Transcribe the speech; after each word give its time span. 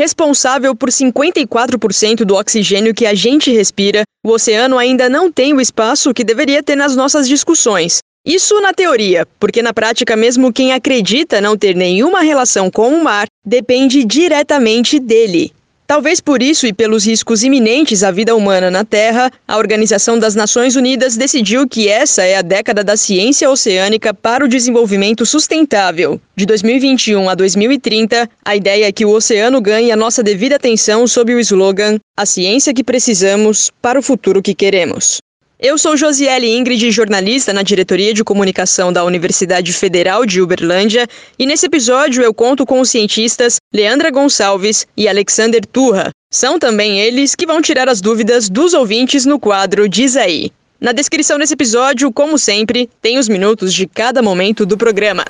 Responsável 0.00 0.74
por 0.74 0.88
54% 0.88 2.24
do 2.24 2.34
oxigênio 2.34 2.94
que 2.94 3.04
a 3.04 3.12
gente 3.12 3.52
respira, 3.52 4.02
o 4.24 4.30
oceano 4.30 4.78
ainda 4.78 5.10
não 5.10 5.30
tem 5.30 5.52
o 5.52 5.60
espaço 5.60 6.14
que 6.14 6.24
deveria 6.24 6.62
ter 6.62 6.74
nas 6.74 6.96
nossas 6.96 7.28
discussões. 7.28 7.98
Isso 8.24 8.58
na 8.62 8.72
teoria, 8.72 9.26
porque 9.38 9.60
na 9.60 9.74
prática, 9.74 10.16
mesmo 10.16 10.54
quem 10.54 10.72
acredita 10.72 11.38
não 11.38 11.54
ter 11.54 11.76
nenhuma 11.76 12.22
relação 12.22 12.70
com 12.70 12.88
o 12.94 13.04
mar 13.04 13.26
depende 13.44 14.02
diretamente 14.02 14.98
dele. 14.98 15.52
Talvez 15.90 16.20
por 16.20 16.40
isso 16.40 16.68
e 16.68 16.72
pelos 16.72 17.04
riscos 17.04 17.42
iminentes 17.42 18.04
à 18.04 18.12
vida 18.12 18.36
humana 18.36 18.70
na 18.70 18.84
Terra, 18.84 19.28
a 19.44 19.58
Organização 19.58 20.16
das 20.16 20.36
Nações 20.36 20.76
Unidas 20.76 21.16
decidiu 21.16 21.66
que 21.66 21.88
essa 21.88 22.22
é 22.22 22.36
a 22.36 22.42
década 22.42 22.84
da 22.84 22.96
ciência 22.96 23.50
oceânica 23.50 24.14
para 24.14 24.44
o 24.44 24.48
desenvolvimento 24.48 25.26
sustentável. 25.26 26.20
De 26.36 26.46
2021 26.46 27.28
a 27.28 27.34
2030, 27.34 28.30
a 28.44 28.54
ideia 28.54 28.86
é 28.86 28.92
que 28.92 29.04
o 29.04 29.10
oceano 29.10 29.60
ganhe 29.60 29.90
a 29.90 29.96
nossa 29.96 30.22
devida 30.22 30.54
atenção 30.54 31.08
sob 31.08 31.34
o 31.34 31.40
slogan 31.40 31.98
A 32.16 32.24
ciência 32.24 32.72
que 32.72 32.84
precisamos 32.84 33.72
para 33.82 33.98
o 33.98 34.02
futuro 34.02 34.40
que 34.40 34.54
queremos. 34.54 35.20
Eu 35.62 35.76
sou 35.76 35.94
Josiele 35.94 36.56
Ingrid, 36.56 36.90
jornalista 36.90 37.52
na 37.52 37.62
diretoria 37.62 38.14
de 38.14 38.24
comunicação 38.24 38.90
da 38.90 39.04
Universidade 39.04 39.74
Federal 39.74 40.24
de 40.24 40.40
Uberlândia, 40.40 41.06
e 41.38 41.44
nesse 41.44 41.66
episódio 41.66 42.22
eu 42.22 42.32
conto 42.32 42.64
com 42.64 42.80
os 42.80 42.88
cientistas 42.88 43.56
Leandra 43.70 44.10
Gonçalves 44.10 44.86
e 44.96 45.06
Alexander 45.06 45.60
Turra. 45.66 46.08
São 46.32 46.58
também 46.58 46.98
eles 46.98 47.34
que 47.34 47.44
vão 47.44 47.60
tirar 47.60 47.90
as 47.90 48.00
dúvidas 48.00 48.48
dos 48.48 48.72
ouvintes 48.72 49.26
no 49.26 49.38
quadro 49.38 49.86
Diz 49.86 50.16
aí. 50.16 50.50
Na 50.80 50.92
descrição 50.92 51.38
desse 51.38 51.52
episódio, 51.52 52.10
como 52.10 52.38
sempre, 52.38 52.88
tem 53.02 53.18
os 53.18 53.28
minutos 53.28 53.74
de 53.74 53.86
cada 53.86 54.22
momento 54.22 54.64
do 54.64 54.78
programa. 54.78 55.26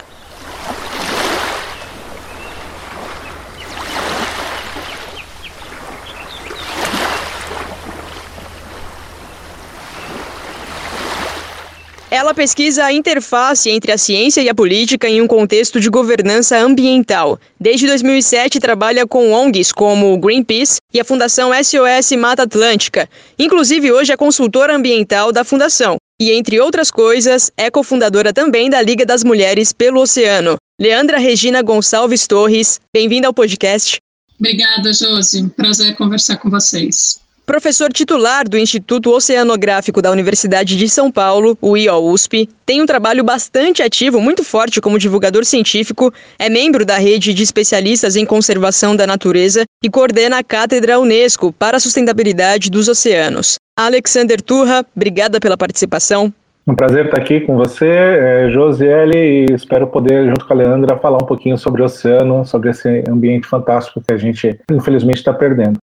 Ela 12.11 12.35
pesquisa 12.35 12.85
a 12.85 12.93
interface 12.93 13.71
entre 13.71 13.93
a 13.93 13.97
ciência 13.97 14.41
e 14.41 14.49
a 14.49 14.55
política 14.55 15.09
em 15.09 15.23
um 15.23 15.29
contexto 15.29 15.79
de 15.79 15.89
governança 15.89 16.59
ambiental. 16.59 17.39
Desde 17.59 17.87
2007 17.87 18.59
trabalha 18.59 19.07
com 19.07 19.31
ONGs 19.31 19.71
como 19.71 20.13
o 20.13 20.19
Greenpeace 20.19 20.81
e 20.93 20.99
a 20.99 21.05
Fundação 21.05 21.53
SOS 21.55 22.11
Mata 22.19 22.43
Atlântica. 22.43 23.09
Inclusive 23.39 23.93
hoje 23.93 24.13
é 24.13 24.17
consultora 24.17 24.75
ambiental 24.75 25.31
da 25.31 25.45
fundação. 25.45 25.99
E 26.21 26.33
entre 26.33 26.59
outras 26.59 26.91
coisas, 26.91 27.53
é 27.57 27.71
cofundadora 27.71 28.33
também 28.33 28.69
da 28.69 28.83
Liga 28.83 29.07
das 29.07 29.23
Mulheres 29.23 29.73
pelo 29.73 30.01
Oceano. 30.01 30.57
Leandra 30.81 31.17
Regina 31.17 31.63
Gonçalves 31.63 32.27
Torres, 32.27 32.81
bem-vinda 32.93 33.29
ao 33.29 33.33
podcast. 33.33 33.99
Obrigada, 34.37 34.93
Josi. 34.93 35.49
Prazer 35.51 35.95
conversar 35.95 36.39
com 36.39 36.51
vocês. 36.51 37.21
Professor 37.51 37.93
titular 37.93 38.49
do 38.49 38.57
Instituto 38.57 39.11
Oceanográfico 39.11 40.01
da 40.01 40.13
Universidade 40.13 40.77
de 40.77 40.89
São 40.89 41.11
Paulo, 41.11 41.59
o 41.61 41.77
IOUSP, 41.77 42.49
tem 42.65 42.81
um 42.81 42.87
trabalho 42.87 43.25
bastante 43.25 43.83
ativo, 43.83 44.21
muito 44.21 44.45
forte 44.45 44.81
como 44.81 45.01
divulgador 45.01 45.45
científico, 45.45 46.15
é 46.39 46.49
membro 46.49 46.87
da 46.87 46.97
rede 46.97 47.35
de 47.35 47.43
especialistas 47.43 48.15
em 48.15 48.25
conservação 48.25 48.95
da 48.95 49.05
natureza 49.05 49.65
e 49.83 49.91
coordena 49.91 50.39
a 50.39 50.45
Cátedra 50.45 51.01
Unesco 51.01 51.53
para 51.53 51.79
a 51.79 51.81
Sustentabilidade 51.81 52.71
dos 52.71 52.87
Oceanos. 52.87 53.57
Alexander 53.77 54.41
Turra, 54.41 54.87
obrigada 54.95 55.41
pela 55.41 55.57
participação. 55.57 56.33
Um 56.65 56.77
prazer 56.77 57.07
estar 57.07 57.21
aqui 57.21 57.41
com 57.41 57.57
você, 57.57 57.89
é, 57.89 58.51
Josiele, 58.51 59.19
e 59.19 59.55
espero 59.57 59.89
poder, 59.89 60.29
junto 60.29 60.47
com 60.47 60.53
a 60.53 60.57
Leandra, 60.57 60.97
falar 60.99 61.19
um 61.21 61.27
pouquinho 61.27 61.59
sobre 61.59 61.83
o 61.83 61.87
oceano, 61.87 62.47
sobre 62.47 62.71
esse 62.71 63.03
ambiente 63.09 63.49
fantástico 63.49 64.01
que 64.07 64.15
a 64.15 64.17
gente, 64.17 64.57
infelizmente, 64.71 65.17
está 65.17 65.33
perdendo. 65.33 65.81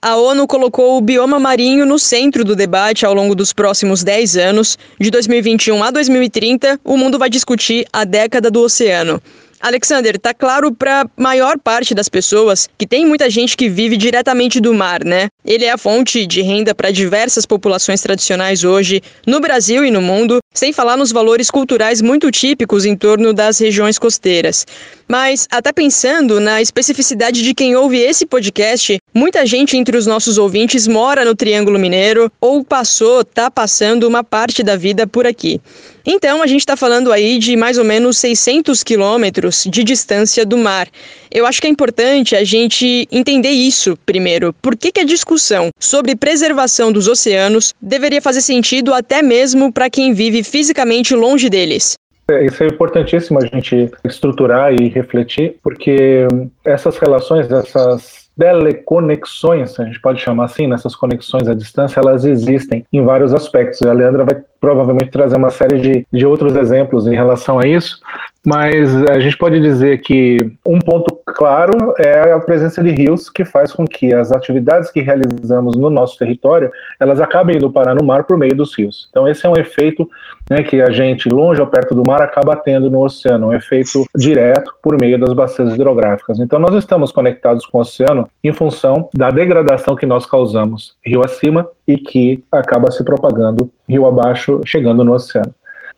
A 0.00 0.14
ONU 0.14 0.46
colocou 0.46 0.96
o 0.96 1.00
bioma 1.00 1.40
marinho 1.40 1.84
no 1.84 1.98
centro 1.98 2.44
do 2.44 2.54
debate 2.54 3.04
ao 3.04 3.12
longo 3.12 3.34
dos 3.34 3.52
próximos 3.52 4.04
10 4.04 4.36
anos. 4.36 4.78
De 4.96 5.10
2021 5.10 5.82
a 5.82 5.90
2030, 5.90 6.78
o 6.84 6.96
mundo 6.96 7.18
vai 7.18 7.28
discutir 7.28 7.84
a 7.92 8.04
década 8.04 8.48
do 8.48 8.60
oceano. 8.62 9.20
Alexander, 9.60 10.16
tá 10.16 10.32
claro 10.32 10.72
para 10.72 11.04
maior 11.16 11.58
parte 11.58 11.94
das 11.94 12.08
pessoas 12.08 12.68
que 12.78 12.86
tem 12.86 13.04
muita 13.04 13.28
gente 13.28 13.56
que 13.56 13.68
vive 13.68 13.96
diretamente 13.96 14.60
do 14.60 14.72
mar, 14.72 15.04
né? 15.04 15.26
Ele 15.44 15.64
é 15.64 15.72
a 15.72 15.78
fonte 15.78 16.26
de 16.26 16.42
renda 16.42 16.74
para 16.76 16.92
diversas 16.92 17.44
populações 17.44 18.00
tradicionais 18.00 18.62
hoje, 18.62 19.02
no 19.26 19.40
Brasil 19.40 19.84
e 19.84 19.90
no 19.90 20.00
mundo, 20.00 20.38
sem 20.54 20.72
falar 20.72 20.96
nos 20.96 21.10
valores 21.10 21.50
culturais 21.50 22.00
muito 22.00 22.30
típicos 22.30 22.84
em 22.84 22.96
torno 22.96 23.32
das 23.32 23.58
regiões 23.58 23.98
costeiras. 23.98 24.64
Mas, 25.08 25.48
até 25.50 25.72
pensando 25.72 26.38
na 26.38 26.62
especificidade 26.62 27.42
de 27.42 27.52
quem 27.52 27.74
ouve 27.74 27.98
esse 27.98 28.26
podcast, 28.26 28.98
muita 29.14 29.44
gente 29.46 29.76
entre 29.76 29.96
os 29.96 30.06
nossos 30.06 30.38
ouvintes 30.38 30.86
mora 30.86 31.24
no 31.24 31.34
Triângulo 31.34 31.78
Mineiro 31.78 32.30
ou 32.40 32.64
passou, 32.64 33.24
tá 33.24 33.50
passando 33.50 34.06
uma 34.06 34.22
parte 34.22 34.62
da 34.62 34.76
vida 34.76 35.06
por 35.06 35.26
aqui. 35.26 35.60
Então, 36.06 36.42
a 36.42 36.46
gente 36.46 36.60
está 36.60 36.76
falando 36.76 37.12
aí 37.12 37.38
de 37.38 37.56
mais 37.56 37.76
ou 37.76 37.84
menos 37.84 38.16
600 38.18 38.82
quilômetros 38.82 39.64
de 39.68 39.84
distância 39.84 40.46
do 40.46 40.56
mar. 40.56 40.88
Eu 41.30 41.44
acho 41.44 41.60
que 41.60 41.66
é 41.66 41.70
importante 41.70 42.34
a 42.34 42.44
gente 42.44 43.06
entender 43.12 43.50
isso 43.50 43.98
primeiro. 44.06 44.54
Por 44.54 44.76
que, 44.76 44.90
que 44.90 45.00
a 45.00 45.04
discussão 45.04 45.68
sobre 45.78 46.16
preservação 46.16 46.90
dos 46.90 47.08
oceanos 47.08 47.74
deveria 47.80 48.22
fazer 48.22 48.40
sentido 48.40 48.94
até 48.94 49.22
mesmo 49.22 49.72
para 49.72 49.90
quem 49.90 50.14
vive 50.14 50.42
fisicamente 50.42 51.14
longe 51.14 51.50
deles? 51.50 51.96
É, 52.30 52.44
isso 52.44 52.62
é 52.62 52.66
importantíssimo 52.66 53.38
a 53.38 53.46
gente 53.46 53.90
estruturar 54.04 54.74
e 54.74 54.88
refletir, 54.88 55.56
porque 55.62 56.26
essas 56.64 56.98
relações, 56.98 57.50
essas 57.50 58.27
teleconexões, 58.38 59.78
a 59.80 59.84
gente 59.84 60.00
pode 60.00 60.20
chamar 60.20 60.44
assim, 60.44 60.68
nessas 60.68 60.94
conexões 60.94 61.48
à 61.48 61.54
distância, 61.54 61.98
elas 61.98 62.24
existem 62.24 62.86
em 62.92 63.04
vários 63.04 63.34
aspectos. 63.34 63.82
A 63.82 63.92
Leandra 63.92 64.24
vai 64.24 64.40
provavelmente 64.60 65.10
trazer 65.10 65.36
uma 65.36 65.50
série 65.50 65.80
de, 65.80 66.06
de 66.12 66.26
outros 66.26 66.56
exemplos 66.56 67.06
em 67.06 67.14
relação 67.14 67.58
a 67.58 67.66
isso, 67.66 68.00
mas 68.46 68.94
a 69.10 69.18
gente 69.18 69.36
pode 69.36 69.60
dizer 69.60 70.00
que 70.00 70.50
um 70.66 70.78
ponto 70.78 71.18
claro 71.26 71.92
é 71.98 72.32
a 72.32 72.40
presença 72.40 72.82
de 72.82 72.90
rios 72.90 73.28
que 73.28 73.44
faz 73.44 73.72
com 73.72 73.84
que 73.84 74.14
as 74.14 74.32
atividades 74.32 74.90
que 74.90 75.00
realizamos 75.00 75.76
no 75.76 75.90
nosso 75.90 76.16
território 76.16 76.70
elas 76.98 77.20
acabem 77.20 77.56
indo 77.56 77.70
parar 77.70 77.94
no 77.94 78.04
mar 78.04 78.24
por 78.24 78.38
meio 78.38 78.56
dos 78.56 78.76
rios. 78.76 79.08
Então 79.10 79.28
esse 79.28 79.44
é 79.44 79.48
um 79.48 79.56
efeito 79.56 80.08
né, 80.48 80.62
que 80.62 80.80
a 80.80 80.90
gente 80.90 81.28
longe 81.28 81.60
ou 81.60 81.66
perto 81.66 81.94
do 81.94 82.02
mar 82.06 82.22
acaba 82.22 82.56
tendo 82.56 82.90
no 82.90 83.04
oceano, 83.04 83.48
um 83.48 83.52
efeito 83.52 84.04
direto 84.16 84.72
por 84.82 84.98
meio 84.98 85.18
das 85.18 85.32
bacias 85.32 85.74
hidrográficas. 85.74 86.38
Então 86.38 86.58
nós 86.58 86.74
estamos 86.74 87.12
conectados 87.12 87.66
com 87.66 87.78
o 87.78 87.80
oceano 87.82 88.28
em 88.42 88.52
função 88.52 89.10
da 89.14 89.30
degradação 89.30 89.94
que 89.94 90.06
nós 90.06 90.24
causamos 90.24 90.96
rio 91.04 91.22
acima 91.24 91.68
e 91.88 91.96
que 91.96 92.44
acaba 92.52 92.90
se 92.90 93.02
propagando 93.02 93.70
rio 93.88 94.06
abaixo, 94.06 94.60
chegando 94.66 95.02
no 95.02 95.14
oceano. 95.14 95.54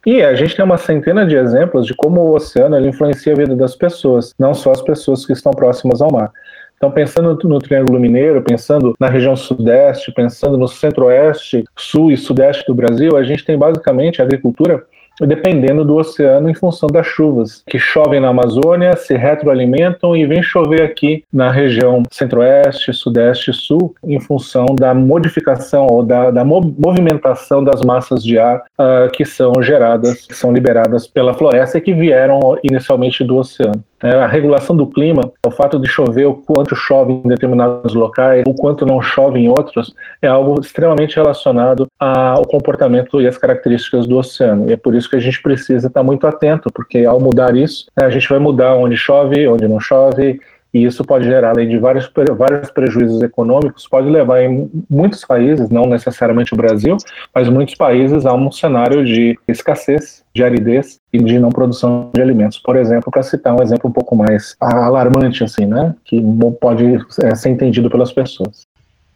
E 0.07 0.23
a 0.23 0.35
gente 0.35 0.57
tem 0.57 0.65
uma 0.65 0.79
centena 0.79 1.27
de 1.27 1.37
exemplos 1.37 1.85
de 1.85 1.95
como 1.95 2.21
o 2.21 2.35
oceano 2.35 2.79
influencia 2.87 3.35
a 3.35 3.37
vida 3.37 3.57
das 3.57 3.75
pessoas, 3.75 4.33
não 4.39 4.55
só 4.55 4.71
as 4.71 4.81
pessoas 4.81 5.27
que 5.27 5.33
estão 5.33 5.53
próximas 5.53 6.01
ao 6.01 6.11
mar. 6.11 6.31
Então, 6.77 6.91
pensando 6.91 7.39
no 7.47 7.59
Triângulo 7.59 8.01
Mineiro, 8.01 8.41
pensando 8.41 8.95
na 8.99 9.07
região 9.07 9.37
sudeste, 9.37 10.11
pensando 10.13 10.57
no 10.57 10.67
centro-oeste, 10.67 11.65
sul 11.77 12.11
e 12.11 12.17
sudeste 12.17 12.65
do 12.67 12.75
Brasil, 12.75 13.19
a 13.19 13.23
gente 13.23 13.45
tem 13.45 13.59
basicamente 13.59 14.23
a 14.23 14.25
agricultura 14.25 14.83
dependendo 15.27 15.85
do 15.85 15.97
oceano 15.97 16.49
em 16.49 16.55
função 16.55 16.89
das 16.89 17.07
chuvas, 17.07 17.63
que 17.69 17.79
chovem 17.79 18.21
na 18.21 18.29
Amazônia, 18.29 18.97
se 18.97 19.17
retroalimentam 19.17 20.17
e 20.17 20.27
vem 20.27 20.43
chover 20.43 20.83
aqui 20.83 21.25
na 21.33 21.51
região 21.51 22.03
centro-oeste, 22.11 22.93
sudeste 22.93 23.51
e 23.51 23.55
sul, 23.55 23.95
em 24.05 24.21
função 24.21 24.67
da 24.67 24.95
modificação 24.95 25.87
ou 25.87 26.03
da, 26.03 26.31
da 26.31 26.45
movimentação 26.45 27.63
das 27.63 27.83
massas 27.83 28.23
de 28.23 28.39
ar 28.39 28.59
uh, 28.79 29.11
que 29.13 29.25
são 29.25 29.53
geradas, 29.63 30.27
que 30.27 30.35
são 30.35 30.53
liberadas 30.53 31.07
pela 31.07 31.35
floresta 31.35 31.79
e 31.79 31.81
que 31.81 31.95
vieram 31.95 32.41
inicialmente 32.63 33.25
do 33.25 33.37
oceano. 33.37 33.85
É, 34.03 34.11
a 34.11 34.27
regulação 34.27 34.75
do 34.75 34.87
clima, 34.87 35.21
o 35.47 35.51
fato 35.51 35.79
de 35.79 35.89
chover 35.89 36.27
o 36.27 36.35
quanto 36.35 36.75
chove 36.75 37.13
em 37.13 37.29
determinados 37.29 37.95
locais, 37.95 38.45
o 38.47 38.55
quanto 38.55 38.87
não 38.87 39.03
chove 39.03 39.39
em 39.39 39.49
outros, 39.49 39.95
é 40.23 40.27
algo 40.27 40.61
extremamente 40.61 41.17
relacionado 41.17 41.87
ao 41.99 42.47
comportamento 42.47 43.21
e 43.21 43.27
às 43.27 43.37
características 43.37 44.07
do 44.07 44.17
oceano. 44.17 44.71
E 44.71 44.73
é 44.73 44.77
por 44.77 44.95
isso 44.95 45.09
que 45.09 45.17
a 45.17 45.21
gente 45.21 45.43
precisa 45.43 45.89
estar 45.89 46.03
muito 46.03 46.27
atento, 46.27 46.71
porque 46.73 47.05
ao 47.05 47.21
mudar 47.21 47.55
isso, 47.55 47.87
a 47.95 48.09
gente 48.09 48.29
vai 48.29 48.39
mudar 48.39 48.75
onde 48.75 48.97
chove, 48.97 49.47
onde 49.47 49.69
não 49.69 49.79
chove, 49.79 50.41
e 50.73 50.85
isso 50.85 51.05
pode 51.05 51.25
gerar, 51.25 51.51
além 51.51 51.69
de 51.69 51.79
vários, 51.79 52.11
vários 52.37 52.71
prejuízos 52.71 53.21
econômicos, 53.23 53.89
pode 53.89 54.09
levar 54.09 54.43
em 54.43 54.71
muitos 54.89 55.25
países, 55.25 55.69
não 55.69 55.85
necessariamente 55.85 56.55
o 56.55 56.57
Brasil, 56.57 56.97
mas 57.35 57.49
muitos 57.49 57.75
países 57.75 58.25
a 58.25 58.35
um 58.35 58.53
cenário 58.53 59.05
de 59.05 59.37
escassez, 59.49 60.23
de 60.35 60.45
aridez 60.45 60.99
e 61.13 61.19
de 61.19 61.39
não 61.39 61.51
produção 61.51 62.11
de 62.15 62.23
alimentos. 62.23 62.59
Por 62.59 62.77
exemplo, 62.77 63.11
para 63.11 63.23
citar 63.23 63.55
um 63.55 63.63
exemplo 63.63 63.91
um 63.91 63.93
pouco 63.93 64.15
mais 64.15 64.55
alarmante, 64.61 65.43
assim, 65.43 65.67
né, 65.67 65.95
que 66.05 66.23
pode 66.61 66.85
é, 67.23 67.35
ser 67.35 67.51
entendido 67.51 67.91
pelas 67.91 68.13
pessoas. 68.13 68.63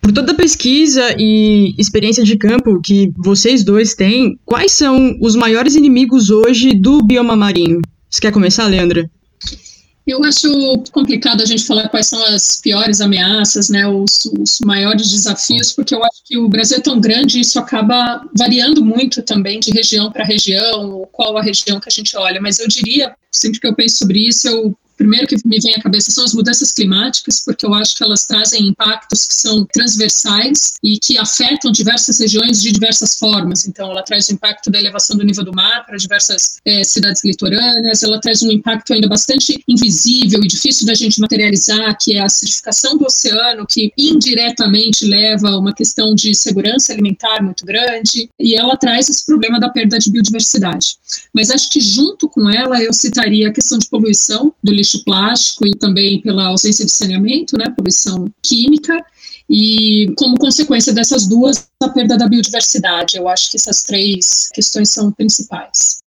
Por 0.00 0.12
toda 0.12 0.32
a 0.32 0.36
pesquisa 0.36 1.14
e 1.18 1.74
experiência 1.78 2.24
de 2.24 2.36
campo 2.36 2.80
que 2.82 3.10
vocês 3.16 3.64
dois 3.64 3.94
têm, 3.94 4.38
quais 4.44 4.72
são 4.72 5.16
os 5.20 5.34
maiores 5.34 5.76
inimigos 5.76 6.30
hoje 6.30 6.74
do 6.74 7.02
bioma 7.02 7.34
marinho? 7.34 7.80
Você 8.10 8.20
quer 8.20 8.32
começar, 8.32 8.66
Leandra? 8.66 9.08
Eu 10.06 10.22
acho 10.22 10.82
complicado 10.92 11.40
a 11.42 11.46
gente 11.46 11.64
falar 11.64 11.88
quais 11.88 12.08
são 12.08 12.22
as 12.26 12.60
piores 12.60 13.00
ameaças, 13.00 13.70
né, 13.70 13.88
os, 13.88 14.26
os, 14.38 14.58
maiores 14.62 15.10
desafios, 15.10 15.72
porque 15.72 15.94
eu 15.94 16.04
acho 16.04 16.22
que 16.26 16.36
o 16.36 16.46
Brasil 16.46 16.76
é 16.76 16.80
tão 16.80 17.00
grande 17.00 17.38
e 17.38 17.40
isso 17.40 17.58
acaba 17.58 18.22
variando 18.36 18.84
muito 18.84 19.22
também 19.22 19.58
de 19.58 19.70
região 19.70 20.12
para 20.12 20.22
região, 20.22 21.08
qual 21.10 21.38
a 21.38 21.42
região 21.42 21.80
que 21.80 21.88
a 21.88 21.92
gente 21.92 22.14
olha. 22.18 22.38
Mas 22.38 22.58
eu 22.58 22.68
diria, 22.68 23.16
sempre 23.30 23.58
que 23.58 23.66
eu 23.66 23.74
penso 23.74 23.96
sobre 23.96 24.28
isso, 24.28 24.46
eu 24.46 24.76
primeiro 24.96 25.26
que 25.26 25.36
me 25.44 25.58
vem 25.60 25.74
à 25.74 25.82
cabeça 25.82 26.10
são 26.10 26.24
as 26.24 26.34
mudanças 26.34 26.72
climáticas, 26.72 27.42
porque 27.44 27.66
eu 27.66 27.74
acho 27.74 27.96
que 27.96 28.04
elas 28.04 28.24
trazem 28.26 28.68
impactos 28.68 29.26
que 29.26 29.34
são 29.34 29.66
transversais 29.72 30.74
e 30.82 30.98
que 30.98 31.18
afetam 31.18 31.70
diversas 31.70 32.18
regiões 32.18 32.60
de 32.60 32.72
diversas 32.72 33.16
formas. 33.16 33.66
Então, 33.66 33.90
ela 33.90 34.02
traz 34.02 34.28
o 34.28 34.32
impacto 34.32 34.70
da 34.70 34.78
elevação 34.78 35.16
do 35.16 35.24
nível 35.24 35.44
do 35.44 35.52
mar 35.52 35.84
para 35.84 35.96
diversas 35.96 36.58
é, 36.64 36.82
cidades 36.84 37.24
litorâneas, 37.24 38.02
ela 38.02 38.20
traz 38.20 38.42
um 38.42 38.50
impacto 38.50 38.92
ainda 38.92 39.08
bastante 39.08 39.62
invisível 39.68 40.42
e 40.42 40.46
difícil 40.46 40.86
da 40.86 40.94
gente 40.94 41.20
materializar, 41.20 41.96
que 42.00 42.16
é 42.16 42.20
a 42.20 42.26
acidificação 42.26 42.96
do 42.96 43.04
oceano, 43.04 43.66
que 43.68 43.92
indiretamente 43.96 45.04
leva 45.04 45.50
a 45.50 45.58
uma 45.58 45.74
questão 45.74 46.14
de 46.14 46.34
segurança 46.34 46.92
alimentar 46.92 47.42
muito 47.42 47.64
grande, 47.64 48.28
e 48.38 48.54
ela 48.54 48.76
traz 48.76 49.08
esse 49.08 49.24
problema 49.24 49.58
da 49.58 49.68
perda 49.68 49.98
de 49.98 50.10
biodiversidade. 50.10 50.96
Mas 51.32 51.50
acho 51.50 51.70
que 51.70 51.80
junto 51.80 52.28
com 52.28 52.48
ela 52.48 52.82
eu 52.82 52.92
citaria 52.92 53.48
a 53.48 53.52
questão 53.52 53.78
de 53.78 53.88
poluição 53.88 54.52
do 54.62 54.72
plástico 54.92 55.66
e 55.66 55.70
também 55.70 56.20
pela 56.20 56.46
ausência 56.46 56.84
de 56.84 56.92
saneamento, 56.92 57.56
né, 57.56 57.72
poluição 57.76 58.26
química, 58.42 58.94
e 59.48 60.12
como 60.16 60.38
consequência 60.38 60.92
dessas 60.92 61.26
duas, 61.26 61.68
a 61.82 61.88
perda 61.88 62.16
da 62.16 62.28
biodiversidade. 62.28 63.16
Eu 63.16 63.28
acho 63.28 63.50
que 63.50 63.56
essas 63.56 63.82
três 63.82 64.48
questões 64.52 64.92
são 64.92 65.12
principais. 65.12 66.02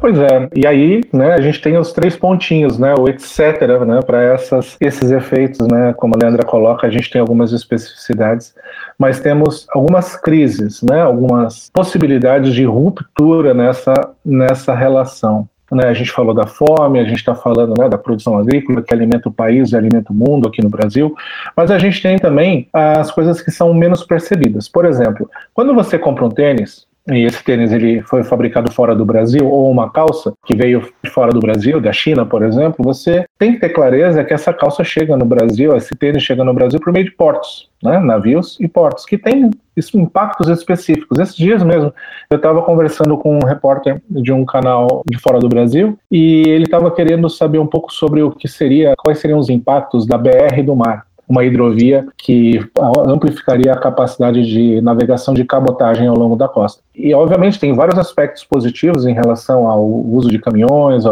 Pois 0.00 0.18
é, 0.18 0.48
e 0.54 0.66
aí, 0.66 1.02
né, 1.12 1.34
a 1.34 1.40
gente 1.40 1.60
tem 1.60 1.76
os 1.78 1.92
três 1.92 2.16
pontinhos, 2.16 2.78
né, 2.78 2.94
o 2.98 3.08
etc, 3.08 3.84
né, 3.86 4.00
para 4.02 4.34
esses 4.80 5.10
efeitos, 5.10 5.66
né, 5.66 5.94
como 5.94 6.14
a 6.14 6.18
Leandra 6.22 6.44
coloca, 6.44 6.86
a 6.86 6.90
gente 6.90 7.10
tem 7.10 7.20
algumas 7.20 7.52
especificidades, 7.52 8.54
mas 8.98 9.20
temos 9.20 9.66
algumas 9.70 10.16
crises, 10.16 10.82
né, 10.82 11.00
algumas 11.00 11.70
possibilidades 11.72 12.54
de 12.54 12.64
ruptura 12.64 13.54
nessa, 13.54 13.94
nessa 14.24 14.74
relação. 14.74 15.48
Né, 15.72 15.88
a 15.88 15.94
gente 15.94 16.12
falou 16.12 16.32
da 16.32 16.46
fome, 16.46 17.00
a 17.00 17.04
gente 17.04 17.16
está 17.16 17.34
falando 17.34 17.74
né, 17.76 17.88
da 17.88 17.98
produção 17.98 18.38
agrícola, 18.38 18.82
que 18.82 18.94
alimenta 18.94 19.28
o 19.28 19.32
país 19.32 19.72
e 19.72 19.76
alimenta 19.76 20.12
o 20.12 20.14
mundo 20.14 20.46
aqui 20.46 20.62
no 20.62 20.68
Brasil, 20.68 21.14
mas 21.56 21.72
a 21.72 21.78
gente 21.78 22.00
tem 22.00 22.18
também 22.18 22.68
as 22.72 23.10
coisas 23.10 23.42
que 23.42 23.50
são 23.50 23.74
menos 23.74 24.04
percebidas. 24.04 24.68
Por 24.68 24.84
exemplo, 24.84 25.28
quando 25.52 25.74
você 25.74 25.98
compra 25.98 26.24
um 26.24 26.30
tênis, 26.30 26.85
e 27.08 27.24
esse 27.24 27.42
tênis 27.44 27.72
ele 27.72 28.02
foi 28.02 28.24
fabricado 28.24 28.72
fora 28.72 28.94
do 28.94 29.04
Brasil, 29.04 29.46
ou 29.46 29.70
uma 29.70 29.90
calça 29.90 30.32
que 30.44 30.54
veio 30.54 30.88
fora 31.12 31.32
do 31.32 31.40
Brasil, 31.40 31.80
da 31.80 31.92
China, 31.92 32.26
por 32.26 32.42
exemplo, 32.42 32.84
você 32.84 33.24
tem 33.38 33.52
que 33.52 33.60
ter 33.60 33.68
clareza 33.70 34.24
que 34.24 34.34
essa 34.34 34.52
calça 34.52 34.82
chega 34.82 35.16
no 35.16 35.24
Brasil, 35.24 35.76
esse 35.76 35.94
tênis 35.94 36.22
chega 36.22 36.44
no 36.44 36.52
Brasil 36.52 36.80
por 36.80 36.92
meio 36.92 37.04
de 37.04 37.12
portos, 37.12 37.68
né, 37.82 37.98
navios 37.98 38.58
e 38.60 38.66
portos, 38.66 39.04
que 39.04 39.16
tem 39.16 39.50
impactos 39.94 40.48
específicos. 40.48 41.18
Esses 41.18 41.36
dias 41.36 41.62
mesmo, 41.62 41.92
eu 42.30 42.36
estava 42.36 42.62
conversando 42.62 43.16
com 43.18 43.36
um 43.36 43.46
repórter 43.46 44.00
de 44.08 44.32
um 44.32 44.44
canal 44.44 45.02
de 45.06 45.18
fora 45.18 45.38
do 45.38 45.48
Brasil 45.48 45.98
e 46.10 46.42
ele 46.46 46.64
estava 46.64 46.90
querendo 46.90 47.28
saber 47.28 47.58
um 47.58 47.66
pouco 47.66 47.92
sobre 47.92 48.22
o 48.22 48.30
que 48.30 48.48
seria, 48.48 48.94
quais 48.96 49.18
seriam 49.18 49.38
os 49.38 49.48
impactos 49.48 50.06
da 50.06 50.16
BR 50.16 50.62
do 50.64 50.74
mar 50.74 51.06
uma 51.28 51.44
hidrovia 51.44 52.06
que 52.16 52.60
amplificaria 53.06 53.72
a 53.72 53.78
capacidade 53.78 54.46
de 54.46 54.80
navegação 54.80 55.34
de 55.34 55.44
cabotagem 55.44 56.06
ao 56.06 56.16
longo 56.16 56.36
da 56.36 56.48
costa. 56.48 56.82
E, 56.94 57.12
obviamente, 57.12 57.58
tem 57.58 57.74
vários 57.74 57.98
aspectos 57.98 58.44
positivos 58.44 59.04
em 59.04 59.12
relação 59.12 59.68
ao 59.68 59.84
uso 59.86 60.28
de 60.28 60.38
caminhões, 60.38 61.04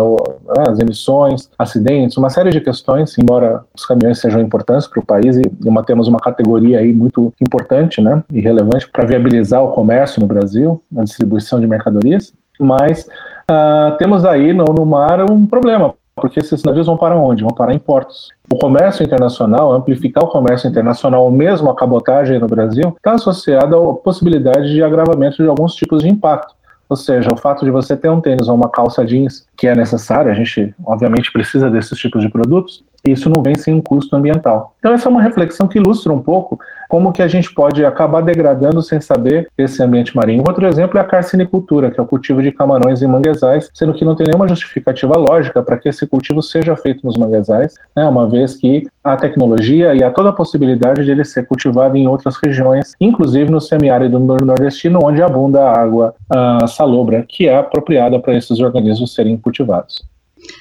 às 0.67 0.79
emissões, 0.79 1.51
acidentes, 1.59 2.17
uma 2.17 2.31
série 2.31 2.51
de 2.51 2.61
questões, 2.61 3.17
embora 3.19 3.63
os 3.77 3.85
caminhões 3.85 4.19
sejam 4.21 4.41
importantes 4.41 4.87
para 4.87 5.01
o 5.01 5.05
país 5.05 5.37
e 5.37 5.43
uma, 5.65 5.83
temos 5.83 6.09
uma 6.09 6.19
categoria 6.19 6.79
aí 6.79 6.93
muito 6.93 7.33
importante 7.41 8.01
né, 8.01 8.23
e 8.33 8.41
relevante 8.41 8.89
para 8.89 9.05
viabilizar 9.05 9.63
o 9.63 9.73
comércio 9.73 10.21
no 10.21 10.27
Brasil, 10.27 10.83
a 10.97 11.05
distribuição 11.05 11.61
de 11.61 11.67
mercadorias, 11.67 12.33
mas 12.59 13.07
uh, 13.51 13.97
temos 13.99 14.25
aí 14.25 14.53
no, 14.53 14.65
no 14.65 14.87
mar 14.87 15.29
um 15.31 15.47
problema, 15.47 15.95
porque 16.15 16.41
esses 16.41 16.63
navios 16.63 16.87
vão 16.87 16.97
para 16.97 17.17
onde? 17.17 17.43
Vão 17.43 17.53
parar 17.53 17.75
em 17.75 17.79
portos. 17.79 18.29
O 18.51 18.57
comércio 18.57 19.05
internacional, 19.05 19.73
amplificar 19.73 20.23
o 20.23 20.29
comércio 20.29 20.69
internacional, 20.69 21.25
ou 21.25 21.31
mesmo 21.31 21.71
a 21.71 21.75
cabotagem 21.75 22.39
no 22.39 22.47
Brasil, 22.47 22.95
está 22.97 23.13
associado 23.13 23.77
à 23.77 23.95
possibilidade 23.95 24.73
de 24.73 24.83
agravamento 24.83 25.43
de 25.43 25.49
alguns 25.49 25.75
tipos 25.75 26.03
de 26.03 26.09
impacto. 26.09 26.55
Ou 26.89 26.97
seja, 26.97 27.33
o 27.33 27.37
fato 27.37 27.65
de 27.65 27.71
você 27.71 27.97
ter 27.97 28.11
um 28.11 28.21
tênis 28.21 28.47
ou 28.47 28.55
uma 28.55 28.69
calça 28.69 29.05
jeans, 29.05 29.47
que 29.57 29.67
é 29.67 29.75
necessário, 29.75 30.31
a 30.31 30.35
gente 30.35 30.75
obviamente 30.85 31.33
precisa 31.33 31.71
desses 31.71 31.99
tipos 31.99 32.23
de 32.23 32.29
produtos, 32.29 32.85
isso 33.07 33.29
não 33.29 33.43
vem 33.43 33.55
sem 33.55 33.75
um 33.75 33.83
custo 33.83 34.17
ambiental. 34.17 34.75
Então 34.79 34.93
essa 34.93 35.09
é 35.09 35.11
uma 35.11 35.23
reflexão 35.23 35.69
que 35.69 35.79
ilustra 35.79 36.13
um 36.13 36.23
pouco 36.23 36.59
como 36.89 37.13
que 37.13 37.23
a 37.23 37.29
gente 37.29 37.53
pode 37.53 37.85
acabar 37.85 38.23
degradando 38.23 38.83
sem 38.83 39.01
saber 39.01 39.49
esse 39.59 39.83
ambiente 39.83 40.17
marinho. 40.17 40.45
Outro 40.47 40.67
exemplo 40.67 40.99
é 40.99 41.01
a 41.01 41.05
carcinicultura, 41.05 41.91
que 41.91 41.99
é 41.99 42.03
o 42.03 42.07
cultivo 42.07 42.43
de 42.43 42.53
camarões 42.53 43.03
em 43.03 43.07
manguezais, 43.07 43.71
sendo 43.75 43.93
que 43.95 44.05
não 44.05 44.15
tem 44.15 44.27
nenhuma 44.27 44.49
justificativa 44.49 45.17
lógica 45.17 45.63
para 45.63 45.77
que 45.77 45.89
esse 45.89 46.07
cultivo 46.07 46.43
seja 46.43 46.77
feito 46.77 47.05
nos 47.05 47.17
manguezais, 47.17 47.75
né, 47.97 48.05
uma 48.07 48.29
vez 48.29 48.55
que 48.55 48.87
a 49.03 49.17
tecnologia 49.17 49.95
e 49.95 50.03
há 50.03 50.11
toda 50.11 50.31
a 50.31 50.33
possibilidade 50.33 51.05
de 51.05 51.11
ele 51.11 51.25
ser 51.25 51.47
cultivado 51.47 51.97
em 51.97 52.07
outras 52.07 52.37
regiões, 52.37 52.95
inclusive 53.01 53.51
no 53.51 53.61
semiárido 53.61 54.19
nordestino, 54.19 55.01
onde 55.03 55.23
abunda 55.23 55.61
a 55.63 55.79
água 55.79 56.15
a 56.31 56.67
salobra, 56.67 57.25
que 57.29 57.49
é 57.49 57.57
apropriada 57.57 58.19
para 58.19 58.35
esses 58.35 58.61
organismos 58.61 59.15
serem 59.15 59.37
cultivados. 59.45 60.03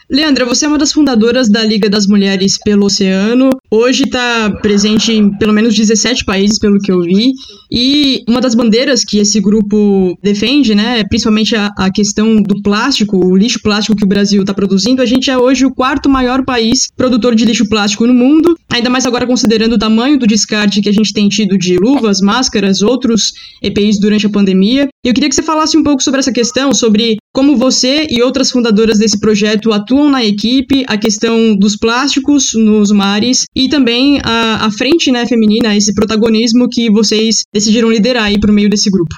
Leandra, 0.10 0.46
você 0.46 0.66
é 0.66 0.68
uma 0.68 0.78
das 0.78 0.92
fundadoras 0.92 1.50
da 1.50 1.64
Liga 1.64 1.90
das 1.90 2.08
Mulheres 2.08 2.58
pelo 2.64 2.86
Oceano. 2.86 3.50
Hoje 3.72 4.04
está 4.04 4.52
presente 4.62 5.12
em 5.12 5.36
pelo 5.38 5.54
menos 5.54 5.76
17 5.76 6.24
países, 6.26 6.60
pelo 6.60 6.80
que 6.80 6.92
eu 6.92 7.02
vi. 7.02 7.32
E 7.72 8.24
uma 8.28 8.40
das 8.40 8.54
bandeiras 8.54 9.04
que 9.04 9.18
esse 9.18 9.40
grupo 9.40 10.16
defende, 10.22 10.76
né, 10.76 11.00
é 11.00 11.08
principalmente 11.08 11.56
a, 11.56 11.72
a 11.78 11.92
questão 11.92 12.36
do 12.42 12.62
plástico, 12.62 13.18
o 13.18 13.36
lixo 13.36 13.60
plástico 13.62 13.96
que 13.96 14.06
o 14.06 14.08
Brasil 14.08 14.42
está 14.42 14.54
produzindo. 14.54 15.02
A 15.02 15.06
gente 15.06 15.32
é 15.32 15.38
hoje 15.38 15.66
o 15.66 15.74
quarto 15.74 16.10
maior 16.10 16.46
país 16.46 16.90
produtor 16.96 17.34
de 17.34 17.46
lixo 17.46 17.68
plástico 17.68 18.06
no 18.06 18.14
mundo, 18.14 18.56
ainda 18.72 18.90
mais 18.90 19.06
agora 19.06 19.26
considerando 19.26 19.74
o 19.74 19.80
tamanho 19.80 20.20
do 20.20 20.28
descarte 20.28 20.82
que 20.82 20.90
a 20.90 20.94
gente 20.94 21.14
tem 21.14 21.28
tido 21.28 21.58
de 21.58 21.78
luvas, 21.78 22.22
máscaras, 22.22 22.82
outros 22.82 23.32
EPIs 23.62 24.00
durante 24.00 24.28
a 24.28 24.30
pandemia. 24.30 24.88
Eu 25.04 25.14
queria 25.14 25.30
que 25.30 25.36
você 25.36 25.44
falasse 25.44 25.76
um 25.76 25.84
pouco 25.84 26.04
sobre 26.04 26.20
essa 26.20 26.32
questão, 26.32 26.74
sobre 26.74 27.18
como 27.34 27.58
você 27.58 28.08
e 28.10 28.22
outras 28.22 28.52
fundadoras 28.52 29.00
desse 29.00 29.20
projeto 29.20 29.74
atuam 29.74 30.10
na 30.10 30.24
equipe, 30.24 30.86
a 30.88 30.98
questão 30.98 31.56
dos 31.56 31.76
plásticos 31.76 32.54
nos 32.54 32.92
mares 32.92 33.46
e 33.56 33.68
também 33.68 34.20
a, 34.24 34.68
a 34.68 34.72
frente 34.72 35.12
né, 35.12 35.26
feminina, 35.26 35.76
esse 35.76 35.94
protagonismo 35.96 36.70
que 36.70 36.92
vocês 36.92 37.44
decidiram 37.52 37.92
liderar 37.92 38.26
aí 38.26 38.40
por 38.40 38.52
meio 38.52 38.70
desse 38.70 38.90
grupo. 38.90 39.16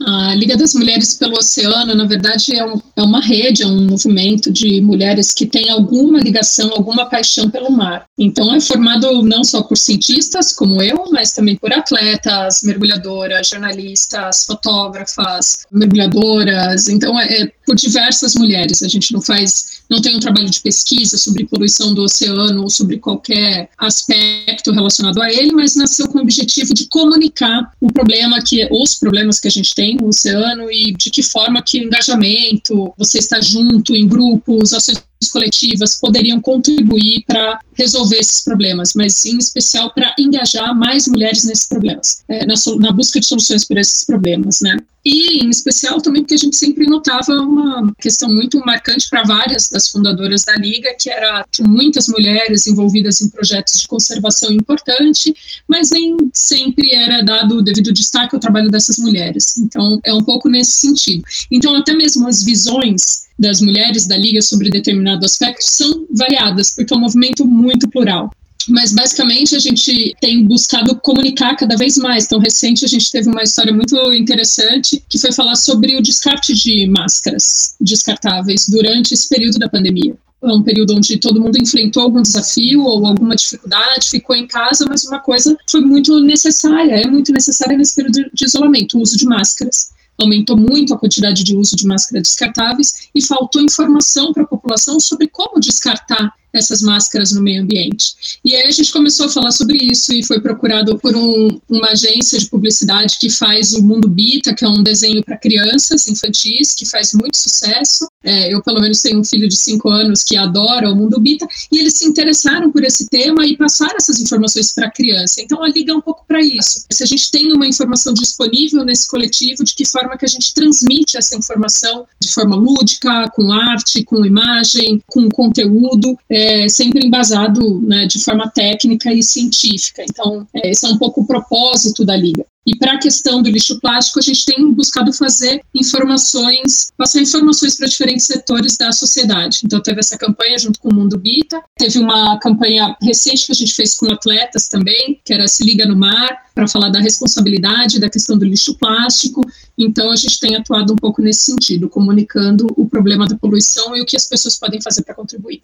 A 0.00 0.34
Liga 0.34 0.56
das 0.56 0.74
Mulheres 0.74 1.14
pelo 1.14 1.36
Oceano, 1.36 1.94
na 1.94 2.04
verdade, 2.04 2.54
é, 2.54 2.64
um, 2.64 2.80
é, 2.94 3.02
uma 3.02 3.20
rede, 3.20 3.64
é 3.64 3.66
um 3.66 3.84
movimento 3.84 4.50
de 4.50 4.80
mulheres 4.80 5.32
que 5.32 5.44
tem 5.44 5.70
alguma 5.70 6.20
ligação, 6.20 6.70
alguma 6.72 7.06
paixão 7.06 7.50
pelo 7.50 7.70
mar. 7.70 8.06
Então, 8.16 8.54
é 8.54 8.60
formado 8.60 9.22
não 9.22 9.42
só 9.42 9.60
por 9.62 9.76
cientistas, 9.76 10.52
como 10.52 10.80
eu, 10.80 11.06
mas 11.10 11.32
também 11.32 11.56
por 11.56 11.72
atletas, 11.72 12.60
mergulhadoras, 12.62 13.48
jornalistas, 13.48 14.44
fotógrafas, 14.44 15.66
mergulhadoras. 15.72 16.88
Então, 16.88 17.18
é, 17.18 17.42
é 17.42 17.52
por 17.66 17.74
diversas 17.74 18.34
mulheres. 18.36 18.82
A 18.82 18.88
gente 18.88 19.12
não 19.12 19.20
faz 19.20 19.77
não 19.88 20.00
tem 20.00 20.16
um 20.16 20.20
trabalho 20.20 20.50
de 20.50 20.60
pesquisa 20.60 21.16
sobre 21.16 21.46
poluição 21.46 21.94
do 21.94 22.02
oceano 22.02 22.62
ou 22.62 22.70
sobre 22.70 22.98
qualquer 22.98 23.70
aspecto 23.78 24.70
relacionado 24.70 25.20
a 25.22 25.32
ele, 25.32 25.52
mas 25.52 25.76
nasceu 25.76 26.08
com 26.08 26.18
o 26.18 26.22
objetivo 26.22 26.74
de 26.74 26.86
comunicar 26.86 27.72
o 27.80 27.90
problema 27.90 28.42
que 28.42 28.68
os 28.70 28.94
problemas 28.94 29.40
que 29.40 29.48
a 29.48 29.50
gente 29.50 29.74
tem 29.74 29.96
no 29.96 30.08
oceano 30.08 30.70
e 30.70 30.92
de 30.92 31.10
que 31.10 31.22
forma 31.22 31.62
que 31.62 31.80
o 31.80 31.84
engajamento, 31.84 32.92
você 32.98 33.18
está 33.18 33.40
junto 33.40 33.94
em 33.94 34.06
grupos, 34.06 34.72
ações 34.72 35.02
coletivas 35.32 35.98
poderiam 35.98 36.40
contribuir 36.40 37.24
para 37.26 37.60
resolver 37.78 38.16
esses 38.16 38.42
problemas, 38.42 38.92
mas 38.94 39.24
em 39.24 39.38
especial 39.38 39.92
para 39.94 40.14
engajar 40.18 40.74
mais 40.76 41.06
mulheres 41.06 41.44
nesses 41.44 41.68
problemas, 41.68 42.24
é, 42.28 42.44
na, 42.44 42.54
na, 42.80 42.92
busca 42.92 43.20
de 43.20 43.26
soluções 43.26 43.64
para 43.64 43.80
esses 43.80 44.04
problemas, 44.04 44.60
né? 44.60 44.76
E 45.04 45.44
em 45.44 45.48
especial 45.48 46.02
também 46.02 46.22
porque 46.22 46.34
a 46.34 46.38
gente 46.38 46.56
sempre 46.56 46.86
notava 46.86 47.32
uma 47.32 47.94
questão 48.00 48.28
muito 48.28 48.58
marcante 48.58 49.08
para 49.08 49.22
várias 49.22 49.68
das 49.68 49.88
fundadoras 49.88 50.42
da 50.42 50.56
Liga, 50.56 50.94
que 51.00 51.08
era 51.08 51.46
que 51.50 51.62
muitas 51.62 52.08
mulheres 52.08 52.66
envolvidas 52.66 53.20
em 53.20 53.30
projetos 53.30 53.80
de 53.80 53.86
conservação 53.86 54.52
importante, 54.52 55.32
mas 55.68 55.90
nem 55.90 56.16
sempre 56.34 56.92
era 56.94 57.22
dado 57.22 57.58
o 57.58 57.62
devido 57.62 57.92
destaque 57.92 58.34
ao 58.34 58.40
trabalho 58.40 58.70
dessas 58.70 58.98
mulheres. 58.98 59.56
Então 59.56 60.00
é 60.04 60.12
um 60.12 60.22
pouco 60.22 60.48
nesse 60.48 60.72
sentido. 60.72 61.22
Então 61.50 61.74
até 61.76 61.94
mesmo 61.94 62.26
as 62.26 62.44
visões 62.44 63.28
das 63.38 63.60
mulheres 63.60 64.06
da 64.06 64.16
Liga 64.16 64.42
sobre 64.42 64.68
determinado 64.68 65.24
aspecto 65.24 65.62
são 65.62 66.06
variadas, 66.10 66.74
porque 66.74 66.92
é 66.92 66.96
um 66.96 67.00
movimento 67.00 67.46
muito 67.46 67.67
plural. 67.90 68.30
Mas 68.68 68.92
basicamente 68.92 69.56
a 69.56 69.58
gente 69.58 70.14
tem 70.20 70.44
buscado 70.44 70.94
comunicar 70.96 71.56
cada 71.56 71.76
vez 71.76 71.96
mais. 71.96 72.26
Então, 72.26 72.38
recente 72.38 72.84
a 72.84 72.88
gente 72.88 73.10
teve 73.10 73.28
uma 73.28 73.42
história 73.42 73.72
muito 73.72 73.96
interessante 74.12 75.02
que 75.08 75.18
foi 75.18 75.32
falar 75.32 75.56
sobre 75.56 75.96
o 75.96 76.02
descarte 76.02 76.54
de 76.54 76.86
máscaras 76.86 77.74
descartáveis 77.80 78.68
durante 78.68 79.14
esse 79.14 79.28
período 79.28 79.58
da 79.58 79.68
pandemia. 79.68 80.14
é 80.42 80.52
um 80.52 80.62
período 80.62 80.94
onde 80.94 81.18
todo 81.18 81.40
mundo 81.40 81.56
enfrentou 81.56 82.02
algum 82.02 82.20
desafio 82.20 82.82
ou 82.82 83.06
alguma 83.06 83.34
dificuldade, 83.34 84.10
ficou 84.10 84.36
em 84.36 84.46
casa, 84.46 84.84
mas 84.88 85.04
uma 85.04 85.18
coisa 85.18 85.56
foi 85.68 85.80
muito 85.80 86.20
necessária, 86.20 86.92
é 86.92 87.06
muito 87.06 87.32
necessária 87.32 87.76
nesse 87.76 87.94
período 87.94 88.30
de 88.32 88.44
isolamento, 88.44 88.98
o 88.98 89.02
uso 89.02 89.16
de 89.16 89.24
máscaras 89.24 89.90
aumentou 90.18 90.56
muito 90.56 90.92
a 90.92 90.98
quantidade 90.98 91.44
de 91.44 91.56
uso 91.56 91.76
de 91.76 91.86
máscaras 91.86 92.22
descartáveis 92.24 93.08
e 93.14 93.24
faltou 93.24 93.62
informação 93.62 94.32
para 94.32 94.42
a 94.42 94.46
população 94.46 94.98
sobre 94.98 95.28
como 95.28 95.60
descartar 95.60 96.32
essas 96.52 96.82
máscaras 96.82 97.32
no 97.32 97.42
meio 97.42 97.62
ambiente. 97.62 98.14
E 98.44 98.54
aí 98.54 98.66
a 98.66 98.70
gente 98.70 98.92
começou 98.92 99.26
a 99.26 99.28
falar 99.28 99.50
sobre 99.50 99.78
isso 99.78 100.12
e 100.12 100.24
foi 100.24 100.40
procurado 100.40 100.98
por 100.98 101.16
um, 101.16 101.60
uma 101.68 101.90
agência 101.90 102.38
de 102.38 102.46
publicidade 102.46 103.18
que 103.18 103.30
faz 103.30 103.72
o 103.72 103.82
Mundo 103.82 104.08
Bita, 104.08 104.54
que 104.54 104.64
é 104.64 104.68
um 104.68 104.82
desenho 104.82 105.22
para 105.24 105.36
crianças 105.36 106.06
infantis, 106.06 106.74
que 106.74 106.86
faz 106.86 107.12
muito 107.12 107.36
sucesso. 107.36 108.06
É, 108.24 108.52
eu, 108.52 108.62
pelo 108.62 108.80
menos, 108.80 109.00
tenho 109.02 109.20
um 109.20 109.24
filho 109.24 109.48
de 109.48 109.56
5 109.56 109.88
anos 109.88 110.24
que 110.24 110.36
adora 110.36 110.90
o 110.90 110.96
Mundo 110.96 111.20
Bita, 111.20 111.46
e 111.70 111.78
eles 111.78 111.98
se 111.98 112.06
interessaram 112.06 112.70
por 112.70 112.82
esse 112.82 113.06
tema 113.08 113.46
e 113.46 113.56
passaram 113.56 113.96
essas 113.96 114.18
informações 114.20 114.72
para 114.72 114.86
a 114.86 114.90
criança. 114.90 115.40
Então, 115.40 115.62
a 115.62 115.68
liga 115.68 115.92
é 115.92 115.94
um 115.94 116.00
pouco 116.00 116.24
para 116.26 116.40
isso. 116.40 116.84
Se 116.90 117.02
a 117.02 117.06
gente 117.06 117.30
tem 117.30 117.52
uma 117.52 117.66
informação 117.66 118.12
disponível 118.14 118.84
nesse 118.84 119.06
coletivo, 119.08 119.64
de 119.64 119.74
que 119.74 119.86
forma 119.86 120.16
que 120.16 120.24
a 120.24 120.28
gente 120.28 120.52
transmite 120.54 121.16
essa 121.16 121.36
informação 121.36 122.06
de 122.20 122.30
forma 122.30 122.56
lúdica, 122.56 123.30
com 123.34 123.52
arte, 123.52 124.02
com 124.04 124.24
imagem, 124.24 125.02
com 125.06 125.28
conteúdo, 125.28 126.18
é, 126.28 126.37
sempre 126.68 127.06
embasado 127.06 127.80
né, 127.80 128.06
de 128.06 128.22
forma 128.22 128.50
técnica 128.50 129.12
e 129.12 129.22
científica. 129.22 130.04
Então, 130.08 130.46
é, 130.54 130.70
esse 130.70 130.84
é 130.86 130.88
um 130.88 130.98
pouco 130.98 131.22
o 131.22 131.26
propósito 131.26 132.04
da 132.04 132.16
liga. 132.16 132.44
E 132.68 132.76
para 132.76 132.92
a 132.92 132.98
questão 132.98 133.40
do 133.40 133.48
lixo 133.48 133.80
plástico, 133.80 134.18
a 134.18 134.22
gente 134.22 134.44
tem 134.44 134.70
buscado 134.74 135.10
fazer 135.10 135.62
informações, 135.74 136.92
passar 136.98 137.22
informações 137.22 137.74
para 137.78 137.88
diferentes 137.88 138.26
setores 138.26 138.76
da 138.76 138.92
sociedade. 138.92 139.60
Então, 139.64 139.80
teve 139.80 140.00
essa 140.00 140.18
campanha 140.18 140.58
junto 140.58 140.78
com 140.78 140.90
o 140.90 140.94
Mundo 140.94 141.16
Bita, 141.16 141.62
teve 141.78 141.98
uma 141.98 142.38
campanha 142.38 142.94
recente 143.00 143.46
que 143.46 143.52
a 143.52 143.54
gente 143.54 143.72
fez 143.72 143.96
com 143.96 144.12
atletas 144.12 144.68
também, 144.68 145.18
que 145.24 145.32
era 145.32 145.48
Se 145.48 145.64
Liga 145.64 145.86
no 145.86 145.96
Mar, 145.96 146.42
para 146.54 146.68
falar 146.68 146.90
da 146.90 147.00
responsabilidade 147.00 147.98
da 147.98 148.10
questão 148.10 148.36
do 148.36 148.44
lixo 148.44 148.74
plástico. 148.74 149.40
Então, 149.78 150.10
a 150.10 150.16
gente 150.16 150.38
tem 150.38 150.54
atuado 150.54 150.92
um 150.92 150.96
pouco 150.96 151.22
nesse 151.22 151.50
sentido, 151.50 151.88
comunicando 151.88 152.66
o 152.76 152.86
problema 152.86 153.26
da 153.26 153.34
poluição 153.34 153.96
e 153.96 154.02
o 154.02 154.04
que 154.04 154.16
as 154.16 154.26
pessoas 154.26 154.58
podem 154.58 154.82
fazer 154.82 155.04
para 155.04 155.14
contribuir. 155.14 155.62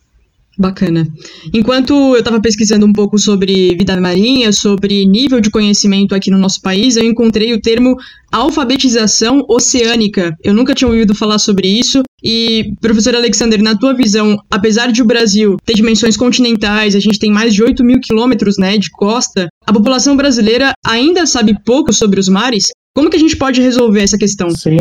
Bacana. 0.59 1.07
Enquanto 1.53 1.93
eu 1.93 2.19
estava 2.19 2.41
pesquisando 2.41 2.87
um 2.87 2.93
pouco 2.93 3.19
sobre 3.19 3.75
vida 3.77 4.01
marinha, 4.01 4.53
sobre 4.53 5.05
nível 5.05 5.41
de 5.41 5.51
conhecimento 5.51 6.15
aqui 6.15 6.31
no 6.31 6.39
nosso 6.39 6.61
país, 6.61 6.97
eu 6.97 7.05
encontrei 7.05 7.53
o 7.53 7.61
termo 7.61 7.97
alfabetização 8.31 9.45
oceânica. 9.49 10.37
Eu 10.43 10.55
nunca 10.55 10.75
tinha 10.75 10.89
ouvido 10.89 11.15
falar 11.15 11.39
sobre 11.39 11.69
isso. 11.69 12.03
E, 12.23 12.73
professor 12.81 13.15
Alexander, 13.15 13.63
na 13.63 13.77
tua 13.77 13.95
visão, 13.95 14.37
apesar 14.51 14.91
de 14.91 15.03
o 15.03 15.07
Brasil 15.07 15.57
ter 15.65 15.75
dimensões 15.75 16.17
continentais, 16.17 16.95
a 16.95 17.01
gente 17.01 17.19
tem 17.19 17.31
mais 17.31 17.53
de 17.53 17.63
8 17.63 17.85
mil 17.85 18.01
quilômetros 18.01 18.57
né, 18.57 18.79
de 18.79 18.91
costa, 18.91 19.49
a 19.67 19.73
população 19.73 20.17
brasileira 20.17 20.73
ainda 20.85 21.27
sabe 21.27 21.57
pouco 21.65 21.93
sobre 21.93 22.19
os 22.19 22.29
mares? 22.29 22.69
Como 22.95 23.11
que 23.11 23.17
a 23.17 23.21
gente 23.21 23.37
pode 23.37 23.61
resolver 23.61 24.03
essa 24.03 24.17
questão? 24.17 24.51
Sim, 24.51 24.77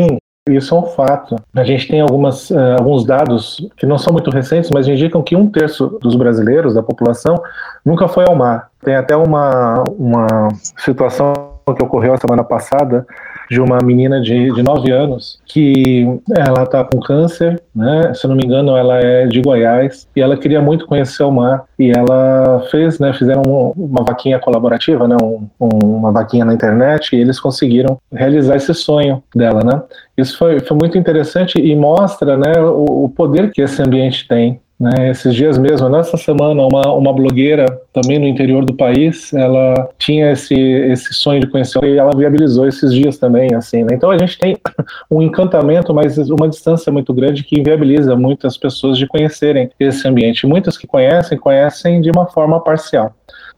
isso 0.50 0.74
é 0.74 0.78
um 0.78 0.86
fato. 0.86 1.36
A 1.54 1.64
gente 1.64 1.88
tem 1.88 2.00
algumas, 2.00 2.50
uh, 2.50 2.76
alguns 2.78 3.04
dados 3.06 3.66
que 3.78 3.86
não 3.86 3.96
são 3.96 4.12
muito 4.12 4.30
recentes, 4.30 4.70
mas 4.70 4.86
indicam 4.86 5.22
que 5.22 5.34
um 5.34 5.50
terço 5.50 5.98
dos 6.02 6.14
brasileiros, 6.16 6.74
da 6.74 6.82
população, 6.82 7.42
nunca 7.82 8.08
foi 8.08 8.26
ao 8.26 8.36
mar. 8.36 8.70
Tem 8.84 8.94
até 8.94 9.16
uma, 9.16 9.84
uma 9.96 10.48
situação 10.76 11.53
que 11.72 11.82
ocorreu 11.82 12.12
a 12.12 12.18
semana 12.18 12.42
passada 12.42 13.06
de 13.50 13.60
uma 13.60 13.78
menina 13.82 14.20
de, 14.20 14.52
de 14.52 14.62
9 14.62 14.90
anos 14.90 15.38
que 15.46 16.06
ela 16.36 16.64
está 16.64 16.82
com 16.84 16.98
câncer, 17.00 17.62
né? 17.74 18.12
Se 18.14 18.26
não 18.26 18.34
me 18.34 18.44
engano, 18.44 18.76
ela 18.76 18.98
é 18.98 19.26
de 19.26 19.40
Goiás 19.40 20.08
e 20.14 20.20
ela 20.20 20.36
queria 20.36 20.60
muito 20.60 20.86
conhecer 20.86 21.22
o 21.22 21.30
mar 21.30 21.64
e 21.78 21.90
ela 21.90 22.64
fez, 22.70 22.98
né? 22.98 23.12
Fizeram 23.12 23.42
uma 23.76 24.02
vaquinha 24.02 24.38
colaborativa, 24.38 25.06
né? 25.06 25.16
Um, 25.22 25.48
uma 25.60 26.12
vaquinha 26.12 26.44
na 26.44 26.54
internet 26.54 27.14
e 27.14 27.20
eles 27.20 27.38
conseguiram 27.38 27.98
realizar 28.12 28.56
esse 28.56 28.74
sonho 28.74 29.22
dela, 29.34 29.62
né? 29.62 29.82
Isso 30.16 30.38
foi, 30.38 30.60
foi 30.60 30.76
muito 30.76 30.96
interessante 30.96 31.58
e 31.58 31.74
mostra, 31.76 32.36
né? 32.36 32.60
O, 32.60 33.04
o 33.04 33.08
poder 33.08 33.50
que 33.52 33.62
esse 33.62 33.80
ambiente 33.82 34.26
tem 34.26 34.60
né, 34.84 35.10
esses 35.10 35.34
dias 35.34 35.56
mesmo, 35.56 35.88
nessa 35.88 36.18
semana, 36.18 36.62
uma, 36.62 36.92
uma 36.92 37.10
blogueira 37.10 37.64
também 37.90 38.18
no 38.18 38.26
interior 38.26 38.66
do 38.66 38.74
país, 38.74 39.32
ela 39.32 39.88
tinha 39.98 40.32
esse, 40.32 40.54
esse 40.54 41.14
sonho 41.14 41.40
de 41.40 41.46
conhecer 41.46 41.82
e 41.84 41.96
ela 41.96 42.10
viabilizou 42.14 42.68
esses 42.68 42.92
dias 42.92 43.16
também, 43.16 43.54
assim, 43.54 43.82
né? 43.82 43.94
Então 43.94 44.10
a 44.10 44.18
gente 44.18 44.38
tem 44.38 44.58
um 45.10 45.22
encantamento, 45.22 45.94
mas 45.94 46.18
uma 46.28 46.46
distância 46.46 46.92
muito 46.92 47.14
grande 47.14 47.44
que 47.44 47.58
inviabiliza 47.58 48.14
muitas 48.14 48.58
pessoas 48.58 48.98
de 48.98 49.06
conhecerem 49.06 49.70
esse 49.80 50.06
ambiente. 50.06 50.46
Muitas 50.46 50.76
que 50.76 50.86
conhecem, 50.86 51.38
conhecem 51.38 52.02
de 52.02 52.10
uma 52.10 52.26
forma 52.26 52.60
parcial. 52.62 53.14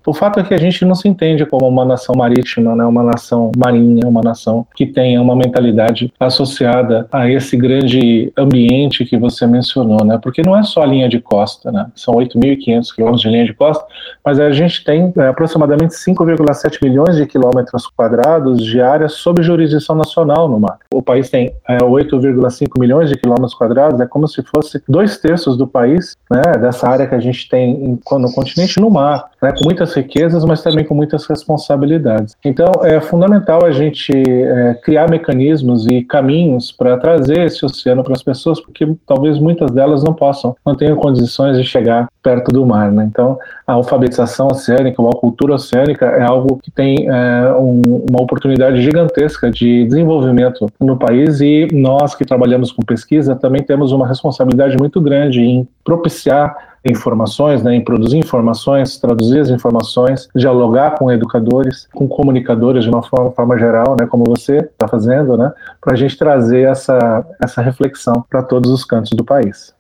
O 0.07 0.15
fato 0.15 0.39
é 0.39 0.45
que 0.45 0.55
a 0.55 0.59
gente 0.59 0.85
não 0.85 0.95
se 0.95 1.09
entende 1.09 1.45
como 1.45 1.67
uma 1.67 1.85
nação 1.85 2.15
marítima, 2.17 2.77
né, 2.77 2.85
uma 2.85 3.03
nação 3.03 3.51
marinha, 3.57 4.07
uma 4.07 4.21
nação 4.23 4.65
que 4.77 4.87
tenha 4.87 5.21
uma 5.21 5.35
mentalidade 5.35 6.13
associada 6.21 7.09
a 7.11 7.29
esse 7.29 7.57
grande 7.57 8.33
ambiente 8.39 9.05
que 9.05 9.19
você 9.19 9.49
mencionou, 9.49 10.05
né? 10.05 10.17
Porque 10.23 10.43
não 10.43 10.57
é 10.57 10.63
só 10.63 10.83
a 10.83 10.87
linha 10.87 11.09
de 11.09 11.19
costa, 11.19 11.73
né? 11.73 11.89
São 11.97 12.15
8.500 12.15 12.95
quilômetros 12.95 13.23
de 13.23 13.29
linha 13.29 13.45
de 13.45 13.53
costa, 13.53 13.85
mas 14.25 14.39
a 14.39 14.53
gente 14.53 14.85
tem 14.85 15.13
é, 15.17 15.27
aproximadamente 15.27 15.95
5,7 15.95 16.79
milhões 16.81 17.17
de 17.17 17.27
quilômetros 17.27 17.89
quadrados 17.89 18.65
de 18.65 18.81
área 18.81 19.09
sob 19.09 19.43
jurisdição 19.43 19.97
nacional 19.97 20.49
no 20.49 20.61
mar. 20.61 20.79
O 20.95 21.03
país 21.03 21.29
tem 21.29 21.53
é, 21.69 21.79
8,5 21.79 22.79
milhões 22.79 23.09
de 23.09 23.17
quilômetros 23.17 23.55
quadrados, 23.55 24.01
é 24.01 24.07
como 24.07 24.29
se 24.29 24.41
fosse 24.45 24.81
dois 24.89 25.19
terços 25.19 25.57
do 25.57 25.67
país, 25.67 26.17
né? 26.31 26.43
Dessa 26.61 26.89
área 26.89 27.09
que 27.09 27.15
a 27.15 27.21
gente 27.21 27.49
tem 27.49 27.99
no 28.13 28.33
continente 28.33 28.81
no 28.81 28.89
mar, 28.89 29.31
né? 29.43 29.51
Com 29.51 29.65
muitas 29.65 29.96
riquezas, 29.97 30.45
mas 30.45 30.63
também 30.63 30.85
com 30.85 30.95
muitas 30.95 31.27
responsabilidades. 31.27 32.37
Então, 32.45 32.71
é 32.83 33.01
fundamental 33.01 33.65
a 33.65 33.71
gente 33.71 34.13
é, 34.13 34.75
criar 34.75 35.11
mecanismos 35.11 35.87
e 35.87 36.03
caminhos 36.03 36.71
para 36.71 36.97
trazer 36.97 37.41
esse 37.41 37.65
oceano 37.65 38.05
para 38.05 38.13
as 38.13 38.23
pessoas, 38.23 38.61
porque 38.61 38.87
talvez 39.07 39.39
muitas 39.39 39.71
delas 39.71 40.05
não 40.05 40.15
possam, 40.15 40.55
não 40.65 40.77
tenham 40.77 40.97
condições 40.97 41.57
de 41.57 41.65
chegar 41.65 42.09
perto 42.23 42.53
do 42.53 42.65
mar. 42.67 42.91
Né? 42.93 43.05
Então, 43.05 43.39
a 43.67 43.73
alfabetização 43.73 44.49
oceânica 44.49 45.01
ou 45.01 45.09
a 45.09 45.17
cultura 45.17 45.55
oceânica 45.55 46.07
é 46.07 46.23
algo 46.23 46.59
que 46.63 46.71
tem 46.71 47.09
é, 47.09 47.53
um, 47.55 48.05
uma 48.09 48.23
oportunidade 48.23 48.83
gigantesca 48.83 49.51
de 49.51 49.85
desenvolvimento 49.85 50.67
no 50.81 50.97
país 50.97 51.41
e 51.41 51.69
nós 51.73 52.15
que 52.15 52.25
trabalhamos 52.25 52.73
com 52.73 52.83
pesquisa 52.83 53.35
também 53.35 53.63
temos 53.63 53.93
uma 53.93 54.07
responsabilidade 54.07 54.77
muito 54.77 55.01
grande 55.01 55.41
em 55.41 55.69
propiciar 55.85 56.76
informações, 56.91 57.63
né, 57.63 57.75
em 57.75 57.85
produzir 57.85 58.19
informações, 58.19 58.99
traduzir 58.99 59.41
as 59.41 59.51
informações, 59.51 60.29
dialogar 60.35 60.93
com 60.93 61.11
educadores, 61.11 61.89
com 61.93 62.09
comunicadores 62.09 62.85
de 62.85 62.91
uma 62.91 63.03
forma, 63.03 63.31
forma 63.33 63.59
geral, 63.59 63.97
né, 63.99 64.07
como 64.07 64.25
você 64.25 64.59
está 64.59 64.89
fazendo, 64.89 65.37
né, 65.37 65.53
para 65.81 65.95
a 65.95 65.97
gente 65.97 66.17
trazer 66.17 66.69
essa, 66.69 67.25
essa 67.43 67.61
reflexão 67.63 68.25
para 68.29 68.43
todos 68.43 68.71
os 68.71 68.85
cantos 68.85 69.13
do 69.13 69.25
país. 69.25 69.76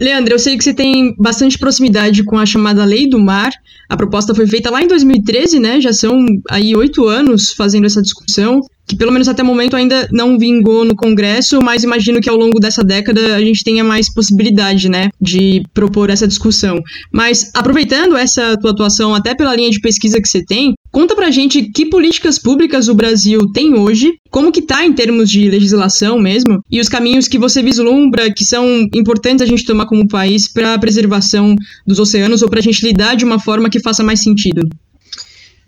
Leandro, 0.00 0.32
eu 0.34 0.38
sei 0.38 0.56
que 0.56 0.64
você 0.64 0.72
tem 0.72 1.14
bastante 1.18 1.58
proximidade 1.58 2.24
com 2.24 2.38
a 2.38 2.46
chamada 2.46 2.84
Lei 2.84 3.08
do 3.08 3.18
Mar. 3.18 3.50
A 3.88 3.96
proposta 3.96 4.34
foi 4.34 4.46
feita 4.46 4.70
lá 4.70 4.82
em 4.82 4.88
2013, 4.88 5.60
né? 5.60 5.80
Já 5.80 5.92
são 5.92 6.16
aí 6.50 6.74
oito 6.74 7.06
anos 7.06 7.52
fazendo 7.52 7.86
essa 7.86 8.00
discussão 8.00 8.62
que 8.90 8.96
pelo 8.96 9.12
menos 9.12 9.28
até 9.28 9.40
o 9.40 9.46
momento 9.46 9.76
ainda 9.76 10.08
não 10.10 10.36
vingou 10.36 10.84
no 10.84 10.96
Congresso, 10.96 11.62
mas 11.62 11.84
imagino 11.84 12.20
que 12.20 12.28
ao 12.28 12.36
longo 12.36 12.58
dessa 12.58 12.82
década 12.82 13.36
a 13.36 13.40
gente 13.40 13.62
tenha 13.62 13.84
mais 13.84 14.12
possibilidade, 14.12 14.88
né, 14.88 15.10
de 15.20 15.62
propor 15.72 16.10
essa 16.10 16.26
discussão. 16.26 16.80
Mas 17.12 17.52
aproveitando 17.54 18.16
essa 18.16 18.56
tua 18.56 18.72
atuação 18.72 19.14
até 19.14 19.32
pela 19.32 19.54
linha 19.54 19.70
de 19.70 19.80
pesquisa 19.80 20.20
que 20.20 20.28
você 20.28 20.44
tem, 20.44 20.74
conta 20.90 21.14
pra 21.14 21.30
gente 21.30 21.62
que 21.62 21.86
políticas 21.86 22.38
públicas 22.38 22.88
o 22.88 22.94
Brasil 22.94 23.40
tem 23.52 23.74
hoje, 23.74 24.14
como 24.30 24.52
que 24.52 24.62
tá 24.62 24.84
em 24.84 24.92
termos 24.92 25.30
de 25.30 25.50
legislação 25.50 26.18
mesmo, 26.18 26.60
e 26.70 26.80
os 26.80 26.88
caminhos 26.88 27.28
que 27.28 27.38
você 27.38 27.62
vislumbra 27.62 28.32
que 28.32 28.44
são 28.44 28.88
importantes 28.94 29.42
a 29.42 29.46
gente 29.46 29.64
tomar 29.64 29.86
como 29.86 30.08
país 30.08 30.52
para 30.52 30.74
a 30.74 30.78
preservação 30.78 31.54
dos 31.86 31.98
oceanos 31.98 32.42
ou 32.42 32.48
para 32.48 32.60
a 32.60 32.62
gente 32.62 32.84
lidar 32.84 33.14
de 33.14 33.24
uma 33.24 33.38
forma 33.38 33.70
que 33.70 33.80
faça 33.80 34.02
mais 34.02 34.22
sentido. 34.22 34.68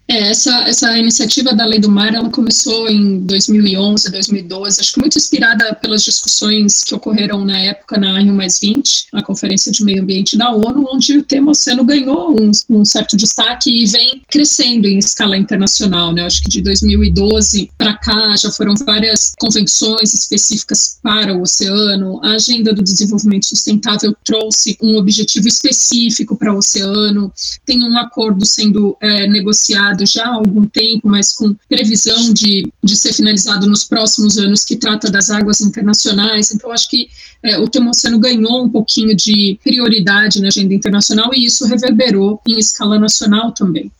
É, 0.08 0.30
essa, 0.30 0.50
essa 0.68 0.98
iniciativa 0.98 1.54
da 1.54 1.64
Lei 1.64 1.78
do 1.78 1.88
Mar, 1.88 2.12
ela 2.12 2.28
começou 2.28 2.88
em 2.88 3.20
2011, 3.20 4.10
2012, 4.10 4.80
acho 4.80 4.92
que 4.92 5.00
muito 5.00 5.16
inspirada 5.16 5.74
pelas 5.76 6.02
discussões 6.02 6.82
que 6.84 6.94
ocorreram 6.94 7.44
na 7.44 7.58
época 7.58 7.98
na 7.98 8.18
Rio 8.18 8.34
Mais 8.34 8.58
20, 8.60 9.06
a 9.12 9.22
Conferência 9.22 9.70
de 9.70 9.84
Meio 9.84 10.02
Ambiente 10.02 10.36
da 10.36 10.50
ONU, 10.50 10.86
onde 10.92 11.16
o 11.16 11.22
tema 11.22 11.52
oceano 11.52 11.84
ganhou 11.84 12.36
um, 12.38 12.50
um 12.68 12.84
certo 12.84 13.16
destaque 13.16 13.70
e 13.70 13.86
vem 13.86 14.22
crescendo 14.28 14.86
em 14.86 14.98
escala 14.98 15.36
internacional, 15.36 16.12
né? 16.12 16.26
Acho 16.26 16.42
que 16.42 16.50
de 16.50 16.62
2012 16.62 17.70
para 17.78 17.94
cá 17.96 18.36
já 18.36 18.50
foram 18.50 18.74
várias 18.84 19.32
convenções 19.38 20.12
específicas 20.12 20.98
para 21.02 21.34
o 21.34 21.42
oceano, 21.42 22.20
a 22.22 22.32
Agenda 22.32 22.74
do 22.74 22.82
Desenvolvimento 22.82 23.46
Sustentável 23.46 24.14
trouxe 24.24 24.76
um 24.82 24.96
objetivo 24.96 25.48
específico 25.48 26.36
para 26.36 26.52
o 26.52 26.58
oceano, 26.58 27.32
tem 27.64 27.82
um 27.82 27.96
acordo 27.96 28.44
sendo 28.44 28.96
é, 29.00 29.26
negociado 29.26 30.01
finalizado 30.02 30.06
já 30.06 30.24
há 30.24 30.34
algum 30.34 30.66
tempo, 30.66 31.08
mas 31.08 31.32
com 31.32 31.54
previsão 31.68 32.32
de, 32.32 32.70
de 32.82 32.96
ser 32.96 33.12
finalizado 33.12 33.66
nos 33.66 33.84
próximos 33.84 34.38
anos, 34.38 34.64
que 34.64 34.76
trata 34.76 35.10
das 35.10 35.30
águas 35.30 35.60
internacionais. 35.60 36.52
Então, 36.52 36.70
acho 36.70 36.88
que 36.88 37.08
é, 37.42 37.58
o 37.58 37.68
tema 37.68 37.90
oceano 37.90 38.18
ganhou 38.18 38.64
um 38.64 38.70
pouquinho 38.70 39.14
de 39.14 39.58
prioridade 39.62 40.40
na 40.40 40.48
agenda 40.48 40.74
internacional 40.74 41.30
e 41.34 41.46
isso 41.46 41.66
reverberou 41.66 42.40
em 42.46 42.58
escala 42.58 42.98
nacional 42.98 43.52
também. 43.52 43.90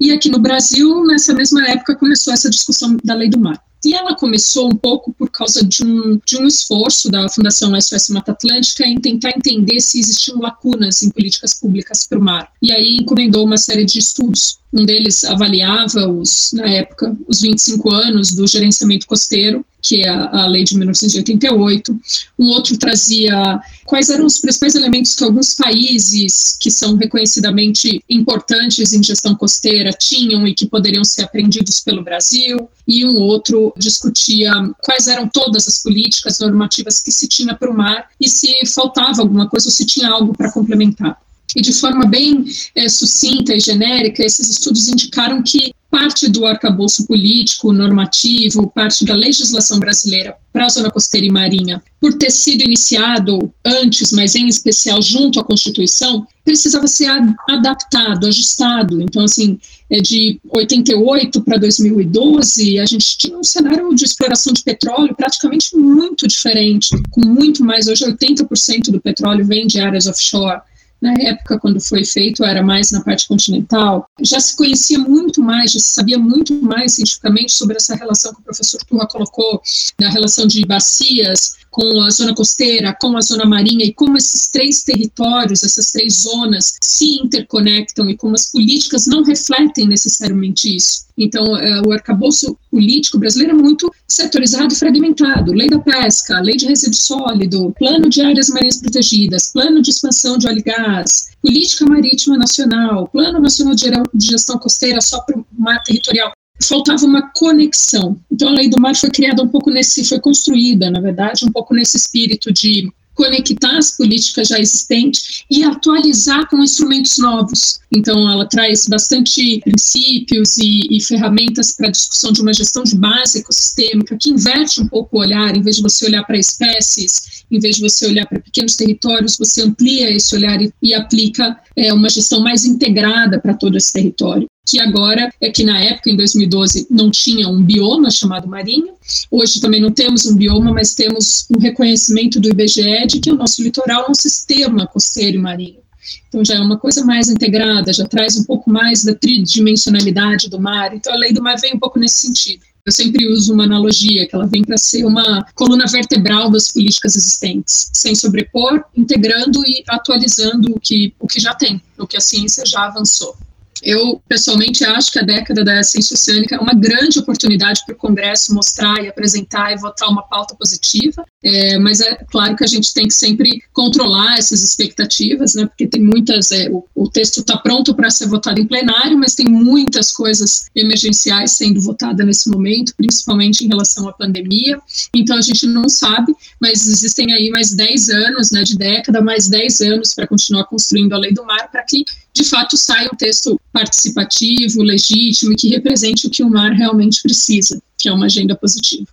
E 0.00 0.12
aqui 0.12 0.28
no 0.28 0.38
Brasil, 0.38 1.04
nessa 1.04 1.34
mesma 1.34 1.66
época, 1.68 1.96
começou 1.96 2.32
essa 2.32 2.48
discussão 2.48 2.96
da 3.02 3.14
lei 3.14 3.28
do 3.28 3.38
mar. 3.38 3.60
E 3.84 3.94
ela 3.94 4.16
começou 4.16 4.68
um 4.68 4.76
pouco 4.76 5.12
por 5.12 5.30
causa 5.30 5.64
de 5.64 5.84
um, 5.84 6.18
de 6.24 6.36
um 6.38 6.46
esforço 6.46 7.10
da 7.10 7.28
Fundação 7.28 7.78
SOS 7.80 8.08
Mata 8.08 8.32
Atlântica 8.32 8.86
em 8.86 8.98
tentar 9.00 9.30
entender 9.36 9.80
se 9.80 10.00
existiam 10.00 10.38
lacunas 10.38 11.02
em 11.02 11.10
políticas 11.10 11.54
públicas 11.54 12.06
para 12.06 12.18
o 12.18 12.22
mar. 12.22 12.50
E 12.60 12.72
aí 12.72 12.96
encomendou 12.96 13.44
uma 13.44 13.56
série 13.56 13.84
de 13.84 13.98
estudos. 13.98 14.58
Um 14.72 14.84
deles 14.84 15.24
avaliava, 15.24 16.08
os, 16.08 16.50
na 16.52 16.66
época, 16.66 17.16
os 17.26 17.40
25 17.40 17.94
anos 17.94 18.32
do 18.32 18.46
gerenciamento 18.46 19.06
costeiro, 19.06 19.64
que 19.80 20.02
é 20.02 20.08
a, 20.08 20.42
a 20.42 20.46
lei 20.46 20.64
de 20.64 20.76
1988. 20.76 21.98
Um 22.38 22.48
outro 22.48 22.76
trazia 22.76 23.60
quais 23.84 24.10
eram 24.10 24.26
os 24.26 24.38
principais 24.38 24.74
elementos 24.74 25.14
que 25.14 25.24
alguns 25.24 25.54
países 25.54 26.56
que 26.60 26.70
são 26.70 26.96
reconhecidamente 26.96 28.02
importantes 28.10 28.92
em 28.92 29.02
gestão 29.02 29.34
costeira 29.34 29.92
tinham 29.92 30.46
e 30.46 30.54
que 30.54 30.66
poderiam 30.66 31.04
ser 31.04 31.22
aprendidos 31.22 31.80
pelo 31.80 32.02
Brasil. 32.02 32.68
E 32.86 33.04
um 33.06 33.16
outro 33.16 33.65
discutia 33.76 34.50
quais 34.82 35.06
eram 35.06 35.28
todas 35.28 35.66
as 35.68 35.82
políticas 35.82 36.38
normativas 36.38 37.00
que 37.00 37.12
se 37.12 37.28
tinha 37.28 37.54
para 37.54 37.70
o 37.70 37.76
mar 37.76 38.08
e 38.20 38.28
se 38.28 38.66
faltava 38.66 39.22
alguma 39.22 39.48
coisa 39.48 39.68
ou 39.68 39.72
se 39.72 39.86
tinha 39.86 40.08
algo 40.08 40.36
para 40.36 40.52
complementar. 40.52 41.18
E 41.54 41.62
de 41.62 41.72
forma 41.72 42.06
bem 42.06 42.44
é, 42.74 42.88
sucinta 42.88 43.54
e 43.54 43.60
genérica, 43.60 44.22
esses 44.24 44.50
estudos 44.50 44.88
indicaram 44.88 45.42
que 45.42 45.72
parte 45.96 46.28
do 46.28 46.44
arcabouço 46.44 47.06
político, 47.06 47.72
normativo, 47.72 48.70
parte 48.70 49.02
da 49.02 49.14
legislação 49.14 49.78
brasileira 49.78 50.36
para 50.52 50.66
a 50.66 50.68
zona 50.68 50.90
costeira 50.90 51.26
e 51.26 51.30
marinha, 51.30 51.82
por 51.98 52.12
ter 52.18 52.30
sido 52.30 52.62
iniciado 52.62 53.50
antes, 53.64 54.12
mas 54.12 54.34
em 54.34 54.46
especial 54.46 55.00
junto 55.00 55.40
à 55.40 55.44
Constituição, 55.44 56.26
precisava 56.44 56.86
ser 56.86 57.08
adaptado, 57.48 58.26
ajustado. 58.26 59.00
Então, 59.00 59.24
assim, 59.24 59.58
é 59.88 60.02
de 60.02 60.38
88 60.50 61.40
para 61.40 61.56
2012, 61.56 62.78
a 62.78 62.84
gente 62.84 63.16
tinha 63.16 63.38
um 63.38 63.42
cenário 63.42 63.94
de 63.94 64.04
exploração 64.04 64.52
de 64.52 64.62
petróleo 64.62 65.14
praticamente 65.16 65.74
muito 65.74 66.28
diferente, 66.28 66.90
com 67.10 67.24
muito 67.24 67.64
mais, 67.64 67.88
hoje 67.88 68.04
80% 68.04 68.90
do 68.90 69.00
petróleo 69.00 69.46
vem 69.46 69.66
de 69.66 69.80
áreas 69.80 70.06
offshore. 70.06 70.60
Na 71.00 71.12
época, 71.12 71.58
quando 71.58 71.80
foi 71.80 72.04
feito, 72.04 72.44
era 72.44 72.62
mais 72.62 72.90
na 72.90 73.02
parte 73.02 73.28
continental. 73.28 74.08
Já 74.20 74.40
se 74.40 74.56
conhecia 74.56 74.98
muito 74.98 75.42
mais, 75.42 75.72
já 75.72 75.78
se 75.78 75.90
sabia 75.90 76.18
muito 76.18 76.54
mais 76.62 76.94
cientificamente 76.94 77.52
sobre 77.52 77.76
essa 77.76 77.94
relação 77.94 78.32
que 78.34 78.40
o 78.40 78.44
professor 78.44 78.82
Turra 78.84 79.06
colocou, 79.06 79.60
da 79.98 80.08
relação 80.08 80.46
de 80.46 80.64
bacias 80.64 81.56
com 81.76 82.00
a 82.00 82.08
zona 82.08 82.34
costeira, 82.34 82.96
com 82.98 83.14
a 83.18 83.20
zona 83.20 83.44
marinha, 83.44 83.84
e 83.84 83.92
como 83.92 84.16
esses 84.16 84.48
três 84.48 84.82
territórios, 84.82 85.62
essas 85.62 85.92
três 85.92 86.22
zonas 86.22 86.74
se 86.82 87.20
interconectam 87.22 88.08
e 88.08 88.16
como 88.16 88.34
as 88.34 88.50
políticas 88.50 89.06
não 89.06 89.22
refletem 89.22 89.86
necessariamente 89.86 90.74
isso. 90.74 91.04
Então, 91.18 91.44
é, 91.54 91.82
o 91.82 91.92
arcabouço 91.92 92.56
político 92.70 93.18
brasileiro 93.18 93.58
é 93.58 93.62
muito 93.62 93.92
setorizado 94.08 94.72
e 94.72 94.76
fragmentado. 94.76 95.52
Lei 95.52 95.68
da 95.68 95.78
pesca, 95.78 96.40
lei 96.40 96.56
de 96.56 96.64
resíduo 96.64 96.96
sólido, 96.96 97.74
plano 97.78 98.08
de 98.08 98.22
áreas 98.22 98.48
marinhas 98.48 98.80
protegidas, 98.80 99.52
plano 99.52 99.82
de 99.82 99.90
expansão 99.90 100.38
de 100.38 100.46
óleo 100.46 100.60
e 100.60 100.62
gás, 100.62 101.28
política 101.42 101.84
marítima 101.84 102.38
nacional, 102.38 103.06
plano 103.08 103.38
nacional 103.38 103.74
de 103.74 104.26
gestão 104.26 104.58
costeira 104.58 105.02
só 105.02 105.20
para 105.20 105.38
o 105.38 105.44
mar 105.58 105.82
territorial 105.82 106.32
faltava 106.62 107.04
uma 107.04 107.30
conexão. 107.32 108.18
Então 108.30 108.48
a 108.48 108.52
lei 108.52 108.68
do 108.68 108.80
mar 108.80 108.94
foi 108.96 109.10
criada 109.10 109.42
um 109.42 109.48
pouco 109.48 109.70
nesse, 109.70 110.04
foi 110.04 110.20
construída, 110.20 110.90
na 110.90 111.00
verdade, 111.00 111.44
um 111.44 111.52
pouco 111.52 111.74
nesse 111.74 111.96
espírito 111.96 112.52
de 112.52 112.90
conectar 113.16 113.78
as 113.78 113.96
políticas 113.96 114.48
já 114.48 114.60
existentes 114.60 115.44
e 115.50 115.64
atualizar 115.64 116.48
com 116.48 116.62
instrumentos 116.62 117.18
novos. 117.18 117.80
Então, 117.90 118.30
ela 118.30 118.46
traz 118.46 118.86
bastante 118.86 119.58
princípios 119.60 120.58
e, 120.58 120.96
e 120.96 121.02
ferramentas 121.02 121.72
para 121.72 121.88
a 121.88 121.90
discussão 121.90 122.30
de 122.30 122.42
uma 122.42 122.52
gestão 122.52 122.84
de 122.84 122.94
base 122.94 123.38
ecossistêmica 123.38 124.16
que 124.20 124.30
inverte 124.30 124.80
um 124.80 124.86
pouco 124.86 125.16
o 125.16 125.20
olhar, 125.20 125.56
em 125.56 125.62
vez 125.62 125.76
de 125.76 125.82
você 125.82 126.04
olhar 126.04 126.24
para 126.24 126.36
espécies, 126.36 127.44
em 127.50 127.58
vez 127.58 127.76
de 127.76 127.82
você 127.82 128.06
olhar 128.06 128.26
para 128.26 128.38
pequenos 128.38 128.76
territórios, 128.76 129.38
você 129.38 129.62
amplia 129.62 130.14
esse 130.14 130.36
olhar 130.36 130.60
e, 130.60 130.70
e 130.82 130.94
aplica 130.94 131.58
é, 131.74 131.92
uma 131.94 132.10
gestão 132.10 132.40
mais 132.40 132.66
integrada 132.66 133.40
para 133.40 133.54
todo 133.54 133.76
esse 133.76 133.92
território 133.92 134.46
que 134.66 134.80
agora 134.80 135.30
é 135.40 135.50
que 135.50 135.62
na 135.62 135.80
época, 135.80 136.10
em 136.10 136.16
2012, 136.16 136.88
não 136.90 137.10
tinha 137.10 137.48
um 137.48 137.62
bioma 137.62 138.10
chamado 138.10 138.48
marinha. 138.48 138.92
Hoje 139.30 139.60
também 139.60 139.80
não 139.80 139.92
temos 139.92 140.26
um 140.26 140.36
bioma, 140.36 140.72
mas 140.72 140.94
temos 140.94 141.46
um 141.54 141.58
reconhecimento 141.58 142.40
do 142.40 142.48
IBGE 142.48 143.06
de 143.06 143.20
que 143.20 143.30
o 143.30 143.36
nosso 143.36 143.62
litoral 143.62 144.06
é 144.08 144.10
um 144.10 144.14
sistema 144.14 144.86
costeiro 144.86 145.40
marinho. 145.40 145.86
Então 146.28 146.44
já 146.44 146.54
é 146.54 146.60
uma 146.60 146.78
coisa 146.78 147.04
mais 147.04 147.28
integrada, 147.28 147.92
já 147.92 148.06
traz 148.06 148.36
um 148.36 148.44
pouco 148.44 148.70
mais 148.70 149.04
da 149.04 149.14
tridimensionalidade 149.14 150.48
do 150.48 150.60
mar. 150.60 150.94
Então 150.94 151.12
a 151.12 151.16
lei 151.16 151.32
do 151.32 151.42
mar 151.42 151.56
vem 151.60 151.74
um 151.74 151.78
pouco 151.78 151.98
nesse 151.98 152.26
sentido. 152.26 152.62
Eu 152.84 152.92
sempre 152.92 153.26
uso 153.26 153.52
uma 153.52 153.64
analogia, 153.64 154.28
que 154.28 154.34
ela 154.34 154.46
vem 154.46 154.62
para 154.62 154.78
ser 154.78 155.04
uma 155.04 155.44
coluna 155.56 155.86
vertebral 155.86 156.48
das 156.48 156.70
políticas 156.70 157.16
existentes, 157.16 157.90
sem 157.92 158.14
sobrepor, 158.14 158.84
integrando 158.96 159.60
e 159.66 159.82
atualizando 159.88 160.72
o 160.72 160.78
que, 160.78 161.12
o 161.18 161.26
que 161.26 161.40
já 161.40 161.52
tem, 161.52 161.82
o 161.98 162.06
que 162.06 162.16
a 162.16 162.20
ciência 162.20 162.64
já 162.64 162.86
avançou. 162.86 163.36
Eu, 163.82 164.22
pessoalmente, 164.28 164.84
acho 164.84 165.12
que 165.12 165.18
a 165.18 165.22
década 165.22 165.62
da 165.64 165.82
ciência 165.82 166.14
oceânica 166.14 166.56
é 166.56 166.58
uma 166.58 166.74
grande 166.74 167.18
oportunidade 167.18 167.82
para 167.84 167.94
o 167.94 167.98
Congresso 167.98 168.54
mostrar 168.54 169.02
e 169.02 169.08
apresentar 169.08 169.72
e 169.72 169.76
votar 169.76 170.08
uma 170.08 170.22
pauta 170.22 170.54
positiva, 170.54 171.24
é, 171.44 171.78
mas 171.78 172.00
é 172.00 172.14
claro 172.30 172.56
que 172.56 172.64
a 172.64 172.66
gente 172.66 172.92
tem 172.94 173.06
que 173.06 173.14
sempre 173.14 173.62
controlar 173.72 174.38
essas 174.38 174.62
expectativas, 174.62 175.54
né, 175.54 175.66
porque 175.66 175.86
tem 175.86 176.02
muitas. 176.02 176.50
É, 176.50 176.68
o, 176.70 176.84
o 176.94 177.08
texto 177.08 177.40
está 177.40 177.56
pronto 177.56 177.94
para 177.94 178.10
ser 178.10 178.26
votado 178.26 178.60
em 178.60 178.66
plenário, 178.66 179.18
mas 179.18 179.34
tem 179.34 179.46
muitas 179.46 180.10
coisas 180.10 180.66
emergenciais 180.74 181.52
sendo 181.52 181.80
votadas 181.80 182.26
nesse 182.26 182.50
momento, 182.50 182.94
principalmente 182.96 183.64
em 183.64 183.68
relação 183.68 184.08
à 184.08 184.12
pandemia, 184.12 184.80
então 185.14 185.36
a 185.36 185.42
gente 185.42 185.66
não 185.66 185.88
sabe, 185.88 186.34
mas 186.60 186.86
existem 186.86 187.32
aí 187.32 187.50
mais 187.50 187.72
10 187.72 188.08
anos, 188.10 188.50
né, 188.50 188.62
de 188.62 188.76
década, 188.76 189.20
mais 189.20 189.48
10 189.48 189.80
anos 189.82 190.14
para 190.14 190.26
continuar 190.26 190.64
construindo 190.64 191.12
a 191.12 191.18
lei 191.18 191.32
do 191.32 191.44
mar, 191.44 191.70
para 191.70 191.82
que 191.84 192.04
de 192.36 192.44
fato 192.44 192.76
saia 192.76 193.08
um 193.10 193.16
texto 193.16 193.58
participativo, 193.72 194.82
legítimo 194.82 195.52
e 195.52 195.56
que 195.56 195.68
represente 195.68 196.26
o 196.26 196.30
que 196.30 196.42
o 196.42 196.50
mar 196.50 196.72
realmente 196.72 197.22
precisa, 197.22 197.82
que 197.98 198.10
é 198.10 198.12
uma 198.12 198.26
agenda 198.26 198.54
positiva. 198.54 199.06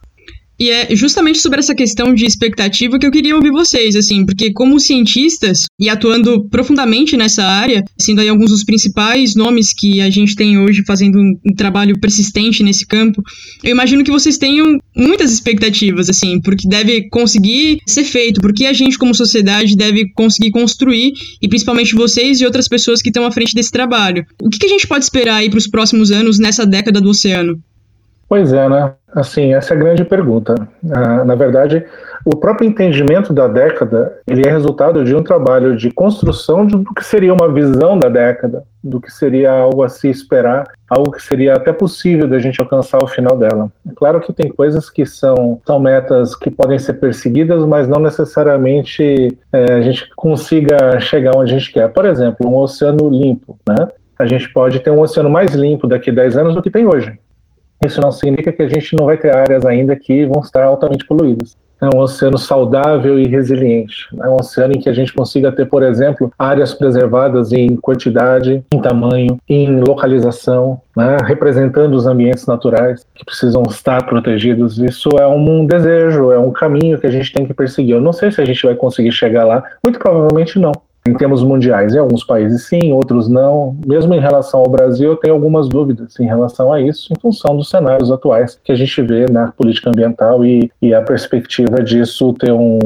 E 0.60 0.70
é 0.70 0.96
justamente 0.96 1.39
sobre 1.39 1.60
essa 1.60 1.74
questão 1.74 2.13
de 2.13 2.26
expectativa 2.26 3.00
que 3.00 3.06
eu 3.06 3.12
queria 3.12 3.36
ouvir 3.36 3.52
vocês, 3.52 3.96
assim, 3.96 4.26
porque 4.26 4.52
como 4.54 4.80
cientistas 4.80 5.63
e 5.80 5.89
atuando 5.89 6.48
profundamente 6.50 7.18
nessa 7.18 7.44
área, 7.44 7.84
sendo 8.00 8.22
aí 8.22 8.30
alguns 8.30 8.52
dos 8.52 8.63
principais 8.63 9.36
nomes 9.36 9.74
que 9.74 10.00
a 10.00 10.10
gente 10.10 10.36
tem 10.36 10.60
hoje 10.60 10.84
fazendo 10.86 11.18
um, 11.20 11.56
trabalho 11.56 12.00
persistente 12.00 12.63
nesse 12.63 12.86
campo, 12.86 13.22
eu 13.63 13.72
imagino 13.72 14.04
que 14.04 14.12
vocês 14.12 14.38
tenham 14.38 14.78
muitas 14.96 15.32
expectativas, 15.32 16.10
assim, 16.10 16.39
porque 16.42 16.68
deve 16.68 17.10
conseguir 17.10 17.80
ser 17.88 18.04
feito, 18.04 18.39
porque 18.39 18.66
a 18.66 18.74
gente 18.74 18.98
como 18.98 19.13
sociedade 19.13 19.76
deve 19.76 20.12
conseguir 20.13 20.52
construir, 20.52 21.13
e 21.42 21.48
principalmente 21.48 21.96
vocês 21.96 22.39
e 22.39 22.46
outras 22.46 22.68
pessoas 22.68 23.02
que 23.02 23.10
estão 23.10 23.26
à 23.26 23.32
frente 23.32 23.56
desse 23.56 23.72
trabalho. 23.72 24.24
O 24.42 24.50
que, 24.50 24.60
que 24.60 24.66
a 24.66 24.70
gente 24.70 24.88
pode 24.88 25.04
esperar 25.04 25.38
aí 25.38 25.50
para 25.50 25.58
os 25.58 25.68
próximos 25.68 26.12
anos 26.12 26.38
nessa 26.38 26.66
década 26.66 27.02
do 27.02 27.10
oceano? 27.10 27.60
Pois 28.34 28.52
é, 28.52 28.67
né? 28.67 28.93
Assim, 29.13 29.54
essa 29.54 29.76
é 29.76 29.78
a 29.78 29.80
grande 29.80 30.04
pergunta. 30.04 30.56
Ah, 30.91 31.24
na 31.24 31.36
verdade, 31.36 31.86
o 32.26 32.36
próprio 32.36 32.67
entendimento 32.67 33.32
da 33.32 33.48
década 33.48 34.12
ele 34.26 34.41
é 34.41 34.50
resultado 34.50 35.06
de 35.06 35.15
um 35.15 35.22
trabalho 35.22 35.78
de 35.78 35.91
construção 35.91 36.65
do 36.65 36.84
que 36.96 37.06
seria 37.06 37.32
uma 37.32 37.48
visão 37.54 37.96
da 37.96 38.10
década, 38.10 38.63
do 38.84 39.00
que 39.00 39.12
seria 39.12 39.52
algo 39.52 39.84
a 39.84 39.88
se 39.88 40.10
esperar, 40.10 40.63
algo 40.89 41.12
que 41.12 41.22
seria 41.22 41.54
até 41.54 41.72
possível 41.72 42.28
da 42.28 42.39
gente 42.39 42.60
alcançar 42.60 42.98
o 43.04 43.08
final 43.08 43.38
dela. 43.38 43.72
É 43.88 43.93
claro 43.96 44.19
que 44.19 44.34
tem 44.34 44.50
coisas 44.50 44.89
que 44.89 45.06
são, 45.06 45.62
são 45.63 45.80
metas 45.80 46.36
que 46.36 46.50
podem 46.50 46.80
ser 46.80 46.93
perseguidas, 46.93 47.63
mas 47.67 47.88
não 47.88 48.02
necessariamente 48.02 49.38
é, 49.54 49.74
a 49.74 49.82
gente 49.84 50.10
consiga 50.15 51.00
chegar 51.00 51.38
onde 51.38 51.54
a 51.54 51.60
gente 51.60 51.72
quer. 51.72 51.88
Por 51.89 52.04
exemplo, 52.04 52.50
um 52.50 52.58
oceano 52.58 53.12
limpo, 53.12 53.60
né? 53.69 53.89
A 54.17 54.26
gente 54.26 54.52
pode 54.52 54.80
ter 54.80 54.89
um 54.89 55.02
oceano 55.02 55.30
mais 55.30 55.54
limpo 55.54 55.86
daqui 55.86 56.10
a 56.10 56.13
10 56.13 56.38
anos 56.38 56.56
do 56.56 56.62
que 56.63 56.72
tem 56.72 56.88
hoje. 56.88 57.19
Isso 57.86 58.00
não 58.02 58.12
significa 58.12 58.52
que 58.52 58.62
a 58.62 58.69
gente 58.69 58.96
não 58.96 59.06
vai 59.06 59.17
ter 59.17 59.36
áreas 59.36 59.65
ainda 59.65 59.96
que 59.96 60.26
vão 60.26 60.41
estar 60.41 60.63
altamente 60.63 61.06
poluídas. 61.06 61.56
É 61.82 61.89
um 61.93 62.00
oceano 62.00 62.38
saudável 62.38 63.19
e 63.19 63.28
resiliente. 63.28 64.08
É 64.22 64.30
um 64.30 64.36
oceano 64.36 64.74
em 64.74 64.80
que 64.80 64.88
a 64.88 64.93
gente 64.93 65.12
consiga 65.12 65.52
ter, 65.52 65.65
por 65.65 65.84
exemplo, 65.84 66.32
áreas 66.39 66.74
preservadas 66.74 67.52
em 67.52 67.76
quantidade, 67.76 68.63
em 68.74 68.82
tamanho, 68.82 69.38
em 69.50 69.82
localização, 69.82 70.80
né, 70.96 71.17
representando 71.26 71.93
os 71.93 72.08
ambientes 72.08 72.48
naturais 72.48 73.06
que 73.13 73.26
precisam 73.26 73.63
estar 73.69 74.06
protegidos. 74.06 74.78
Isso 74.78 75.10
é 75.19 75.28
um 75.28 75.65
desejo, 75.65 76.32
é 76.32 76.39
um 76.39 76.52
caminho 76.52 76.98
que 76.98 77.08
a 77.08 77.12
gente 77.12 77.34
tem 77.34 77.46
que 77.46 77.54
perseguir. 77.54 77.96
Eu 77.96 78.02
não 78.02 78.13
sei 78.13 78.32
se 78.32 78.39
a 78.39 78.46
gente 78.46 78.65
vai 78.65 78.76
conseguir 78.76 79.12
chegar 79.12 79.43
lá, 79.43 79.62
muito 79.84 80.00
provavelmente 80.00 80.58
não. 80.58 80.72
Em 81.06 81.13
termos 81.13 81.44
mundiais. 81.44 81.94
Em 81.94 82.00
alguns 82.00 82.24
países 82.24 82.68
sim, 82.68 82.92
outros 82.94 83.28
não. 83.28 83.78
Mesmo 83.86 84.13
em 84.13 84.20
relação 84.20 84.62
ao 84.62 84.70
Brasil, 84.70 85.12
eu 85.12 85.18
tenho 85.18 85.34
algumas 85.34 85.68
dúvidas 85.68 86.20
em 86.20 86.26
relação 86.26 86.72
a 86.72 86.82
isso, 86.82 87.12
em 87.12 87.20
função 87.20 87.58
dos 87.58 87.70
cenários 87.70 88.12
atuais 88.12 88.60
que 88.63 88.72
a 88.72 88.76
gente 88.76 89.02
vê 89.02 89.26
na 89.30 89.52
política 89.52 89.89
ambiental 89.89 90.46
e, 90.46 90.72
e 90.82 90.94
a 90.94 91.02
perspectiva 91.02 91.84
disso 91.84 92.34
ter 92.34 92.52
um, 92.52 92.80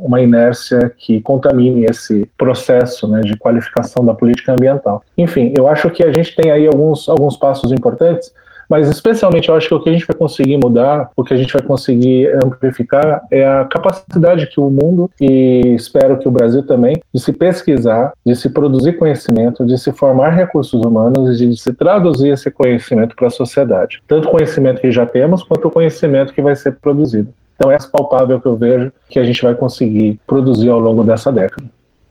uma 0.00 0.20
inércia 0.20 0.92
que 0.96 1.20
contamine 1.20 1.84
esse 1.84 2.28
processo 2.36 3.08
né, 3.08 3.20
de 3.20 3.36
qualificação 3.36 4.04
da 4.04 4.14
política 4.14 4.52
ambiental. 4.52 5.02
Enfim, 5.16 5.52
eu 5.56 5.66
acho 5.66 5.90
que 5.90 6.04
a 6.04 6.12
gente 6.12 6.36
tem 6.36 6.50
aí 6.50 6.66
alguns, 6.66 7.08
alguns 7.08 7.36
passos 7.36 7.72
importantes 7.72 8.32
mas, 8.68 8.88
especialmente, 8.88 9.48
eu 9.48 9.54
acho 9.54 9.68
que 9.68 9.74
o 9.74 9.80
que 9.80 9.88
a 9.88 9.92
gente 9.92 10.06
vai 10.06 10.16
conseguir 10.16 10.56
mudar, 10.56 11.10
o 11.16 11.24
que 11.24 11.32
a 11.32 11.36
gente 11.36 11.52
vai 11.52 11.62
conseguir 11.62 12.28
amplificar, 12.44 13.22
é 13.30 13.46
a 13.46 13.64
capacidade 13.64 14.46
que 14.46 14.60
o 14.60 14.68
mundo, 14.68 15.10
e 15.20 15.74
espero 15.74 16.18
que 16.18 16.28
o 16.28 16.30
Brasil 16.30 16.62
também, 16.62 17.00
de 17.12 17.20
se 17.20 17.32
pesquisar, 17.32 18.12
de 18.24 18.36
se 18.36 18.50
produzir 18.50 18.98
conhecimento, 18.98 19.64
de 19.64 19.78
se 19.78 19.92
formar 19.92 20.30
recursos 20.30 20.84
humanos 20.84 21.40
e 21.40 21.46
de 21.46 21.56
se 21.56 21.72
traduzir 21.72 22.28
esse 22.28 22.50
conhecimento 22.50 23.16
para 23.16 23.28
a 23.28 23.30
sociedade. 23.30 24.02
Tanto 24.06 24.28
conhecimento 24.28 24.80
que 24.80 24.92
já 24.92 25.06
temos, 25.06 25.42
quanto 25.42 25.68
o 25.68 25.70
conhecimento 25.70 26.34
que 26.34 26.42
vai 26.42 26.54
ser 26.54 26.72
produzido. 26.72 27.32
Então, 27.56 27.72
é 27.72 27.78
palpável 27.90 28.40
que 28.40 28.46
eu 28.46 28.56
vejo 28.56 28.92
que 29.08 29.18
a 29.18 29.24
gente 29.24 29.42
vai 29.42 29.54
conseguir 29.54 30.20
produzir 30.26 30.68
ao 30.68 30.78
longo 30.78 31.02
dessa 31.02 31.32
década. 31.32 31.64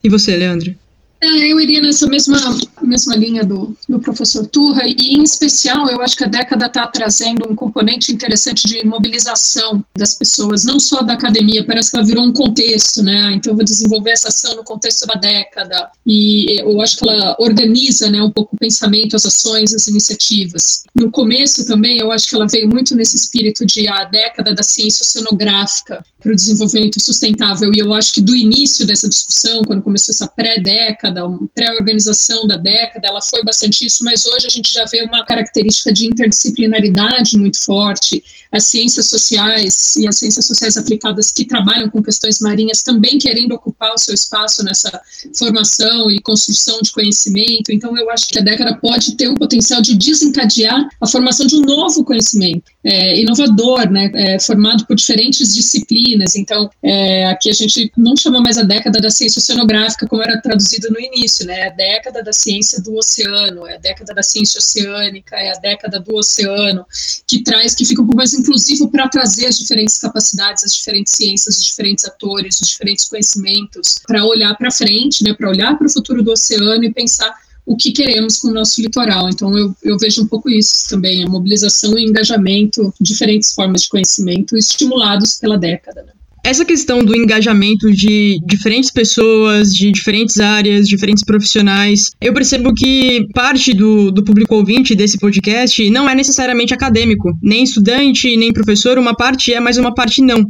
E 0.04 0.08
você, 0.08 0.36
Leandro? 0.36 0.74
É, 1.20 1.26
eu 1.26 1.58
iria 1.60 1.80
nessa 1.80 2.06
mesma, 2.06 2.38
mesma 2.80 3.16
linha 3.16 3.44
do, 3.44 3.76
do 3.88 3.98
professor 3.98 4.46
Turra, 4.46 4.82
e 4.86 5.16
em 5.16 5.22
especial 5.24 5.88
eu 5.88 6.00
acho 6.00 6.16
que 6.16 6.22
a 6.22 6.28
década 6.28 6.66
está 6.66 6.86
trazendo 6.86 7.50
um 7.50 7.56
componente 7.56 8.12
interessante 8.12 8.68
de 8.68 8.86
mobilização 8.86 9.84
das 9.96 10.14
pessoas, 10.14 10.64
não 10.64 10.78
só 10.78 11.02
da 11.02 11.14
academia, 11.14 11.64
parece 11.64 11.90
que 11.90 11.96
ela 11.96 12.06
virou 12.06 12.24
um 12.24 12.32
contexto, 12.32 13.02
né? 13.02 13.32
Então 13.34 13.52
eu 13.52 13.56
vou 13.56 13.64
desenvolver 13.64 14.12
essa 14.12 14.28
ação 14.28 14.54
no 14.54 14.62
contexto 14.62 15.06
da 15.06 15.14
década, 15.14 15.90
e 16.06 16.60
eu 16.60 16.80
acho 16.80 16.96
que 16.96 17.08
ela 17.08 17.36
organiza 17.40 18.08
né, 18.08 18.22
um 18.22 18.30
pouco 18.30 18.54
o 18.54 18.58
pensamento, 18.58 19.16
as 19.16 19.26
ações, 19.26 19.74
as 19.74 19.88
iniciativas. 19.88 20.84
No 20.94 21.10
começo 21.10 21.66
também 21.66 21.98
eu 21.98 22.12
acho 22.12 22.28
que 22.28 22.36
ela 22.36 22.46
veio 22.46 22.68
muito 22.68 22.94
nesse 22.94 23.16
espírito 23.16 23.66
de 23.66 23.88
a 23.88 24.04
década 24.04 24.54
da 24.54 24.62
ciência 24.62 25.02
oceanográfica 25.02 26.04
para 26.20 26.32
o 26.32 26.36
desenvolvimento 26.36 27.00
sustentável, 27.00 27.72
e 27.74 27.80
eu 27.80 27.92
acho 27.92 28.12
que 28.12 28.20
do 28.20 28.36
início 28.36 28.86
dessa 28.86 29.08
discussão, 29.08 29.62
quando 29.64 29.82
começou 29.82 30.12
essa 30.12 30.28
pré-década, 30.28 31.07
década, 31.08 31.26
uma 31.26 31.48
pré-organização 31.54 32.46
da 32.46 32.56
década, 32.56 33.08
ela 33.08 33.20
foi 33.20 33.42
bastante 33.42 33.84
isso, 33.84 34.04
mas 34.04 34.24
hoje 34.26 34.46
a 34.46 34.50
gente 34.50 34.72
já 34.72 34.84
vê 34.84 35.02
uma 35.02 35.24
característica 35.24 35.92
de 35.92 36.06
interdisciplinaridade 36.06 37.36
muito 37.36 37.62
forte. 37.64 38.22
As 38.50 38.66
ciências 38.66 39.08
sociais 39.08 39.94
e 39.96 40.08
as 40.08 40.18
ciências 40.18 40.46
sociais 40.46 40.76
aplicadas 40.76 41.30
que 41.30 41.44
trabalham 41.44 41.90
com 41.90 42.02
questões 42.02 42.40
marinhas 42.40 42.82
também 42.82 43.18
querendo 43.18 43.52
ocupar 43.52 43.92
o 43.92 43.98
seu 43.98 44.14
espaço 44.14 44.64
nessa 44.64 45.00
formação 45.36 46.10
e 46.10 46.20
construção 46.20 46.80
de 46.82 46.90
conhecimento. 46.92 47.70
Então, 47.70 47.96
eu 47.96 48.10
acho 48.10 48.26
que 48.28 48.38
a 48.38 48.42
década 48.42 48.76
pode 48.76 49.16
ter 49.16 49.28
o 49.28 49.34
potencial 49.34 49.82
de 49.82 49.96
desencadear 49.96 50.88
a 51.00 51.06
formação 51.06 51.46
de 51.46 51.56
um 51.56 51.60
novo 51.60 52.04
conhecimento 52.04 52.64
é, 52.82 53.20
inovador, 53.20 53.90
né, 53.90 54.10
é, 54.14 54.40
formado 54.40 54.86
por 54.86 54.96
diferentes 54.96 55.54
disciplinas. 55.54 56.34
Então, 56.34 56.70
é, 56.82 57.26
aqui 57.26 57.50
a 57.50 57.52
gente 57.52 57.92
não 57.96 58.16
chama 58.16 58.40
mais 58.40 58.56
a 58.56 58.62
década 58.62 58.98
da 58.98 59.10
ciência 59.10 59.40
oceanográfica, 59.40 60.06
como 60.06 60.22
era 60.22 60.40
traduzido 60.40 60.88
no 60.90 60.97
início, 61.00 61.46
né, 61.46 61.60
é 61.60 61.66
a 61.66 61.70
década 61.70 62.22
da 62.22 62.32
ciência 62.32 62.80
do 62.80 62.96
oceano, 62.96 63.66
é 63.66 63.74
a 63.74 63.78
década 63.78 64.14
da 64.14 64.22
ciência 64.22 64.58
oceânica, 64.58 65.36
é 65.36 65.50
a 65.50 65.58
década 65.58 66.00
do 66.00 66.16
oceano, 66.16 66.86
que 67.26 67.42
traz, 67.42 67.74
que 67.74 67.84
fica 67.84 68.02
um 68.02 68.06
pouco 68.06 68.16
mais 68.16 68.34
inclusivo 68.34 68.90
para 68.90 69.08
trazer 69.08 69.46
as 69.46 69.58
diferentes 69.58 69.98
capacidades, 69.98 70.64
as 70.64 70.74
diferentes 70.74 71.12
ciências, 71.14 71.58
os 71.58 71.64
diferentes 71.64 72.04
atores, 72.04 72.60
os 72.60 72.68
diferentes 72.68 73.06
conhecimentos, 73.06 73.96
para 74.06 74.24
olhar 74.24 74.56
para 74.56 74.70
frente, 74.70 75.22
né, 75.24 75.34
para 75.34 75.48
olhar 75.48 75.76
para 75.76 75.86
o 75.86 75.90
futuro 75.90 76.22
do 76.22 76.32
oceano 76.32 76.84
e 76.84 76.92
pensar 76.92 77.34
o 77.68 77.76
que 77.76 77.92
queremos 77.92 78.38
com 78.38 78.48
o 78.48 78.54
nosso 78.54 78.80
litoral. 78.80 79.28
Então, 79.28 79.56
eu, 79.56 79.76
eu 79.82 79.98
vejo 79.98 80.22
um 80.22 80.26
pouco 80.26 80.48
isso 80.48 80.88
também, 80.88 81.22
a 81.22 81.28
mobilização 81.28 81.98
e 81.98 82.04
engajamento, 82.04 82.94
diferentes 82.98 83.52
formas 83.52 83.82
de 83.82 83.90
conhecimento 83.90 84.56
estimulados 84.56 85.34
pela 85.34 85.58
década. 85.58 86.02
Né? 86.02 86.12
Essa 86.44 86.64
questão 86.64 87.04
do 87.04 87.16
engajamento 87.16 87.90
de 87.90 88.38
diferentes 88.46 88.90
pessoas, 88.90 89.74
de 89.74 89.90
diferentes 89.92 90.38
áreas, 90.38 90.88
diferentes 90.88 91.24
profissionais, 91.24 92.10
eu 92.20 92.32
percebo 92.32 92.72
que 92.74 93.26
parte 93.34 93.74
do, 93.74 94.10
do 94.10 94.24
público 94.24 94.54
ouvinte 94.54 94.94
desse 94.94 95.18
podcast 95.18 95.90
não 95.90 96.08
é 96.08 96.14
necessariamente 96.14 96.74
acadêmico, 96.74 97.30
nem 97.42 97.64
estudante, 97.64 98.36
nem 98.36 98.52
professor, 98.52 98.98
uma 98.98 99.14
parte 99.14 99.52
é, 99.52 99.60
mas 99.60 99.76
uma 99.76 99.94
parte 99.94 100.22
não. 100.22 100.44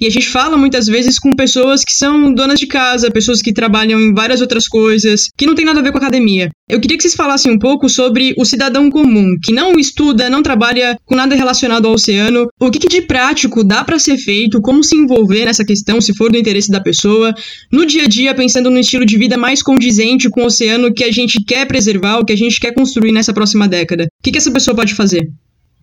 E 0.00 0.06
a 0.06 0.10
gente 0.10 0.28
fala 0.28 0.56
muitas 0.56 0.86
vezes 0.86 1.18
com 1.18 1.34
pessoas 1.34 1.84
que 1.84 1.92
são 1.92 2.32
donas 2.32 2.58
de 2.58 2.66
casa, 2.66 3.10
pessoas 3.10 3.40
que 3.40 3.52
trabalham 3.52 4.00
em 4.00 4.12
várias 4.12 4.40
outras 4.40 4.68
coisas, 4.68 5.28
que 5.36 5.46
não 5.46 5.54
tem 5.54 5.64
nada 5.64 5.80
a 5.80 5.82
ver 5.82 5.92
com 5.92 5.98
academia. 5.98 6.50
Eu 6.68 6.80
queria 6.80 6.98
que 6.98 7.02
vocês 7.02 7.14
falassem 7.14 7.50
um 7.50 7.58
pouco 7.58 7.88
sobre 7.88 8.34
o 8.36 8.44
cidadão 8.44 8.90
comum, 8.90 9.26
que 9.42 9.52
não 9.52 9.78
estuda, 9.78 10.28
não 10.28 10.42
trabalha 10.42 10.98
com 11.06 11.16
nada 11.16 11.34
relacionado 11.34 11.86
ao 11.86 11.94
oceano. 11.94 12.46
O 12.60 12.70
que, 12.70 12.78
que 12.78 12.88
de 12.88 13.02
prático 13.02 13.64
dá 13.64 13.82
para 13.82 13.98
ser 13.98 14.18
feito, 14.18 14.60
como 14.60 14.84
se 14.84 14.94
envolver 14.94 15.27
nessa 15.44 15.64
questão, 15.64 16.00
se 16.00 16.14
for 16.14 16.30
do 16.30 16.38
interesse 16.38 16.70
da 16.70 16.80
pessoa, 16.80 17.34
no 17.70 17.86
dia 17.86 18.04
a 18.04 18.08
dia, 18.08 18.34
pensando 18.34 18.70
no 18.70 18.78
estilo 18.78 19.04
de 19.04 19.18
vida 19.18 19.36
mais 19.36 19.62
condizente 19.62 20.28
com 20.28 20.42
o 20.42 20.46
oceano 20.46 20.92
que 20.92 21.04
a 21.04 21.10
gente 21.10 21.42
quer 21.44 21.66
preservar, 21.66 22.18
o 22.18 22.24
que 22.24 22.32
a 22.32 22.36
gente 22.36 22.58
quer 22.60 22.72
construir 22.72 23.12
nessa 23.12 23.32
próxima 23.32 23.68
década. 23.68 24.04
O 24.04 24.22
que, 24.22 24.32
que 24.32 24.38
essa 24.38 24.50
pessoa 24.50 24.74
pode 24.74 24.94
fazer? 24.94 25.28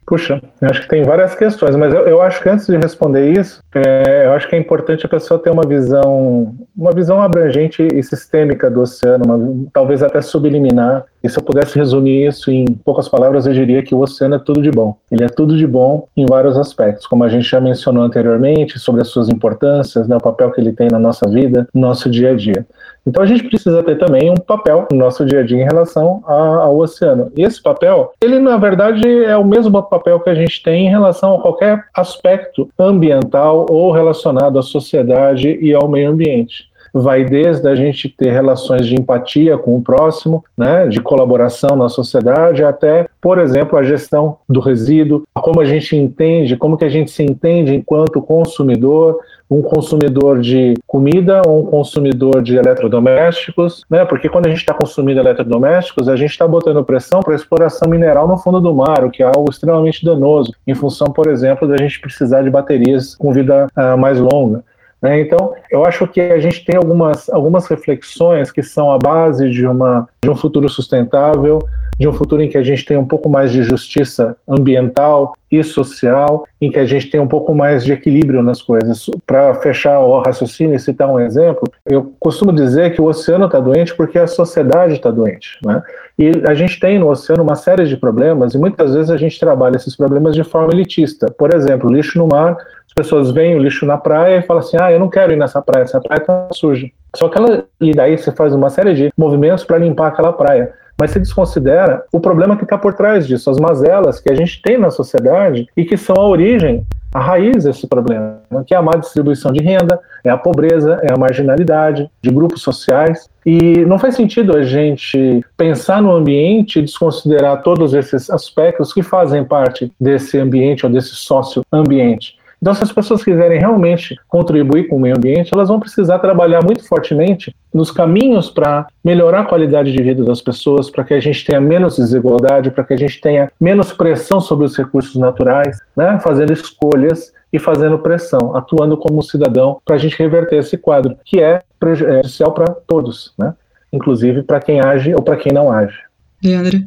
Puxa, 0.06 0.40
eu 0.62 0.70
acho 0.70 0.82
que 0.82 0.88
tem 0.88 1.04
várias 1.04 1.34
questões, 1.34 1.76
mas 1.76 1.92
eu, 1.92 2.02
eu 2.02 2.22
acho 2.22 2.42
que 2.42 2.48
antes 2.48 2.68
de 2.68 2.78
responder 2.78 3.32
isso, 3.32 3.60
é, 3.74 4.28
eu 4.28 4.34
acho 4.34 4.48
que 4.48 4.56
é 4.56 4.60
importante 4.60 5.04
a 5.04 5.10
pessoa 5.10 5.40
ter 5.40 5.50
uma 5.50 5.68
visão, 5.68 6.56
uma 6.78 6.92
visão 6.92 7.22
abrangente 7.22 7.82
e 7.82 8.04
sistêmica 8.04 8.70
do 8.70 8.82
oceano, 8.82 9.26
uma, 9.26 9.68
talvez 9.74 10.04
até 10.04 10.22
subliminar. 10.22 11.06
E 11.24 11.30
se 11.30 11.40
eu 11.40 11.44
pudesse 11.44 11.76
resumir 11.76 12.28
isso 12.28 12.52
em 12.52 12.66
poucas 12.66 13.10
palavras, 13.10 13.48
eu 13.48 13.54
diria 13.54 13.82
que 13.82 13.96
o 13.96 14.00
oceano 14.00 14.36
é 14.36 14.40
tudo 14.40 14.62
de 14.62 14.70
bom. 14.70 14.96
Ele 15.12 15.24
é 15.24 15.28
tudo 15.28 15.58
de 15.58 15.66
bom 15.66 16.08
em 16.16 16.26
vários 16.28 16.56
aspectos, 16.56 17.08
como 17.08 17.24
a 17.24 17.30
gente 17.30 17.50
já 17.50 17.60
mencionou 17.60 18.04
anteriormente, 18.04 18.78
sobre 18.78 19.02
as 19.02 19.08
suas 19.08 19.28
importâncias, 19.28 20.08
né, 20.08 20.16
o 20.16 20.22
papel 20.22 20.52
que 20.52 20.62
ele 20.62 20.72
tem 20.72 20.88
na 20.88 21.00
nossa 21.00 21.28
vida, 21.28 21.68
no 21.74 21.82
nosso 21.82 22.12
dia 22.12 22.30
a 22.30 22.36
dia. 22.36 22.64
Então 23.06 23.24
a 23.24 23.26
gente 23.26 23.44
precisa 23.44 23.84
ter 23.84 23.98
também 23.98 24.32
um 24.32 24.36
papel 24.36 24.88
no 24.92 24.98
nosso 24.98 25.26
dia 25.26 25.42
a 25.42 25.44
dia 25.44 25.62
em 25.62 25.64
relação 25.66 26.24
ao 26.26 26.78
oceano. 26.78 27.32
E 27.36 27.44
esse 27.44 27.62
papel, 27.62 28.14
ele 28.22 28.40
na 28.40 28.58
verdade 28.58 29.08
é 29.24 29.38
o 29.38 29.46
mesmo 29.46 29.82
papel 29.84 30.20
que 30.20 30.30
a 30.30 30.36
gente 30.36 30.64
tem 30.64 30.88
em 30.88 30.90
relação 30.90 31.36
a 31.36 31.42
qualquer 31.42 31.86
aspecto 31.94 32.70
ambiental 32.78 33.66
ou 33.70 33.92
relacionado 33.92 34.58
à 34.58 34.64
sociedade 34.64 35.58
e 35.62 35.74
ao 35.74 35.88
meio 35.88 36.10
ambiente 36.10 36.74
vai 36.98 37.26
desde 37.26 37.68
a 37.68 37.76
gente 37.76 38.08
ter 38.08 38.32
relações 38.32 38.86
de 38.88 38.96
empatia 38.96 39.58
com 39.58 39.76
o 39.76 39.82
próximo, 39.82 40.46
né, 40.58 40.88
de 40.88 41.02
colaboração 41.02 41.76
na 41.76 41.90
sociedade, 41.90 42.64
até, 42.64 43.06
por 43.20 43.38
exemplo, 43.38 43.78
a 43.78 43.84
gestão 43.84 44.38
do 44.48 44.62
resíduo, 44.62 45.24
como 45.34 45.60
a 45.60 45.66
gente 45.66 45.94
entende, 45.94 46.56
como 46.56 46.78
que 46.78 46.86
a 46.86 46.90
gente 46.90 47.12
se 47.12 47.22
entende 47.22 47.76
enquanto 47.76 48.22
consumidor, 48.22 49.20
um 49.50 49.62
consumidor 49.62 50.40
de 50.40 50.74
comida 50.88 51.42
ou 51.46 51.62
um 51.62 51.66
consumidor 51.66 52.42
de 52.42 52.56
eletrodomésticos, 52.56 53.86
né? 53.90 54.04
Porque 54.04 54.28
quando 54.28 54.48
a 54.48 54.50
gente 54.50 54.60
está 54.60 54.74
consumindo 54.74 55.20
eletrodomésticos, 55.20 56.10
a 56.10 56.16
gente 56.16 56.32
está 56.32 56.48
botando 56.48 56.84
pressão 56.84 57.22
para 57.22 57.36
exploração 57.36 57.90
mineral 57.90 58.28
no 58.28 58.38
fundo 58.38 58.60
do 58.60 58.74
mar, 58.74 59.04
o 59.04 59.12
que 59.12 59.22
é 59.22 59.26
algo 59.26 59.50
extremamente 59.50 60.04
danoso, 60.04 60.52
em 60.66 60.74
função, 60.74 61.08
por 61.08 61.28
exemplo, 61.28 61.68
da 61.68 61.78
gente 61.78 62.00
precisar 62.00 62.42
de 62.42 62.50
baterias 62.50 63.16
com 63.16 63.32
vida 63.32 63.68
uh, 63.78 63.98
mais 63.98 64.20
longa. 64.20 64.64
Né? 65.02 65.22
Então, 65.22 65.54
eu 65.70 65.86
acho 65.86 66.08
que 66.08 66.20
a 66.20 66.40
gente 66.40 66.66
tem 66.66 66.78
algumas, 66.78 67.30
algumas 67.30 67.68
reflexões 67.68 68.52
que 68.52 68.64
são 68.64 68.92
a 68.92 68.98
base 68.98 69.50
de, 69.52 69.68
uma, 69.68 70.10
de 70.24 70.30
um 70.30 70.36
futuro 70.36 70.68
sustentável, 70.68 71.60
de 72.00 72.08
um 72.08 72.14
futuro 72.14 72.42
em 72.42 72.50
que 72.50 72.58
a 72.58 72.64
gente 72.64 72.86
tem 72.86 72.98
um 72.98 73.06
pouco 73.06 73.30
mais 73.30 73.52
de 73.52 73.64
justiça 73.64 74.36
ambiental 74.48 75.34
e 75.52 75.64
social, 75.64 76.46
em 76.60 76.70
que 76.70 76.80
a 76.80 76.86
gente 76.86 77.10
tem 77.10 77.20
um 77.20 77.28
pouco 77.28 77.56
mais 77.56 77.86
de 77.86 77.94
equilíbrio 77.94 78.44
nas 78.44 78.62
coisas. 78.62 79.10
Para 79.26 79.54
fechar 79.56 80.00
o 80.00 80.20
raciocínio 80.20 80.76
e 80.76 80.80
citar 80.80 81.10
um 81.10 81.20
exemplo, 81.20 81.64
eu 81.86 82.14
costumo 82.20 82.52
dizer 82.52 82.94
que 82.94 83.02
o 83.02 83.06
oceano 83.06 83.46
está 83.46 83.60
doente 83.60 83.96
porque 83.96 84.20
a 84.20 84.28
sociedade 84.28 84.94
está 84.94 85.12
doente. 85.12 85.58
Né? 85.66 85.82
E 86.20 86.32
a 86.48 86.54
gente 86.54 86.80
tem 86.80 87.00
no 87.00 87.10
oceano 87.10 87.44
uma 87.44 87.56
série 87.56 87.86
de 87.86 87.96
problemas 87.96 88.54
e 88.54 88.58
muitas 88.58 88.94
vezes 88.94 89.10
a 89.10 89.18
gente 89.18 89.40
trabalha 89.40 89.78
esses 89.78 89.96
problemas 89.96 90.36
de 90.36 90.44
forma 90.44 90.74
elitista. 90.74 91.28
Por 91.32 91.54
exemplo, 91.54 91.92
lixo 91.92 92.18
no 92.18 92.28
mar 92.28 92.58
pessoas 92.96 93.30
veem 93.32 93.56
o 93.56 93.60
lixo 93.60 93.86
na 93.86 93.98
praia 93.98 94.38
e 94.38 94.42
falam 94.42 94.64
assim: 94.64 94.78
ah, 94.80 94.92
eu 94.92 95.00
não 95.00 95.10
quero 95.10 95.34
ir 95.34 95.36
nessa 95.36 95.62
praia, 95.62 95.84
essa 95.84 96.00
praia 96.00 96.22
está 96.22 96.48
suja. 96.54 96.88
Só 97.16 97.28
que 97.28 97.38
ela, 97.38 97.66
e 97.80 97.92
daí 97.92 98.18
você 98.18 98.32
faz 98.32 98.54
uma 98.54 98.70
série 98.70 98.94
de 98.94 99.14
movimentos 99.18 99.64
para 99.64 99.78
limpar 99.78 100.08
aquela 100.08 100.32
praia. 100.32 100.74
Mas 100.98 101.12
se 101.12 101.20
desconsidera 101.20 102.04
o 102.12 102.20
problema 102.20 102.56
que 102.56 102.64
está 102.64 102.78
por 102.78 102.94
trás 102.94 103.28
disso, 103.28 103.50
as 103.50 103.58
mazelas 103.58 104.20
que 104.20 104.32
a 104.32 104.36
gente 104.36 104.62
tem 104.62 104.78
na 104.78 104.92
sociedade 104.92 105.68
e 105.76 105.84
que 105.84 105.98
são 105.98 106.16
a 106.18 106.28
origem, 106.28 106.86
a 107.14 107.20
raiz 107.20 107.64
desse 107.64 107.88
problema, 107.88 108.42
que 108.66 108.74
é 108.74 108.78
a 108.78 108.82
má 108.82 108.92
distribuição 108.92 109.52
de 109.52 109.62
renda, 109.62 110.00
é 110.24 110.30
a 110.30 110.38
pobreza, 110.38 111.00
é 111.02 111.14
a 111.14 111.18
marginalidade 111.18 112.10
de 112.22 112.30
grupos 112.30 112.62
sociais. 112.62 113.30
E 113.46 113.86
não 113.86 113.98
faz 113.98 114.16
sentido 114.16 114.58
a 114.58 114.64
gente 114.64 115.42
pensar 115.56 116.02
no 116.02 116.12
ambiente 116.12 116.80
e 116.80 116.82
desconsiderar 116.82 117.62
todos 117.62 117.94
esses 117.94 118.30
aspectos 118.30 118.92
que 118.92 119.02
fazem 119.02 119.46
parte 119.46 119.92
desse 120.00 120.38
ambiente 120.38 120.86
ou 120.86 120.92
desse 120.92 121.16
sócio-ambiente. 121.16 122.38
Então, 122.62 122.74
se 122.74 122.84
as 122.84 122.92
pessoas 122.92 123.24
quiserem 123.24 123.60
realmente 123.60 124.16
contribuir 124.28 124.88
com 124.88 124.98
o 124.98 125.00
meio 125.00 125.16
ambiente, 125.18 125.54
elas 125.54 125.68
vão 125.68 125.80
precisar 125.80 126.20
trabalhar 126.20 126.64
muito 126.64 126.88
fortemente 126.88 127.56
nos 127.74 127.92
caminhos 127.92 128.50
para 128.50 128.88
melhorar 129.04 129.42
a 129.42 129.46
qualidade 129.46 129.92
de 129.92 130.02
vida 130.02 130.24
das 130.24 130.42
pessoas, 130.42 130.90
para 130.90 131.04
que 131.04 131.14
a 131.14 131.20
gente 131.20 131.46
tenha 131.46 131.60
menos 131.60 131.98
desigualdade, 131.98 132.72
para 132.72 132.84
que 132.84 132.94
a 132.94 132.98
gente 132.98 133.20
tenha 133.20 133.52
menos 133.60 133.92
pressão 133.92 134.40
sobre 134.40 134.66
os 134.66 134.76
recursos 134.78 135.16
naturais, 135.16 135.78
né? 135.96 136.20
fazendo 136.20 136.54
escolhas 136.54 137.34
e 137.52 137.60
fazendo 137.60 138.00
pressão, 138.00 138.56
atuando 138.56 138.98
como 138.98 139.22
cidadão 139.22 139.80
para 139.86 139.96
a 139.96 140.00
gente 140.00 140.18
reverter 140.18 140.58
esse 140.58 140.78
quadro, 140.78 141.18
que 141.24 141.40
é 141.40 141.62
prejudicial 141.80 142.54
para 142.54 142.74
todos, 142.88 143.34
né? 143.38 143.54
inclusive 143.92 144.44
para 144.44 144.60
quem 144.60 144.80
age 144.82 145.14
ou 145.14 145.22
para 145.22 145.38
quem 145.38 145.52
não 145.52 145.72
age. 145.72 146.00
Leandra? 146.44 146.82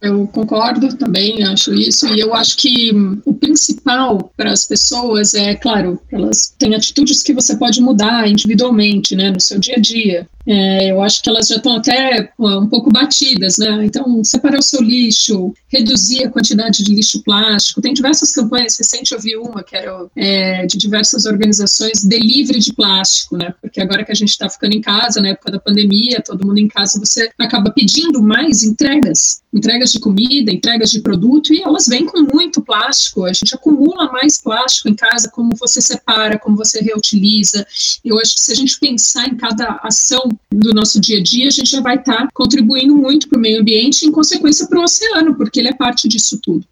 Eu 0.00 0.26
concordo 0.26 0.94
também, 0.96 1.42
acho 1.42 1.72
isso, 1.74 2.06
e 2.08 2.20
eu 2.20 2.34
acho 2.34 2.56
que 2.56 2.90
o 3.24 3.32
principal 3.32 4.30
para 4.36 4.52
as 4.52 4.64
pessoas 4.64 5.34
é, 5.34 5.54
claro, 5.54 6.00
elas 6.12 6.54
têm 6.58 6.74
atitudes 6.74 7.22
que 7.22 7.32
você 7.32 7.56
pode 7.56 7.80
mudar 7.80 8.28
individualmente, 8.28 9.16
né, 9.16 9.30
no 9.30 9.40
seu 9.40 9.58
dia 9.58 9.76
a 9.76 9.80
dia. 9.80 10.28
É, 10.46 10.92
eu 10.92 11.02
acho 11.02 11.20
que 11.22 11.28
elas 11.28 11.48
já 11.48 11.56
estão 11.56 11.76
até 11.76 12.30
um 12.38 12.68
pouco 12.68 12.88
batidas, 12.88 13.58
né? 13.58 13.84
Então, 13.84 14.22
separar 14.22 14.60
o 14.60 14.62
seu 14.62 14.80
lixo, 14.80 15.52
reduzir 15.66 16.24
a 16.24 16.30
quantidade 16.30 16.84
de 16.84 16.94
lixo 16.94 17.20
plástico. 17.24 17.80
Tem 17.80 17.92
diversas 17.92 18.32
campanhas, 18.32 18.78
recente 18.78 19.12
eu 19.12 19.20
vi 19.20 19.36
uma 19.36 19.64
que 19.64 19.74
era 19.74 20.06
é, 20.14 20.64
de 20.66 20.78
diversas 20.78 21.26
organizações 21.26 22.04
de 22.04 22.26
de 22.26 22.72
plástico, 22.72 23.36
né? 23.36 23.54
Porque 23.60 23.80
agora 23.80 24.04
que 24.04 24.12
a 24.12 24.14
gente 24.14 24.30
está 24.30 24.48
ficando 24.48 24.74
em 24.74 24.80
casa, 24.80 25.20
na 25.20 25.30
época 25.30 25.50
da 25.50 25.58
pandemia, 25.58 26.22
todo 26.24 26.46
mundo 26.46 26.58
em 26.58 26.68
casa, 26.68 27.00
você 27.00 27.28
acaba 27.38 27.70
pedindo 27.70 28.22
mais 28.22 28.62
entregas, 28.62 29.42
entregas 29.52 29.85
de 29.92 30.00
comida, 30.00 30.52
entregas 30.52 30.90
de 30.90 31.00
produto, 31.00 31.52
e 31.52 31.62
elas 31.62 31.86
vêm 31.86 32.06
com 32.06 32.22
muito 32.22 32.60
plástico. 32.60 33.24
A 33.24 33.32
gente 33.32 33.54
acumula 33.54 34.10
mais 34.10 34.40
plástico 34.40 34.88
em 34.88 34.94
casa, 34.94 35.30
como 35.30 35.54
você 35.56 35.80
separa, 35.80 36.38
como 36.38 36.56
você 36.56 36.80
reutiliza. 36.80 37.66
Eu 38.04 38.18
acho 38.18 38.34
que 38.34 38.40
se 38.40 38.52
a 38.52 38.54
gente 38.54 38.78
pensar 38.78 39.28
em 39.28 39.36
cada 39.36 39.80
ação 39.82 40.28
do 40.50 40.72
nosso 40.72 41.00
dia 41.00 41.18
a 41.18 41.22
dia, 41.22 41.48
a 41.48 41.50
gente 41.50 41.70
já 41.70 41.80
vai 41.80 41.96
estar 41.96 42.16
tá 42.16 42.28
contribuindo 42.32 42.94
muito 42.96 43.28
para 43.28 43.38
o 43.38 43.40
meio 43.40 43.60
ambiente 43.60 44.02
e, 44.02 44.08
em 44.08 44.12
consequência, 44.12 44.66
para 44.66 44.80
o 44.80 44.84
oceano, 44.84 45.34
porque 45.36 45.60
ele 45.60 45.68
é 45.68 45.74
parte 45.74 46.08
disso 46.08 46.38
tudo. 46.42 46.64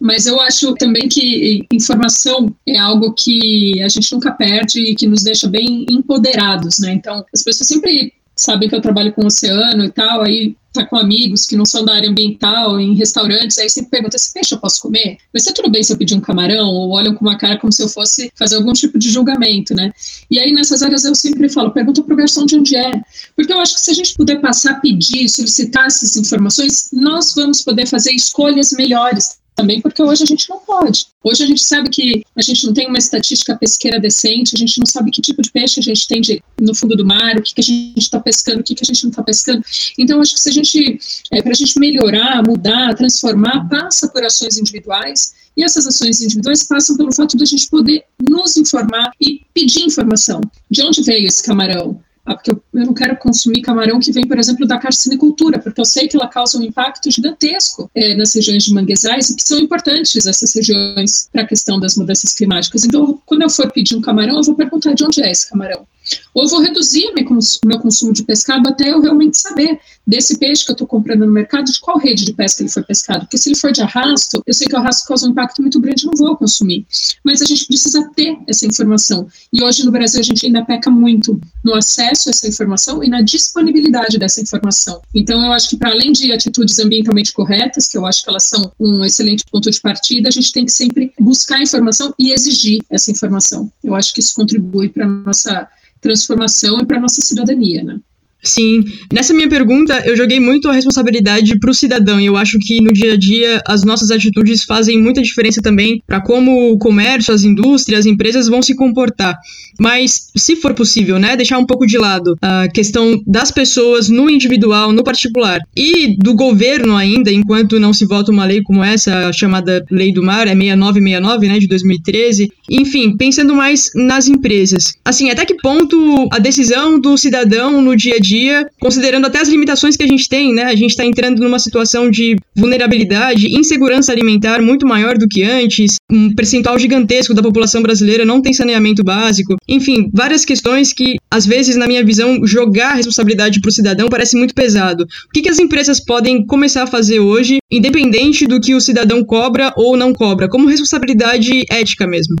Mas 0.00 0.26
eu 0.26 0.40
acho 0.40 0.74
também 0.74 1.08
que 1.08 1.66
informação 1.72 2.54
é 2.66 2.78
algo 2.78 3.12
que 3.14 3.82
a 3.82 3.88
gente 3.88 4.12
nunca 4.12 4.30
perde 4.30 4.80
e 4.80 4.94
que 4.94 5.06
nos 5.06 5.22
deixa 5.22 5.48
bem 5.48 5.86
empoderados, 5.88 6.78
né? 6.78 6.92
Então, 6.92 7.24
as 7.34 7.42
pessoas 7.42 7.68
sempre 7.68 8.12
sabem 8.42 8.68
que 8.68 8.74
eu 8.74 8.80
trabalho 8.80 9.12
com 9.12 9.22
o 9.22 9.26
oceano 9.26 9.84
e 9.84 9.90
tal, 9.90 10.22
aí 10.22 10.56
tá 10.72 10.84
com 10.84 10.96
amigos 10.96 11.46
que 11.46 11.56
não 11.56 11.64
são 11.64 11.84
da 11.84 11.94
área 11.94 12.08
ambiental, 12.08 12.78
em 12.78 12.94
restaurantes, 12.94 13.58
aí 13.58 13.68
sempre 13.68 13.90
pergunta, 13.90 14.16
esse 14.16 14.32
peixe 14.32 14.54
eu 14.54 14.58
posso 14.58 14.80
comer? 14.80 15.16
Vai 15.32 15.40
ser 15.40 15.52
tudo 15.52 15.70
bem 15.70 15.82
se 15.82 15.92
eu 15.92 15.96
pedir 15.96 16.14
um 16.14 16.20
camarão? 16.20 16.68
Ou 16.68 16.90
olham 16.90 17.14
com 17.14 17.24
uma 17.24 17.38
cara 17.38 17.58
como 17.58 17.72
se 17.72 17.82
eu 17.82 17.88
fosse 17.88 18.30
fazer 18.36 18.56
algum 18.56 18.72
tipo 18.72 18.98
de 18.98 19.10
julgamento, 19.10 19.74
né? 19.74 19.92
E 20.30 20.38
aí 20.38 20.52
nessas 20.52 20.82
áreas 20.82 21.04
eu 21.04 21.14
sempre 21.14 21.48
falo, 21.48 21.70
pergunta 21.70 22.02
pro 22.02 22.16
garçom 22.16 22.44
de 22.44 22.56
onde 22.56 22.76
é. 22.76 22.92
Porque 23.34 23.52
eu 23.52 23.60
acho 23.60 23.74
que 23.74 23.80
se 23.80 23.90
a 23.90 23.94
gente 23.94 24.14
puder 24.14 24.40
passar, 24.40 24.80
pedir, 24.80 25.28
solicitar 25.28 25.86
essas 25.86 26.16
informações, 26.16 26.90
nós 26.92 27.32
vamos 27.34 27.62
poder 27.62 27.86
fazer 27.86 28.12
escolhas 28.12 28.72
melhores 28.72 29.37
também 29.58 29.80
porque 29.80 30.00
hoje 30.00 30.22
a 30.22 30.26
gente 30.26 30.48
não 30.48 30.60
pode. 30.60 31.06
Hoje 31.22 31.42
a 31.42 31.46
gente 31.46 31.64
sabe 31.64 31.90
que 31.90 32.24
a 32.36 32.40
gente 32.40 32.64
não 32.64 32.72
tem 32.72 32.86
uma 32.86 32.96
estatística 32.96 33.56
pesqueira 33.56 33.98
decente, 33.98 34.54
a 34.54 34.58
gente 34.58 34.78
não 34.78 34.86
sabe 34.86 35.10
que 35.10 35.20
tipo 35.20 35.42
de 35.42 35.50
peixe 35.50 35.80
a 35.80 35.82
gente 35.82 36.06
tem 36.06 36.20
de, 36.20 36.40
no 36.60 36.72
fundo 36.76 36.94
do 36.94 37.04
mar, 37.04 37.36
o 37.36 37.42
que, 37.42 37.54
que 37.54 37.60
a 37.60 37.64
gente 37.64 37.98
está 37.98 38.20
pescando, 38.20 38.60
o 38.60 38.62
que, 38.62 38.76
que 38.76 38.84
a 38.84 38.86
gente 38.86 39.02
não 39.02 39.10
está 39.10 39.20
pescando. 39.20 39.64
Então, 39.98 40.20
acho 40.20 40.34
que 40.34 40.40
se 40.40 40.48
a 40.48 40.52
gente, 40.52 41.00
é, 41.32 41.42
para 41.42 41.50
a 41.50 41.54
gente 41.56 41.76
melhorar, 41.80 42.40
mudar, 42.46 42.94
transformar, 42.94 43.68
passa 43.68 44.08
por 44.08 44.22
ações 44.22 44.58
individuais, 44.58 45.34
e 45.56 45.64
essas 45.64 45.88
ações 45.88 46.22
individuais 46.22 46.62
passam 46.62 46.96
pelo 46.96 47.12
fato 47.12 47.36
de 47.36 47.42
a 47.42 47.46
gente 47.46 47.68
poder 47.68 48.04
nos 48.22 48.56
informar 48.56 49.10
e 49.20 49.40
pedir 49.52 49.82
informação. 49.82 50.40
De 50.70 50.82
onde 50.84 51.02
veio 51.02 51.26
esse 51.26 51.42
camarão? 51.42 52.00
Ah, 52.28 52.34
porque 52.34 52.50
eu, 52.50 52.62
eu, 52.74 52.84
não 52.84 52.92
quero 52.92 53.16
consumir 53.16 53.62
camarão 53.62 53.98
que 53.98 54.12
vem, 54.12 54.26
por 54.26 54.38
exemplo, 54.38 54.66
da 54.66 54.76
carcinicultura, 54.76 55.58
porque 55.58 55.80
eu 55.80 55.84
sei 55.86 56.06
que 56.06 56.14
ela 56.14 56.28
causa 56.28 56.58
um 56.58 56.62
impacto 56.62 57.10
gigantesco 57.10 57.90
é, 57.94 58.14
nas 58.14 58.34
regiões 58.34 58.64
de 58.64 58.74
manguezais 58.74 59.30
e 59.30 59.36
que 59.36 59.42
são 59.42 59.58
importantes 59.58 60.26
essas 60.26 60.54
regiões 60.54 61.26
para 61.32 61.40
a 61.40 61.46
questão 61.46 61.80
das 61.80 61.96
mudanças 61.96 62.34
climáticas. 62.34 62.84
Então, 62.84 63.18
quando 63.24 63.40
eu 63.40 63.48
for 63.48 63.72
pedir 63.72 63.96
um 63.96 64.02
camarão, 64.02 64.36
eu 64.36 64.42
vou 64.42 64.54
perguntar 64.54 64.92
de 64.92 65.04
onde 65.04 65.22
é 65.22 65.30
esse 65.30 65.48
camarão. 65.48 65.86
Ou 66.34 66.44
eu 66.44 66.48
vou 66.48 66.60
reduzir 66.60 67.06
o 67.08 67.66
meu 67.66 67.78
consumo 67.78 68.12
de 68.12 68.22
pescado 68.22 68.68
até 68.68 68.90
eu 68.92 69.00
realmente 69.00 69.38
saber 69.38 69.80
desse 70.06 70.38
peixe 70.38 70.64
que 70.64 70.70
eu 70.70 70.74
estou 70.74 70.86
comprando 70.86 71.26
no 71.26 71.32
mercado, 71.32 71.70
de 71.70 71.78
qual 71.80 71.98
rede 71.98 72.24
de 72.24 72.32
pesca 72.32 72.62
ele 72.62 72.70
foi 72.70 72.82
pescado. 72.82 73.20
Porque 73.20 73.36
se 73.36 73.50
ele 73.50 73.56
for 73.56 73.70
de 73.70 73.82
arrasto, 73.82 74.42
eu 74.46 74.54
sei 74.54 74.66
que 74.66 74.74
o 74.74 74.78
arrasto 74.78 75.06
causa 75.06 75.26
um 75.26 75.30
impacto 75.30 75.60
muito 75.60 75.78
grande, 75.78 76.06
não 76.06 76.14
vou 76.14 76.36
consumir. 76.36 76.86
Mas 77.22 77.42
a 77.42 77.44
gente 77.44 77.66
precisa 77.66 78.08
ter 78.16 78.38
essa 78.46 78.66
informação. 78.66 79.26
E 79.52 79.62
hoje 79.62 79.84
no 79.84 79.90
Brasil 79.90 80.20
a 80.20 80.22
gente 80.22 80.46
ainda 80.46 80.64
peca 80.64 80.90
muito 80.90 81.38
no 81.62 81.74
acesso 81.74 82.28
a 82.28 82.30
essa 82.30 82.48
informação 82.48 83.04
e 83.04 83.08
na 83.08 83.20
disponibilidade 83.20 84.18
dessa 84.18 84.40
informação. 84.40 85.02
Então 85.14 85.44
eu 85.44 85.52
acho 85.52 85.68
que 85.68 85.76
para 85.76 85.90
além 85.90 86.12
de 86.12 86.32
atitudes 86.32 86.78
ambientalmente 86.78 87.32
corretas, 87.32 87.86
que 87.86 87.98
eu 87.98 88.06
acho 88.06 88.22
que 88.22 88.30
elas 88.30 88.46
são 88.46 88.72
um 88.80 89.04
excelente 89.04 89.44
ponto 89.50 89.70
de 89.70 89.80
partida, 89.80 90.28
a 90.28 90.32
gente 90.32 90.52
tem 90.52 90.64
que 90.64 90.72
sempre 90.72 91.12
buscar 91.20 91.60
informação 91.60 92.14
e 92.18 92.32
exigir 92.32 92.82
essa 92.88 93.10
informação. 93.10 93.70
Eu 93.84 93.94
acho 93.94 94.14
que 94.14 94.20
isso 94.20 94.34
contribui 94.34 94.88
para 94.88 95.06
nossa 95.06 95.68
transformação 96.00 96.80
e 96.80 96.86
para 96.86 96.98
a 96.98 97.00
nossa 97.00 97.20
cidadania, 97.20 97.82
né? 97.82 98.00
Sim. 98.42 98.84
Nessa 99.12 99.34
minha 99.34 99.48
pergunta, 99.48 100.00
eu 100.06 100.16
joguei 100.16 100.38
muito 100.38 100.68
a 100.68 100.72
responsabilidade 100.72 101.58
para 101.58 101.70
o 101.70 101.74
cidadão 101.74 102.20
e 102.20 102.26
eu 102.26 102.36
acho 102.36 102.56
que 102.60 102.80
no 102.80 102.92
dia 102.92 103.14
a 103.14 103.16
dia 103.16 103.60
as 103.66 103.84
nossas 103.84 104.10
atitudes 104.10 104.64
fazem 104.64 105.00
muita 105.00 105.20
diferença 105.20 105.60
também 105.60 106.02
para 106.06 106.20
como 106.20 106.72
o 106.72 106.78
comércio, 106.78 107.34
as 107.34 107.42
indústrias, 107.42 108.00
as 108.00 108.06
empresas 108.06 108.48
vão 108.48 108.62
se 108.62 108.76
comportar. 108.76 109.36
Mas, 109.78 110.30
se 110.36 110.56
for 110.56 110.74
possível, 110.74 111.18
né, 111.18 111.36
deixar 111.36 111.58
um 111.58 111.66
pouco 111.66 111.86
de 111.86 111.98
lado 111.98 112.36
a 112.40 112.68
questão 112.68 113.20
das 113.26 113.50
pessoas 113.50 114.08
no 114.08 114.30
individual, 114.30 114.92
no 114.92 115.04
particular, 115.04 115.60
e 115.76 116.16
do 116.18 116.34
governo 116.34 116.96
ainda, 116.96 117.30
enquanto 117.30 117.78
não 117.78 117.92
se 117.92 118.06
vota 118.06 118.32
uma 118.32 118.44
lei 118.44 118.62
como 118.62 118.82
essa, 118.82 119.32
chamada 119.32 119.84
Lei 119.90 120.12
do 120.12 120.22
Mar, 120.22 120.46
é 120.46 120.54
6969, 120.54 121.48
né, 121.48 121.58
de 121.58 121.68
2013. 121.68 122.50
Enfim, 122.70 123.16
pensando 123.16 123.54
mais 123.54 123.90
nas 123.94 124.28
empresas. 124.28 124.94
Assim, 125.04 125.30
até 125.30 125.44
que 125.44 125.56
ponto 125.56 126.28
a 126.32 126.38
decisão 126.38 127.00
do 127.00 127.16
cidadão 127.16 127.80
no 127.80 127.96
dia 127.96 128.16
a 128.16 128.18
dia 128.18 128.27
dia, 128.28 128.66
considerando 128.80 129.26
até 129.26 129.40
as 129.40 129.48
limitações 129.48 129.96
que 129.96 130.02
a 130.02 130.06
gente 130.06 130.28
tem, 130.28 130.52
né? 130.52 130.64
A 130.64 130.76
gente 130.76 130.90
está 130.90 131.04
entrando 131.04 131.40
numa 131.40 131.58
situação 131.58 132.10
de 132.10 132.36
vulnerabilidade, 132.54 133.56
insegurança 133.56 134.12
alimentar 134.12 134.60
muito 134.60 134.86
maior 134.86 135.16
do 135.16 135.26
que 135.26 135.42
antes, 135.42 135.96
um 136.10 136.34
percentual 136.34 136.78
gigantesco 136.78 137.34
da 137.34 137.42
população 137.42 137.82
brasileira 137.82 138.24
não 138.24 138.42
tem 138.42 138.52
saneamento 138.52 139.02
básico, 139.02 139.56
enfim, 139.66 140.10
várias 140.12 140.44
questões 140.44 140.92
que, 140.92 141.16
às 141.30 141.46
vezes, 141.46 141.76
na 141.76 141.86
minha 141.86 142.04
visão, 142.04 142.46
jogar 142.46 142.92
a 142.92 142.94
responsabilidade 142.94 143.60
para 143.60 143.68
o 143.68 143.72
cidadão 143.72 144.08
parece 144.08 144.36
muito 144.36 144.54
pesado. 144.54 145.04
O 145.04 145.32
que, 145.32 145.42
que 145.42 145.48
as 145.48 145.58
empresas 145.58 146.00
podem 146.04 146.44
começar 146.44 146.82
a 146.82 146.86
fazer 146.86 147.20
hoje, 147.20 147.58
independente 147.70 148.46
do 148.46 148.60
que 148.60 148.74
o 148.74 148.80
cidadão 148.80 149.24
cobra 149.24 149.72
ou 149.76 149.96
não 149.96 150.12
cobra, 150.12 150.48
como 150.48 150.68
responsabilidade 150.68 151.64
ética 151.70 152.06
mesmo? 152.06 152.36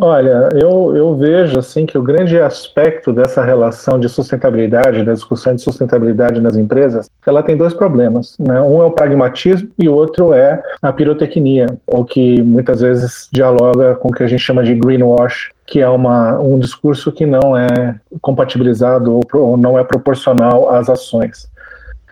Olha, 0.00 0.50
eu, 0.52 0.94
eu 0.94 1.16
vejo 1.16 1.58
assim 1.58 1.86
que 1.86 1.96
o 1.96 2.02
grande 2.02 2.38
aspecto 2.38 3.10
dessa 3.10 3.42
relação 3.42 3.98
de 3.98 4.06
sustentabilidade, 4.06 5.02
da 5.02 5.14
discussão 5.14 5.54
de 5.54 5.62
sustentabilidade 5.62 6.42
nas 6.42 6.56
empresas, 6.56 7.08
ela 7.26 7.42
tem 7.42 7.56
dois 7.56 7.72
problemas. 7.72 8.36
Né? 8.38 8.60
Um 8.60 8.82
é 8.82 8.84
o 8.84 8.90
pragmatismo 8.90 9.70
e 9.78 9.88
o 9.88 9.94
outro 9.94 10.34
é 10.34 10.62
a 10.82 10.92
pirotecnia, 10.92 11.66
o 11.86 12.04
que 12.04 12.42
muitas 12.42 12.82
vezes 12.82 13.30
dialoga 13.32 13.94
com 13.94 14.08
o 14.08 14.12
que 14.12 14.22
a 14.22 14.26
gente 14.26 14.40
chama 14.40 14.62
de 14.62 14.74
greenwash, 14.74 15.52
que 15.66 15.80
é 15.80 15.88
uma, 15.88 16.38
um 16.38 16.58
discurso 16.58 17.10
que 17.10 17.24
não 17.24 17.56
é 17.56 17.98
compatibilizado 18.20 19.14
ou, 19.14 19.22
ou 19.40 19.56
não 19.56 19.78
é 19.78 19.84
proporcional 19.84 20.68
às 20.68 20.90
ações. 20.90 21.48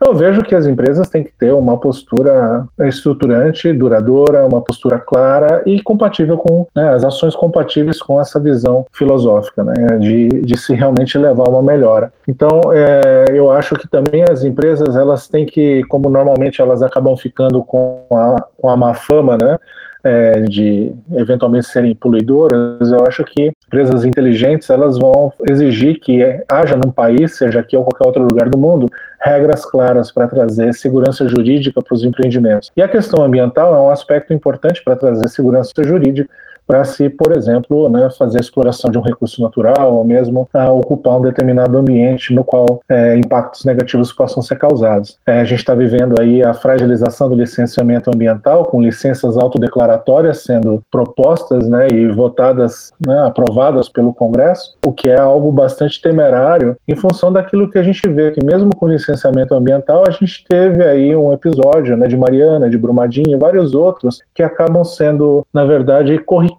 Eu 0.05 0.15
vejo 0.15 0.43
que 0.43 0.55
as 0.55 0.67
empresas 0.67 1.09
têm 1.09 1.25
que 1.25 1.33
ter 1.33 1.53
uma 1.53 1.79
postura 1.79 2.67
estruturante, 2.81 3.73
duradoura, 3.73 4.47
uma 4.47 4.61
postura 4.61 4.99
clara 4.99 5.63
e 5.65 5.83
compatível 5.83 6.37
com 6.37 6.67
né, 6.75 6.91
as 6.91 7.03
ações 7.03 7.35
compatíveis 7.35 8.01
com 8.03 8.21
essa 8.21 8.39
visão 8.39 8.85
filosófica, 8.93 9.65
né, 9.65 9.99
de, 9.99 10.29
de 10.29 10.57
se 10.59 10.75
realmente 10.75 11.17
levar 11.17 11.49
uma 11.49 11.63
melhora. 11.63 12.13
Então, 12.29 12.61
é, 12.73 13.27
eu 13.31 13.51
acho 13.51 13.75
que 13.77 13.89
também 13.89 14.23
as 14.31 14.45
empresas 14.45 14.97
elas 14.97 15.29
têm 15.29 15.47
que, 15.47 15.83
como 15.85 16.11
normalmente 16.11 16.61
elas 16.61 16.83
acabam 16.83 17.17
ficando 17.17 17.63
com 17.65 18.07
a, 18.13 18.45
com 18.61 18.69
a 18.69 18.77
má 18.77 18.93
fama, 18.93 19.39
né, 19.39 19.59
é, 20.05 20.41
de 20.43 20.93
eventualmente 21.13 21.67
serem 21.67 21.95
poluidoras, 21.95 22.91
eu 22.91 23.05
acho 23.07 23.25
que 23.25 23.53
empresas 23.67 24.05
inteligentes 24.05 24.71
elas 24.71 24.99
vão 24.99 25.33
exigir 25.49 25.99
que 26.01 26.23
haja 26.49 26.77
num 26.77 26.91
país, 26.91 27.37
seja 27.37 27.61
aqui 27.61 27.77
ou 27.77 27.85
qualquer 27.85 28.07
outro 28.07 28.23
lugar 28.23 28.49
do 28.49 28.59
mundo, 28.59 28.89
regras 29.21 29.65
claras 29.65 30.11
para 30.13 30.29
trazer 30.29 30.73
segurança 30.75 31.29
jurídica 31.29 31.83
para 31.83 31.95
os 31.95 32.05
empreendimentos. 32.05 32.71
E 32.77 32.83
a 32.83 32.89
questão 32.89 33.25
ambiental 33.25 33.75
é 33.75 33.81
um 33.81 33.91
aspecto 33.91 34.33
importante 34.33 34.83
para 34.85 34.97
trazer 34.97 35.29
segurança 35.29 35.73
jurídica 35.83 36.29
para 36.67 36.85
se, 36.85 37.09
por 37.09 37.37
exemplo, 37.37 37.89
né, 37.89 38.09
fazer 38.11 38.39
a 38.39 38.41
exploração 38.41 38.91
de 38.91 38.99
um 38.99 39.03
recurso 39.03 39.41
natural 39.43 39.95
ou 39.95 40.05
mesmo 40.05 40.49
uh, 40.55 40.71
ocupar 40.73 41.19
um 41.19 41.23
determinado 41.23 41.77
ambiente 41.77 42.35
no 42.35 42.45
qual 42.45 42.81
é, 42.89 43.17
impactos 43.17 43.65
negativos 43.65 44.13
possam 44.13 44.43
ser 44.43 44.57
causados. 44.57 45.19
É, 45.27 45.41
a 45.41 45.45
gente 45.45 45.61
está 45.61 45.75
vivendo 45.75 46.21
aí 46.21 46.43
a 46.43 46.53
fragilização 46.55 47.29
do 47.29 47.35
licenciamento 47.35 48.11
ambiental, 48.13 48.65
com 48.65 48.81
licenças 48.81 49.37
autodeclaratórias 49.37 50.43
sendo 50.43 50.83
propostas 50.91 51.69
né, 51.69 51.89
e 51.93 52.07
votadas, 52.09 52.93
né, 53.05 53.19
aprovadas 53.27 53.89
pelo 53.89 54.13
Congresso, 54.13 54.77
o 54.85 54.93
que 54.93 55.09
é 55.09 55.19
algo 55.19 55.53
bastante 55.53 56.01
temerário 56.01 56.77
em 56.87 56.97
função 56.97 57.33
daquilo 57.33 57.71
que 57.71 57.79
a 57.79 57.83
gente 57.83 58.09
vê, 58.09 58.31
que 58.31 58.45
mesmo 58.45 58.75
com 58.75 58.89
licenciamento 58.89 59.55
ambiental, 59.55 60.05
a 60.07 60.11
gente 60.11 60.45
teve 60.49 60.83
aí 60.85 61.15
um 61.15 61.33
episódio 61.33 61.97
né, 61.97 62.07
de 62.07 62.17
Mariana, 62.17 62.69
de 62.69 62.79
Brumadinho 62.79 63.31
e 63.31 63.37
vários 63.37 63.75
outros 63.75 64.23
que 64.35 64.43
acabam 64.43 64.85
sendo, 64.85 65.47
na 65.53 65.65
verdade, 65.65 66.19
corriqueiros, 66.19 66.56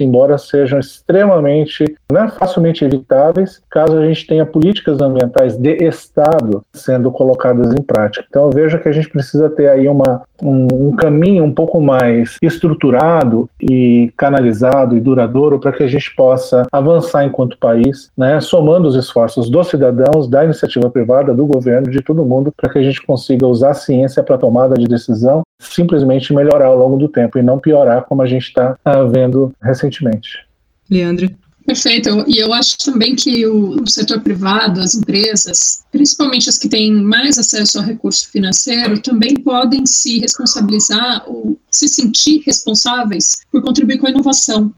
embora 0.00 0.38
sejam 0.38 0.78
extremamente, 0.78 1.84
né, 2.10 2.30
facilmente 2.38 2.84
evitáveis, 2.84 3.60
caso 3.70 3.96
a 3.96 4.06
gente 4.06 4.26
tenha 4.26 4.46
políticas 4.46 5.00
ambientais 5.00 5.56
de 5.56 5.74
Estado 5.84 6.62
sendo 6.72 7.10
colocadas 7.10 7.72
em 7.72 7.82
prática. 7.82 8.24
Então 8.28 8.44
eu 8.44 8.50
vejo 8.50 8.78
que 8.78 8.88
a 8.88 8.92
gente 8.92 9.08
precisa 9.08 9.50
ter 9.50 9.68
aí 9.68 9.88
uma, 9.88 10.22
um, 10.42 10.88
um 10.88 10.96
caminho 10.96 11.44
um 11.44 11.52
pouco 11.52 11.80
mais 11.80 12.36
estruturado 12.42 13.48
e 13.60 14.12
canalizado 14.16 14.96
e 14.96 15.00
duradouro 15.00 15.58
para 15.58 15.72
que 15.72 15.82
a 15.82 15.88
gente 15.88 16.14
possa 16.14 16.66
avançar 16.70 17.24
enquanto 17.24 17.58
país, 17.58 18.10
né, 18.16 18.40
somando 18.40 18.88
os 18.88 18.96
esforços 18.96 19.50
dos 19.50 19.68
cidadãos, 19.68 20.28
da 20.28 20.44
iniciativa 20.44 20.90
privada, 20.90 21.34
do 21.34 21.46
governo, 21.46 21.90
de 21.90 22.02
todo 22.02 22.24
mundo, 22.24 22.52
para 22.56 22.70
que 22.72 22.78
a 22.78 22.82
gente 22.82 23.02
consiga 23.02 23.46
usar 23.46 23.70
a 23.70 23.74
ciência 23.74 24.22
para 24.22 24.38
tomada 24.38 24.74
de 24.74 24.86
decisão, 24.86 25.42
simplesmente 25.62 26.32
melhorar 26.32 26.66
ao 26.66 26.78
longo 26.78 26.96
do 26.96 27.08
tempo 27.08 27.38
e 27.38 27.42
não 27.42 27.58
piorar 27.58 28.04
como 28.04 28.22
a 28.22 28.26
gente 28.26 28.48
está 28.48 28.76
uh, 28.86 29.08
vendo 29.08 29.54
recentemente. 29.62 30.46
Leandro. 30.90 31.30
Perfeito. 31.64 32.24
E 32.26 32.38
eu 32.38 32.52
acho 32.52 32.76
também 32.78 33.14
que 33.14 33.46
o, 33.46 33.86
setor 33.86 34.20
privado, 34.20 34.80
as 34.80 34.94
empresas, 34.94 35.84
principalmente 35.92 36.48
as 36.48 36.58
que 36.58 36.68
têm 36.68 36.92
mais 36.92 37.38
acesso 37.38 37.78
ao 37.78 37.84
recurso 37.84 38.28
financeiro, 38.30 39.00
também 39.00 39.36
podem 39.36 39.86
se 39.86 40.18
responsabilizar 40.18 41.24
ou 41.26 41.56
se 41.70 41.88
sentir 41.88 42.42
responsáveis 42.44 43.42
por 43.50 43.62
contribuir 43.62 43.98
com 43.98 44.06
a 44.06 44.10
inovação. 44.10 44.72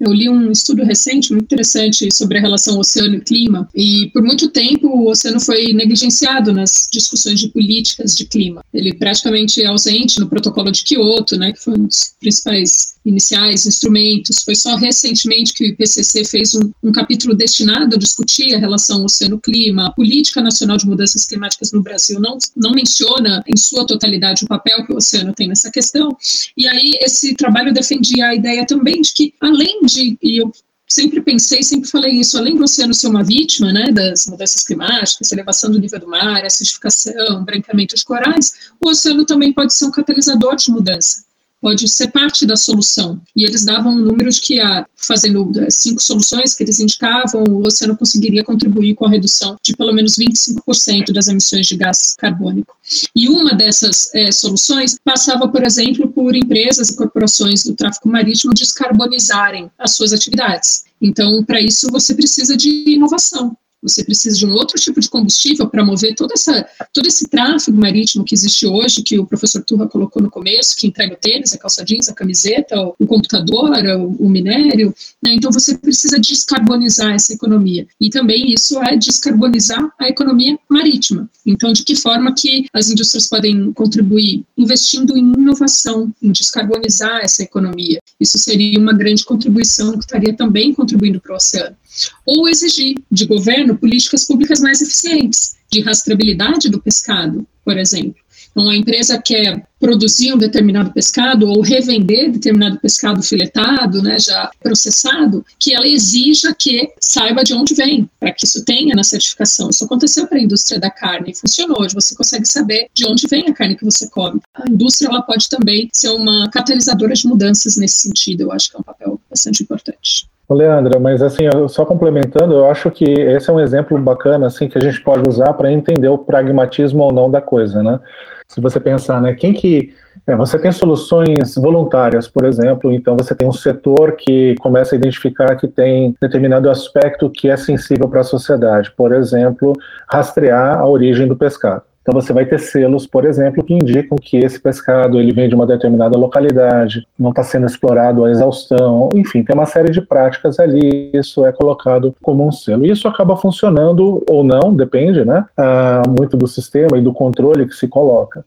Eu 0.00 0.12
li 0.12 0.28
um 0.28 0.50
estudo 0.50 0.82
recente 0.82 1.30
muito 1.30 1.44
interessante 1.44 2.08
sobre 2.14 2.38
a 2.38 2.40
relação 2.40 2.78
oceano 2.78 3.16
e 3.16 3.20
clima, 3.20 3.68
e 3.74 4.10
por 4.12 4.22
muito 4.22 4.48
tempo 4.48 4.86
o 4.88 5.10
oceano 5.10 5.38
foi 5.38 5.72
negligenciado 5.74 6.52
nas 6.52 6.88
discussões 6.92 7.38
de 7.38 7.48
políticas 7.48 8.14
de 8.14 8.24
clima. 8.24 8.64
Ele 8.72 8.94
praticamente 8.94 9.62
é 9.62 9.66
ausente 9.66 10.18
no 10.18 10.28
protocolo 10.28 10.70
de 10.72 10.82
Kyoto, 10.84 11.36
né, 11.36 11.52
que 11.52 11.62
foi 11.62 11.74
um 11.74 11.86
dos 11.86 12.14
principais 12.18 12.90
iniciais, 13.04 13.66
instrumentos. 13.66 14.42
Foi 14.44 14.54
só 14.54 14.76
recentemente 14.76 15.52
que 15.52 15.64
o 15.64 15.66
IPCC 15.66 16.24
fez 16.24 16.54
um, 16.54 16.70
um 16.82 16.92
capítulo 16.92 17.34
destinado 17.34 17.96
a 17.96 17.98
discutir 17.98 18.54
a 18.54 18.58
relação 18.58 19.04
oceano-clima. 19.04 19.86
A 19.86 19.92
Política 19.92 20.42
Nacional 20.42 20.76
de 20.76 20.86
Mudanças 20.86 21.24
Climáticas 21.24 21.72
no 21.72 21.82
Brasil 21.82 22.20
não, 22.20 22.38
não 22.56 22.72
menciona 22.72 23.42
em 23.46 23.56
sua 23.56 23.86
totalidade 23.86 24.44
o 24.44 24.48
papel 24.48 24.84
que 24.84 24.92
o 24.92 24.96
oceano 24.96 25.32
tem 25.32 25.48
nessa 25.48 25.70
questão. 25.70 26.16
E 26.56 26.66
aí 26.66 26.92
esse 27.00 27.34
trabalho 27.34 27.72
defendia 27.72 28.28
a 28.28 28.34
ideia 28.34 28.66
também 28.66 29.00
de 29.00 29.12
que, 29.12 29.34
além 29.40 29.80
de, 29.92 30.18
e 30.22 30.42
eu 30.42 30.52
sempre 30.88 31.20
pensei, 31.20 31.62
sempre 31.62 31.88
falei 31.88 32.12
isso, 32.12 32.36
além 32.36 32.56
do 32.56 32.64
oceano 32.64 32.92
ser 32.92 33.06
uma 33.06 33.22
vítima 33.22 33.72
né, 33.72 33.92
das 33.92 34.26
mudanças 34.26 34.64
climáticas, 34.64 35.30
elevação 35.30 35.70
do 35.70 35.78
nível 35.78 36.00
do 36.00 36.08
mar, 36.08 36.44
acidificação, 36.44 37.44
branqueamento 37.44 37.94
de 37.94 38.04
corais, 38.04 38.72
o 38.80 38.88
oceano 38.88 39.24
também 39.24 39.52
pode 39.52 39.72
ser 39.72 39.84
um 39.84 39.90
catalisador 39.90 40.56
de 40.56 40.70
mudança 40.70 41.29
pode 41.60 41.88
ser 41.88 42.08
parte 42.08 42.46
da 42.46 42.56
solução. 42.56 43.20
E 43.36 43.44
eles 43.44 43.64
davam 43.64 43.94
números 43.94 44.38
que, 44.38 44.60
a, 44.60 44.86
fazendo 44.96 45.50
eh, 45.60 45.66
cinco 45.70 46.02
soluções 46.02 46.54
que 46.54 46.62
eles 46.62 46.80
indicavam, 46.80 47.44
o 47.44 47.66
oceano 47.66 47.96
conseguiria 47.96 48.42
contribuir 48.42 48.94
com 48.94 49.06
a 49.06 49.10
redução 49.10 49.56
de 49.62 49.76
pelo 49.76 49.92
menos 49.92 50.14
25% 50.16 51.12
das 51.12 51.28
emissões 51.28 51.66
de 51.66 51.76
gás 51.76 52.14
carbônico. 52.18 52.74
E 53.14 53.28
uma 53.28 53.54
dessas 53.54 54.12
é, 54.14 54.32
soluções 54.32 54.96
passava, 55.04 55.48
por 55.48 55.64
exemplo, 55.64 56.08
por 56.08 56.34
empresas 56.34 56.88
e 56.88 56.96
corporações 56.96 57.62
do 57.64 57.74
tráfego 57.74 58.08
marítimo 58.08 58.54
descarbonizarem 58.54 59.70
as 59.78 59.96
suas 59.96 60.12
atividades. 60.12 60.84
Então, 61.00 61.42
para 61.44 61.60
isso, 61.60 61.88
você 61.90 62.14
precisa 62.14 62.56
de 62.56 62.68
inovação 62.86 63.56
você 63.82 64.04
precisa 64.04 64.36
de 64.36 64.46
um 64.46 64.52
outro 64.52 64.78
tipo 64.78 65.00
de 65.00 65.08
combustível 65.08 65.68
para 65.68 65.84
mover 65.84 66.14
toda 66.14 66.34
essa, 66.34 66.66
todo 66.92 67.06
esse 67.06 67.28
tráfego 67.28 67.78
marítimo 67.78 68.24
que 68.24 68.34
existe 68.34 68.66
hoje, 68.66 69.02
que 69.02 69.18
o 69.18 69.26
professor 69.26 69.62
Turra 69.62 69.88
colocou 69.88 70.22
no 70.22 70.30
começo, 70.30 70.76
que 70.76 70.86
entrega 70.86 71.14
o 71.14 71.16
tênis, 71.16 71.52
a 71.52 71.58
calça 71.58 71.84
jeans, 71.84 72.08
a 72.08 72.14
camiseta, 72.14 72.76
o, 72.98 73.06
computador, 73.06 73.70
o, 73.70 74.26
o 74.26 74.28
minério. 74.28 74.94
Né? 75.22 75.32
Então, 75.34 75.50
você 75.50 75.76
precisa 75.78 76.18
descarbonizar 76.18 77.14
essa 77.14 77.32
economia. 77.32 77.86
E 78.00 78.10
também 78.10 78.52
isso 78.52 78.78
é 78.82 78.96
descarbonizar 78.96 79.90
a 79.98 80.08
economia 80.08 80.58
marítima. 80.68 81.28
Então, 81.46 81.72
de 81.72 81.82
que 81.82 81.96
forma 81.96 82.34
que 82.34 82.66
as 82.72 82.90
indústrias 82.90 83.28
podem 83.28 83.72
contribuir? 83.72 84.44
Investindo 84.56 85.16
em 85.16 85.32
inovação, 85.32 86.12
em 86.22 86.30
descarbonizar 86.30 87.20
essa 87.22 87.42
economia. 87.42 87.98
Isso 88.20 88.38
seria 88.38 88.78
uma 88.78 88.92
grande 88.92 89.24
contribuição 89.24 89.92
que 89.92 90.04
estaria 90.04 90.34
também 90.34 90.74
contribuindo 90.74 91.20
para 91.20 91.32
o 91.32 91.36
oceano 91.36 91.76
ou 92.24 92.48
exigir 92.48 92.96
de 93.10 93.26
governo 93.26 93.76
políticas 93.76 94.26
públicas 94.26 94.60
mais 94.60 94.80
eficientes, 94.80 95.56
de 95.70 95.80
rastreabilidade 95.80 96.68
do 96.68 96.80
pescado, 96.80 97.46
por 97.64 97.76
exemplo. 97.76 98.20
Então, 98.50 98.68
a 98.68 98.76
empresa 98.76 99.20
quer 99.20 99.64
produzir 99.78 100.34
um 100.34 100.38
determinado 100.38 100.92
pescado 100.92 101.48
ou 101.48 101.60
revender 101.60 102.30
determinado 102.30 102.78
pescado 102.80 103.22
filetado, 103.22 104.02
né, 104.02 104.18
já 104.18 104.50
processado, 104.60 105.44
que 105.58 105.72
ela 105.72 105.86
exija 105.86 106.54
que 106.54 106.92
saiba 107.00 107.44
de 107.44 107.54
onde 107.54 107.74
vem, 107.74 108.10
para 108.18 108.32
que 108.32 108.44
isso 108.44 108.64
tenha 108.64 108.94
na 108.94 109.04
certificação. 109.04 109.70
Isso 109.70 109.84
aconteceu 109.84 110.26
para 110.26 110.38
a 110.38 110.42
indústria 110.42 110.80
da 110.80 110.90
carne 110.90 111.34
funcionou. 111.34 111.80
Hoje 111.80 111.94
você 111.94 112.14
consegue 112.14 112.46
saber 112.46 112.88
de 112.92 113.06
onde 113.06 113.26
vem 113.28 113.48
a 113.48 113.54
carne 113.54 113.76
que 113.76 113.84
você 113.84 114.08
come. 114.10 114.40
A 114.54 114.68
indústria 114.68 115.08
ela 115.08 115.22
pode 115.22 115.48
também 115.48 115.88
ser 115.92 116.10
uma 116.10 116.50
catalisadora 116.50 117.14
de 117.14 117.26
mudanças 117.26 117.76
nesse 117.76 118.00
sentido. 118.00 118.42
Eu 118.42 118.52
acho 118.52 118.70
que 118.70 118.76
é 118.76 118.80
um 118.80 118.82
papel 118.82 119.20
bastante 119.30 119.62
importante. 119.62 120.28
Leandra, 120.54 120.98
mas 120.98 121.22
assim, 121.22 121.44
só 121.68 121.84
complementando, 121.84 122.54
eu 122.54 122.70
acho 122.70 122.90
que 122.90 123.04
esse 123.04 123.48
é 123.48 123.52
um 123.52 123.60
exemplo 123.60 123.98
bacana 123.98 124.46
assim 124.46 124.68
que 124.68 124.78
a 124.78 124.80
gente 124.80 125.00
pode 125.00 125.28
usar 125.28 125.52
para 125.54 125.70
entender 125.70 126.08
o 126.08 126.18
pragmatismo 126.18 127.02
ou 127.02 127.12
não 127.12 127.30
da 127.30 127.40
coisa, 127.40 127.82
né? 127.82 128.00
Se 128.48 128.60
você 128.60 128.80
pensar, 128.80 129.20
né, 129.20 129.34
quem 129.34 129.52
que 129.52 129.94
é, 130.26 130.34
você 130.34 130.58
tem 130.58 130.72
soluções 130.72 131.54
voluntárias, 131.54 132.28
por 132.28 132.44
exemplo, 132.44 132.92
então 132.92 133.16
você 133.16 133.34
tem 133.34 133.48
um 133.48 133.52
setor 133.52 134.16
que 134.16 134.54
começa 134.60 134.94
a 134.94 134.98
identificar 134.98 135.56
que 135.56 135.68
tem 135.68 136.16
determinado 136.20 136.68
aspecto 136.68 137.30
que 137.30 137.48
é 137.48 137.56
sensível 137.56 138.08
para 138.08 138.20
a 138.20 138.24
sociedade, 138.24 138.90
por 138.96 139.12
exemplo, 139.12 139.72
rastrear 140.08 140.78
a 140.78 140.86
origem 140.86 141.26
do 141.26 141.36
pescado. 141.36 141.82
Então 142.10 142.20
você 142.20 142.32
vai 142.32 142.44
ter 142.44 142.58
selos, 142.58 143.06
por 143.06 143.24
exemplo, 143.24 143.62
que 143.62 143.72
indicam 143.72 144.18
que 144.20 144.38
esse 144.38 144.58
pescado 144.58 145.20
ele 145.20 145.32
vem 145.32 145.48
de 145.48 145.54
uma 145.54 145.64
determinada 145.64 146.18
localidade, 146.18 147.06
não 147.16 147.30
está 147.30 147.44
sendo 147.44 147.66
explorado 147.66 148.24
a 148.24 148.30
exaustão, 148.32 149.10
enfim, 149.14 149.44
tem 149.44 149.54
uma 149.54 149.64
série 149.64 149.92
de 149.92 150.00
práticas 150.00 150.58
ali, 150.58 151.08
isso 151.14 151.46
é 151.46 151.52
colocado 151.52 152.12
como 152.20 152.44
um 152.44 152.50
selo. 152.50 152.84
E 152.84 152.90
isso 152.90 153.06
acaba 153.06 153.36
funcionando 153.36 154.24
ou 154.28 154.42
não, 154.42 154.74
depende, 154.74 155.24
né? 155.24 155.44
Ah, 155.56 156.02
muito 156.18 156.36
do 156.36 156.48
sistema 156.48 156.98
e 156.98 157.00
do 157.00 157.12
controle 157.12 157.64
que 157.64 157.76
se 157.76 157.86
coloca. 157.86 158.44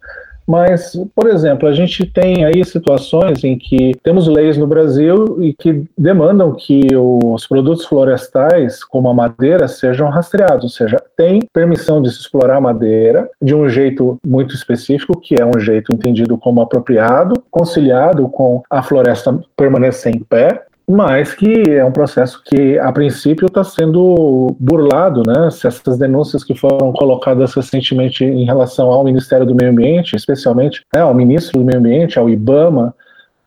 Mas, 0.48 0.98
por 1.16 1.28
exemplo, 1.28 1.68
a 1.68 1.74
gente 1.74 2.06
tem 2.06 2.46
aí 2.46 2.64
situações 2.66 3.44
em 3.44 3.58
que 3.58 3.94
temos 4.04 4.28
leis 4.28 4.58
no 4.58 4.68
Brasil 4.68 5.42
e 5.42 5.54
que 5.54 5.84
demandam 5.98 6.54
que 6.54 6.88
os 6.96 7.48
produtos 7.48 7.86
florestais, 7.86 8.84
como 8.84 9.10
a 9.10 9.14
madeira, 9.14 9.68
sejam 9.68 10.10
rastreados, 10.10 10.64
ou 10.64 10.70
seja, 10.70 11.02
tem 11.16 11.42
permissão 11.54 12.02
de 12.02 12.12
se 12.12 12.20
explorar 12.20 12.60
madeira 12.60 13.30
de 13.42 13.56
um 13.56 13.68
jeito 13.70 14.18
muito 14.26 14.54
específico, 14.54 15.20
que 15.20 15.36
é 15.40 15.46
um 15.46 15.60
jeito 15.60 15.94
entendido 15.94 16.38
como 16.38 16.62
apropriado, 16.62 17.42
conciliado 17.50 18.28
com 18.30 18.62
a 18.70 18.82
floresta 18.82 19.40
permanecer 19.56 20.16
em 20.16 20.20
pé, 20.20 20.66
mas 20.88 21.34
que 21.34 21.70
é 21.70 21.84
um 21.84 21.92
processo 21.92 22.42
que, 22.44 22.78
a 22.78 22.92
princípio, 22.92 23.48
está 23.48 23.64
sendo 23.64 24.56
burlado, 24.60 25.24
né? 25.26 25.50
Se 25.50 25.66
essas 25.66 25.98
denúncias 25.98 26.44
que 26.44 26.56
foram 26.56 26.92
colocadas 26.92 27.54
recentemente 27.54 28.24
em 28.26 28.46
relação 28.46 28.90
ao 28.90 29.04
Ministério 29.04 29.46
do 29.46 29.56
Meio 29.56 29.72
Ambiente, 29.72 30.16
especialmente 30.16 30.82
né, 30.94 31.02
ao 31.02 31.14
ministro 31.14 31.60
do 31.60 31.66
Meio 31.66 31.80
Ambiente, 31.80 32.20
ao 32.20 32.30
IBAMA, 32.30 32.94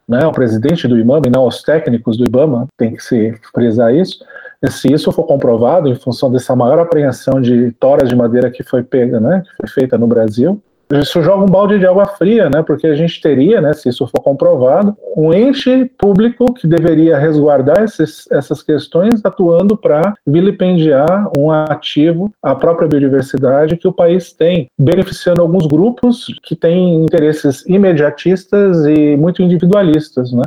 né, 0.08 0.22
ao 0.22 0.32
presidente 0.32 0.88
do 0.88 0.98
IBAMA 0.98 1.26
e 1.26 1.30
não 1.30 1.42
aos 1.42 1.62
técnicos 1.62 2.16
do 2.16 2.24
IBAMA, 2.24 2.68
tem 2.76 2.94
que 2.94 3.02
se 3.02 3.34
frisar 3.54 3.94
isso. 3.94 4.24
Se 4.70 4.90
isso 4.90 5.12
for 5.12 5.24
comprovado, 5.24 5.88
em 5.88 5.94
função 5.94 6.30
dessa 6.30 6.56
maior 6.56 6.78
apreensão 6.78 7.40
de 7.40 7.70
toras 7.72 8.08
de 8.08 8.16
madeira 8.16 8.50
que 8.50 8.62
foi 8.62 8.82
pega, 8.82 9.20
né, 9.20 9.42
que 9.44 9.56
foi 9.56 9.68
feita 9.68 9.98
no 9.98 10.06
Brasil, 10.06 10.60
isso 10.92 11.20
joga 11.22 11.42
um 11.42 11.48
balde 11.48 11.78
de 11.78 11.86
água 11.86 12.06
fria, 12.06 12.48
né? 12.48 12.62
Porque 12.62 12.86
a 12.86 12.94
gente 12.94 13.20
teria, 13.20 13.60
né, 13.60 13.72
se 13.72 13.88
isso 13.88 14.06
for 14.06 14.20
comprovado, 14.20 14.96
um 15.16 15.32
ente 15.32 15.90
público 15.98 16.54
que 16.54 16.66
deveria 16.66 17.18
resguardar 17.18 17.82
esses, 17.82 18.30
essas 18.30 18.62
questões 18.62 19.24
atuando 19.24 19.76
para 19.76 20.14
vilipendiar 20.24 21.28
um 21.36 21.50
ativo, 21.50 22.32
a 22.42 22.54
própria 22.54 22.88
biodiversidade 22.88 23.76
que 23.76 23.88
o 23.88 23.92
país 23.92 24.32
tem, 24.32 24.70
beneficiando 24.78 25.42
alguns 25.42 25.66
grupos 25.66 26.26
que 26.42 26.54
têm 26.54 27.02
interesses 27.02 27.64
imediatistas 27.66 28.84
e 28.86 29.16
muito 29.16 29.42
individualistas, 29.42 30.32
né? 30.32 30.42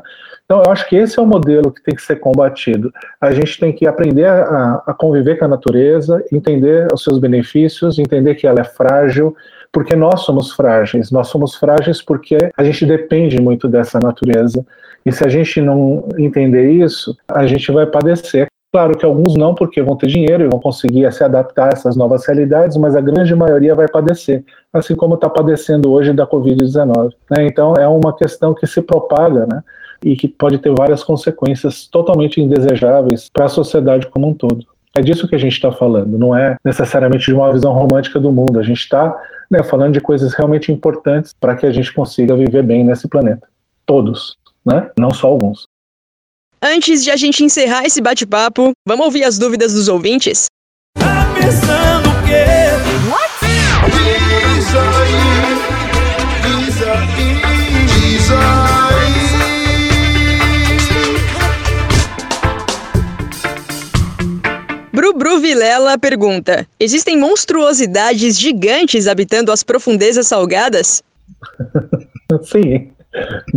Então, 0.46 0.64
eu 0.66 0.72
acho 0.72 0.90
que 0.90 0.96
esse 0.96 1.20
é 1.20 1.22
o 1.22 1.28
modelo 1.28 1.72
que 1.72 1.84
tem 1.84 1.94
que 1.94 2.02
ser 2.02 2.16
combatido. 2.16 2.92
A 3.22 3.30
gente 3.30 3.60
tem 3.60 3.72
que 3.72 3.86
aprender 3.86 4.26
a, 4.26 4.82
a 4.88 4.94
conviver 4.96 5.38
com 5.38 5.46
a 5.46 5.48
natureza, 5.48 6.24
entender 6.32 6.88
os 6.92 7.04
seus 7.04 7.20
benefícios, 7.20 8.00
entender 8.00 8.34
que 8.34 8.48
ela 8.48 8.62
é 8.62 8.64
frágil, 8.64 9.36
porque 9.72 9.95
nós 9.95 10.22
somos 10.22 10.51
frágeis. 10.51 11.11
Nós 11.11 11.28
somos 11.28 11.55
frágeis 11.55 12.01
porque 12.01 12.38
a 12.57 12.63
gente 12.63 12.86
depende 12.86 13.41
muito 13.41 13.67
dessa 13.67 13.99
natureza. 13.99 14.65
E 15.05 15.11
se 15.11 15.24
a 15.24 15.30
gente 15.30 15.61
não 15.61 16.07
entender 16.17 16.72
isso, 16.72 17.15
a 17.28 17.45
gente 17.45 17.72
vai 17.72 17.86
padecer. 17.86 18.47
Claro 18.72 18.95
que 18.95 19.03
alguns 19.03 19.34
não, 19.34 19.55
porque 19.55 19.82
vão 19.82 19.95
ter 19.95 20.07
dinheiro 20.07 20.43
e 20.43 20.47
vão 20.47 20.59
conseguir 20.59 21.11
se 21.11 21.24
adaptar 21.24 21.65
a 21.65 21.74
essas 21.74 21.95
novas 21.95 22.26
realidades, 22.28 22.78
mas 22.78 22.95
a 22.95 23.01
grande 23.01 23.34
maioria 23.34 23.74
vai 23.74 23.88
padecer, 23.88 24.43
assim 24.72 24.95
como 24.95 25.15
está 25.15 25.28
padecendo 25.28 25.91
hoje 25.91 26.13
da 26.13 26.28
Covid-19. 26.28 27.13
Né? 27.32 27.47
Então, 27.47 27.74
é 27.74 27.88
uma 27.88 28.15
questão 28.15 28.53
que 28.53 28.67
se 28.67 28.84
propaga 28.84 29.47
né? 29.47 29.63
e 30.05 30.15
que 30.15 30.28
pode 30.28 30.59
ter 30.59 30.72
várias 30.72 31.03
consequências 31.03 31.88
totalmente 31.88 32.39
indesejáveis 32.39 33.28
para 33.34 33.45
a 33.45 33.49
sociedade 33.49 34.05
como 34.05 34.28
um 34.28 34.34
todo. 34.36 34.63
É 34.96 35.02
disso 35.02 35.28
que 35.28 35.36
a 35.36 35.40
gente 35.40 35.54
está 35.54 35.72
falando, 35.72 36.18
não 36.18 36.36
é 36.36 36.58
necessariamente 36.66 37.26
de 37.26 37.34
uma 37.34 37.52
visão 37.54 37.72
romântica 37.72 38.20
do 38.20 38.32
mundo. 38.32 38.60
A 38.60 38.64
gente 38.64 38.80
está 38.80 39.16
né, 39.50 39.64
falando 39.64 39.94
de 39.94 40.02
coisas 40.02 40.34
realmente 40.34 40.72
importantes 40.72 41.34
para 41.40 41.56
que 41.56 41.66
a 41.66 41.72
gente 41.72 41.94
consiga 41.94 42.36
viver 42.36 42.64
bem 42.64 42.84
nesse 42.84 43.08
planeta. 43.08 43.48
Todos, 43.86 44.38
né? 44.66 44.90
não 44.98 45.12
só 45.12 45.28
alguns. 45.28 45.68
Antes 46.62 47.04
de 47.04 47.12
a 47.12 47.16
gente 47.16 47.44
encerrar 47.44 47.86
esse 47.86 48.02
bate-papo, 48.02 48.72
vamos 48.86 49.06
ouvir 49.06 49.24
as 49.24 49.38
dúvidas 49.38 49.74
dos 49.74 49.88
ouvintes? 49.88 50.48
Tá 50.98 51.34
pensando 51.36 52.18
Vilela 65.90 65.98
pergunta: 65.98 66.68
Existem 66.80 67.18
monstruosidades 67.18 68.38
gigantes 68.38 69.08
habitando 69.08 69.52
as 69.52 69.64
profundezas 69.64 70.28
salgadas? 70.28 71.02
Sim 72.44 72.92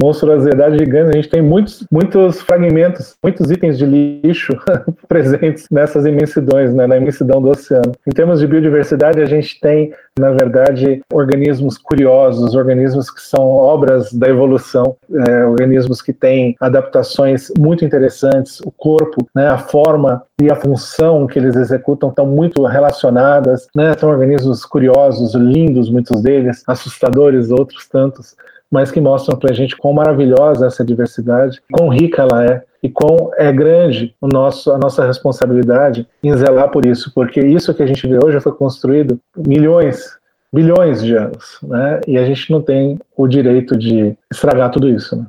monstruosidade 0.01 0.79
gigante. 0.79 1.11
A 1.11 1.21
gente 1.21 1.29
tem 1.29 1.43
muitos, 1.43 1.87
muitos 1.91 2.41
fragmentos, 2.41 3.17
muitos 3.23 3.51
itens 3.51 3.79
de 3.79 3.85
lixo 3.87 4.53
presentes 5.09 5.67
nessas 5.71 6.07
imensidões, 6.07 6.75
né, 6.75 6.87
na 6.87 6.97
imensidão 6.97 7.41
do 7.41 7.51
oceano. 7.51 7.93
Em 8.07 8.11
termos 8.11 8.41
de 8.41 8.47
biodiversidade, 8.47 9.21
a 9.21 9.27
gente 9.27 9.61
tem, 9.61 9.93
na 10.19 10.31
verdade, 10.31 11.03
organismos 11.13 11.77
curiosos, 11.77 12.55
organismos 12.55 13.11
que 13.11 13.21
são 13.21 13.43
obras 13.43 14.13
da 14.13 14.29
evolução, 14.29 14.97
é, 15.29 15.45
organismos 15.45 16.01
que 16.01 16.13
têm 16.13 16.57
adaptações 16.61 17.51
muito 17.59 17.85
interessantes. 17.85 18.61
O 18.61 18.71
corpo, 18.71 19.29
né, 19.35 19.49
a 19.49 19.59
forma 19.59 20.23
e 20.41 20.51
a 20.51 20.57
função 20.57 21.27
que 21.27 21.39
eles 21.39 21.57
executam 21.57 22.09
estão 22.09 22.27
muito 22.27 22.65
relacionadas. 22.65 23.69
Né? 23.75 23.95
São 23.99 24.09
organismos 24.09 24.65
curiosos, 24.65 25.35
lindos, 25.35 25.91
muitos 25.91 26.23
deles, 26.23 26.63
assustadores, 26.67 27.51
outros 27.51 27.87
tantos 27.87 28.35
mas 28.73 28.91
que 28.91 29.03
mostram 29.03 29.39
para 29.39 29.53
a 29.53 29.55
gente 29.55 29.77
quão 29.77 29.93
maravilhosa 29.93 30.67
essa 30.67 30.83
diversidade, 30.83 31.61
quão 31.71 31.91
rica 31.91 32.23
ela 32.23 32.43
é 32.45 32.63
e 32.83 32.89
quão 32.89 33.31
é 33.37 33.53
grande 33.53 34.15
o 34.19 34.27
nosso, 34.27 34.73
a 34.73 34.79
nossa 34.79 35.07
responsabilidade 35.07 36.09
em 36.25 36.35
zelar 36.35 36.71
por 36.71 36.87
isso, 36.87 37.13
porque 37.15 37.39
isso 37.39 37.75
que 37.75 37.83
a 37.83 37.87
gente 37.87 38.07
vê 38.09 38.19
hoje 38.25 38.41
foi 38.41 38.53
construído 38.53 39.21
milhões, 39.37 40.17
bilhões 40.53 41.03
de 41.03 41.15
anos, 41.15 41.59
né? 41.63 42.01
E 42.09 42.17
a 42.17 42.25
gente 42.25 42.51
não 42.51 42.63
tem 42.63 42.99
o 43.15 43.29
direito 43.29 43.77
de 43.77 44.17
estragar 44.33 44.71
tudo 44.71 44.89
isso. 44.89 45.15
Né? 45.15 45.27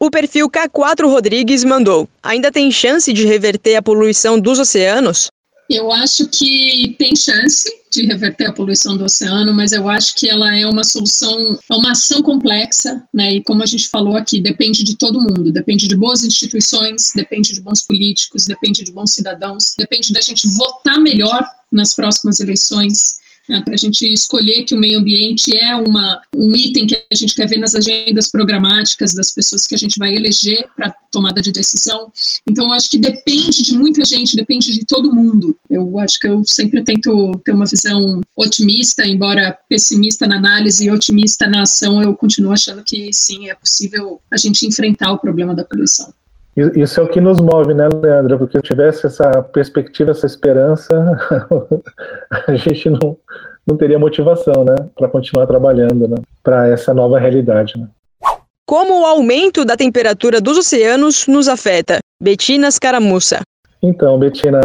O 0.00 0.10
perfil 0.10 0.50
K4 0.50 1.08
Rodrigues 1.08 1.64
mandou: 1.64 2.08
ainda 2.22 2.50
tem 2.50 2.70
chance 2.70 3.12
de 3.12 3.24
reverter 3.24 3.76
a 3.76 3.82
poluição 3.82 4.38
dos 4.38 4.58
oceanos? 4.58 5.28
Eu 5.70 5.90
acho 5.90 6.28
que 6.28 6.94
tem 6.98 7.16
chance 7.16 7.68
de 7.96 8.06
reverter 8.06 8.46
a 8.46 8.52
poluição 8.52 8.96
do 8.96 9.04
oceano, 9.04 9.52
mas 9.54 9.72
eu 9.72 9.88
acho 9.88 10.14
que 10.14 10.28
ela 10.28 10.54
é 10.54 10.66
uma 10.66 10.84
solução, 10.84 11.58
é 11.70 11.74
uma 11.74 11.92
ação 11.92 12.22
complexa, 12.22 13.02
né? 13.12 13.34
E 13.34 13.42
como 13.42 13.62
a 13.62 13.66
gente 13.66 13.88
falou 13.88 14.16
aqui, 14.16 14.40
depende 14.40 14.84
de 14.84 14.96
todo 14.96 15.20
mundo, 15.20 15.50
depende 15.50 15.88
de 15.88 15.96
boas 15.96 16.22
instituições, 16.24 17.12
depende 17.14 17.52
de 17.52 17.60
bons 17.60 17.82
políticos, 17.82 18.44
depende 18.44 18.84
de 18.84 18.92
bons 18.92 19.12
cidadãos, 19.12 19.74
depende 19.78 20.12
da 20.12 20.20
gente 20.20 20.46
votar 20.48 21.00
melhor 21.00 21.44
nas 21.72 21.94
próximas 21.94 22.38
eleições 22.38 23.15
né, 23.48 23.62
para 23.64 23.74
a 23.74 23.76
gente 23.76 24.06
escolher 24.12 24.64
que 24.64 24.74
o 24.74 24.78
meio 24.78 24.98
ambiente 24.98 25.56
é 25.56 25.74
uma, 25.76 26.20
um 26.34 26.54
item 26.54 26.86
que 26.86 26.94
a 26.94 27.14
gente 27.14 27.34
quer 27.34 27.46
ver 27.48 27.58
nas 27.58 27.74
agendas 27.74 28.30
programáticas 28.30 29.14
das 29.14 29.32
pessoas 29.32 29.66
que 29.66 29.74
a 29.74 29.78
gente 29.78 29.98
vai 29.98 30.14
eleger 30.14 30.66
para 30.74 30.94
tomada 31.10 31.40
de 31.40 31.52
decisão. 31.52 32.12
Então, 32.48 32.72
acho 32.72 32.90
que 32.90 32.98
depende 32.98 33.62
de 33.62 33.76
muita 33.76 34.04
gente, 34.04 34.36
depende 34.36 34.72
de 34.72 34.84
todo 34.84 35.14
mundo. 35.14 35.56
Eu 35.70 35.98
acho 35.98 36.18
que 36.18 36.28
eu 36.28 36.42
sempre 36.44 36.82
tento 36.82 37.40
ter 37.44 37.52
uma 37.52 37.66
visão 37.66 38.20
otimista, 38.36 39.06
embora 39.06 39.56
pessimista 39.68 40.26
na 40.26 40.36
análise 40.36 40.84
e 40.84 40.90
otimista 40.90 41.46
na 41.46 41.62
ação, 41.62 42.02
eu 42.02 42.14
continuo 42.14 42.52
achando 42.52 42.82
que 42.84 43.10
sim, 43.12 43.48
é 43.48 43.54
possível 43.54 44.20
a 44.30 44.36
gente 44.36 44.66
enfrentar 44.66 45.12
o 45.12 45.18
problema 45.18 45.54
da 45.54 45.64
poluição. 45.64 46.12
Isso 46.56 47.00
é 47.00 47.02
o 47.02 47.08
que 47.08 47.20
nos 47.20 47.38
move, 47.38 47.74
né, 47.74 47.86
Leandro? 48.02 48.38
Porque 48.38 48.56
se 48.56 48.62
tivesse 48.62 49.06
essa 49.06 49.42
perspectiva, 49.42 50.12
essa 50.12 50.24
esperança, 50.24 50.94
a 52.48 52.54
gente 52.54 52.88
não, 52.88 53.16
não 53.66 53.76
teria 53.76 53.98
motivação, 53.98 54.64
né, 54.64 54.74
para 54.96 55.08
continuar 55.08 55.46
trabalhando, 55.46 56.08
né, 56.08 56.16
para 56.42 56.68
essa 56.68 56.94
nova 56.94 57.18
realidade. 57.18 57.74
Né? 57.78 57.86
Como 58.66 59.02
o 59.02 59.04
aumento 59.04 59.66
da 59.66 59.76
temperatura 59.76 60.40
dos 60.40 60.56
oceanos 60.56 61.26
nos 61.26 61.46
afeta? 61.46 61.98
Betina 62.20 62.70
Scaramussa. 62.70 63.40
Então, 63.82 64.18
Betina, 64.18 64.60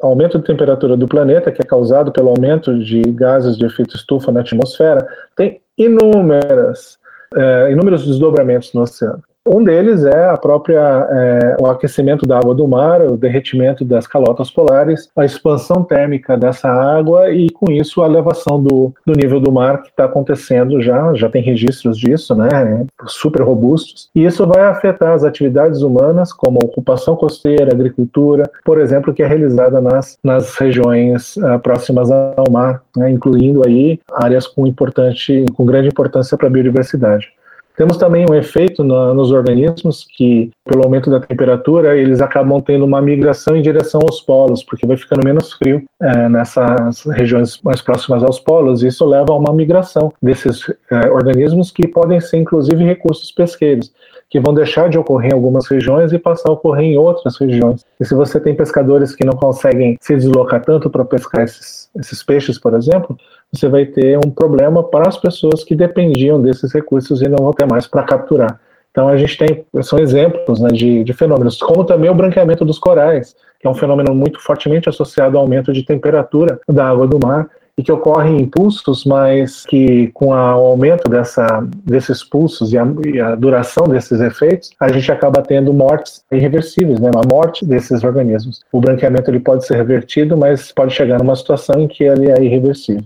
o 0.00 0.06
aumento 0.06 0.38
de 0.38 0.44
temperatura 0.44 0.96
do 0.96 1.06
planeta, 1.06 1.52
que 1.52 1.60
é 1.60 1.64
causado 1.64 2.10
pelo 2.10 2.30
aumento 2.30 2.76
de 2.82 3.02
gases 3.02 3.58
de 3.58 3.66
efeito 3.66 3.94
estufa 3.94 4.32
na 4.32 4.40
atmosfera, 4.40 5.06
tem 5.36 5.60
inúmeras, 5.76 6.98
é, 7.36 7.70
inúmeros 7.70 8.06
desdobramentos 8.06 8.72
no 8.72 8.82
oceano. 8.82 9.22
Um 9.46 9.64
deles 9.64 10.04
é 10.04 10.26
a 10.26 10.36
própria 10.36 11.08
é, 11.10 11.56
o 11.58 11.66
aquecimento 11.66 12.26
da 12.26 12.38
água 12.38 12.54
do 12.54 12.68
mar, 12.68 13.00
o 13.00 13.16
derretimento 13.16 13.86
das 13.86 14.06
calotas 14.06 14.50
polares, 14.50 15.08
a 15.16 15.24
expansão 15.24 15.82
térmica 15.82 16.36
dessa 16.36 16.68
água 16.68 17.30
e 17.30 17.48
com 17.48 17.72
isso 17.72 18.02
a 18.02 18.06
elevação 18.06 18.62
do, 18.62 18.92
do 19.06 19.14
nível 19.14 19.40
do 19.40 19.50
mar 19.50 19.82
que 19.82 19.88
está 19.88 20.04
acontecendo 20.04 20.82
já, 20.82 21.14
já 21.14 21.30
tem 21.30 21.42
registros 21.42 21.96
disso, 21.96 22.34
né, 22.34 22.84
super 23.06 23.42
robustos. 23.42 24.10
E 24.14 24.26
isso 24.26 24.46
vai 24.46 24.62
afetar 24.62 25.14
as 25.14 25.24
atividades 25.24 25.80
humanas 25.80 26.34
como 26.34 26.58
a 26.62 26.66
ocupação 26.66 27.16
costeira, 27.16 27.72
agricultura, 27.72 28.50
por 28.62 28.78
exemplo, 28.78 29.14
que 29.14 29.22
é 29.22 29.26
realizada 29.26 29.80
nas, 29.80 30.18
nas 30.22 30.54
regiões 30.56 31.36
uh, 31.38 31.58
próximas 31.60 32.10
ao 32.10 32.50
mar, 32.50 32.82
né, 32.94 33.10
incluindo 33.10 33.66
aí 33.66 33.98
áreas 34.12 34.46
com 34.46 34.66
importante, 34.66 35.46
com 35.54 35.64
grande 35.64 35.88
importância 35.88 36.36
para 36.36 36.46
a 36.46 36.50
biodiversidade. 36.50 37.32
Temos 37.80 37.96
também 37.96 38.26
um 38.30 38.34
efeito 38.34 38.84
no, 38.84 39.14
nos 39.14 39.32
organismos 39.32 40.06
que, 40.06 40.50
pelo 40.66 40.84
aumento 40.84 41.08
da 41.08 41.18
temperatura, 41.18 41.96
eles 41.96 42.20
acabam 42.20 42.60
tendo 42.60 42.84
uma 42.84 43.00
migração 43.00 43.56
em 43.56 43.62
direção 43.62 44.02
aos 44.02 44.20
polos, 44.20 44.62
porque 44.62 44.86
vai 44.86 44.98
ficando 44.98 45.24
menos 45.24 45.54
frio 45.54 45.82
é, 45.98 46.28
nessas 46.28 47.06
regiões 47.06 47.58
mais 47.62 47.80
próximas 47.80 48.22
aos 48.22 48.38
polos. 48.38 48.82
E 48.82 48.88
isso 48.88 49.06
leva 49.06 49.32
a 49.32 49.34
uma 49.34 49.54
migração 49.54 50.12
desses 50.20 50.70
é, 50.90 51.08
organismos 51.08 51.70
que 51.70 51.88
podem 51.88 52.20
ser, 52.20 52.36
inclusive, 52.36 52.84
recursos 52.84 53.32
pesqueiros 53.32 53.90
que 54.28 54.38
vão 54.38 54.54
deixar 54.54 54.88
de 54.88 54.96
ocorrer 54.96 55.32
em 55.32 55.34
algumas 55.34 55.66
regiões 55.66 56.12
e 56.12 56.18
passar 56.18 56.50
a 56.50 56.52
ocorrer 56.52 56.84
em 56.84 56.96
outras 56.96 57.36
regiões. 57.36 57.84
E 57.98 58.04
se 58.04 58.14
você 58.14 58.38
tem 58.38 58.54
pescadores 58.54 59.14
que 59.16 59.24
não 59.24 59.32
conseguem 59.32 59.96
se 60.00 60.14
deslocar 60.14 60.62
tanto 60.62 60.88
para 60.88 61.04
pescar 61.04 61.42
esses, 61.42 61.90
esses 61.96 62.22
peixes, 62.22 62.56
por 62.56 62.74
exemplo, 62.74 63.18
você 63.52 63.68
vai 63.68 63.84
ter 63.84 64.18
um 64.18 64.30
problema 64.30 64.82
para 64.82 65.08
as 65.08 65.16
pessoas 65.16 65.64
que 65.64 65.74
dependiam 65.74 66.40
desses 66.40 66.72
recursos 66.72 67.20
e 67.20 67.28
não 67.28 67.38
vão 67.38 67.52
ter 67.52 67.66
mais 67.66 67.86
para 67.86 68.04
capturar. 68.04 68.60
Então 68.90 69.08
a 69.08 69.16
gente 69.16 69.36
tem, 69.36 69.64
são 69.82 69.98
exemplos 69.98 70.60
né, 70.60 70.68
de, 70.70 71.04
de 71.04 71.12
fenômenos, 71.12 71.58
como 71.58 71.84
também 71.84 72.10
o 72.10 72.14
branqueamento 72.14 72.64
dos 72.64 72.78
corais, 72.78 73.34
que 73.58 73.66
é 73.66 73.70
um 73.70 73.74
fenômeno 73.74 74.14
muito 74.14 74.40
fortemente 74.40 74.88
associado 74.88 75.36
ao 75.36 75.42
aumento 75.42 75.72
de 75.72 75.84
temperatura 75.84 76.60
da 76.68 76.88
água 76.88 77.06
do 77.06 77.18
mar, 77.24 77.48
e 77.78 77.82
que 77.82 77.92
ocorrem 77.92 78.42
impulsos, 78.42 79.06
mas 79.06 79.64
que 79.64 80.08
com 80.08 80.26
o 80.26 80.32
aumento 80.34 81.08
dessa, 81.08 81.66
desses 81.84 82.22
pulsos 82.22 82.74
e 82.74 82.78
a, 82.78 82.86
e 83.06 83.18
a, 83.18 83.34
duração 83.34 83.84
desses 83.84 84.20
efeitos, 84.20 84.70
a 84.78 84.92
gente 84.92 85.10
acaba 85.10 85.40
tendo 85.40 85.72
mortes 85.72 86.22
irreversíveis, 86.30 87.00
né? 87.00 87.10
a 87.14 87.26
morte 87.26 87.64
desses 87.64 88.04
organismos. 88.04 88.60
O 88.70 88.80
branqueamento 88.80 89.30
ele 89.30 89.40
pode 89.40 89.66
ser 89.66 89.76
revertido, 89.76 90.36
mas 90.36 90.70
pode 90.72 90.92
chegar 90.92 91.18
numa 91.18 91.34
situação 91.34 91.80
em 91.80 91.88
que 91.88 92.04
ele 92.04 92.30
é 92.30 92.42
irreversível. 92.42 93.04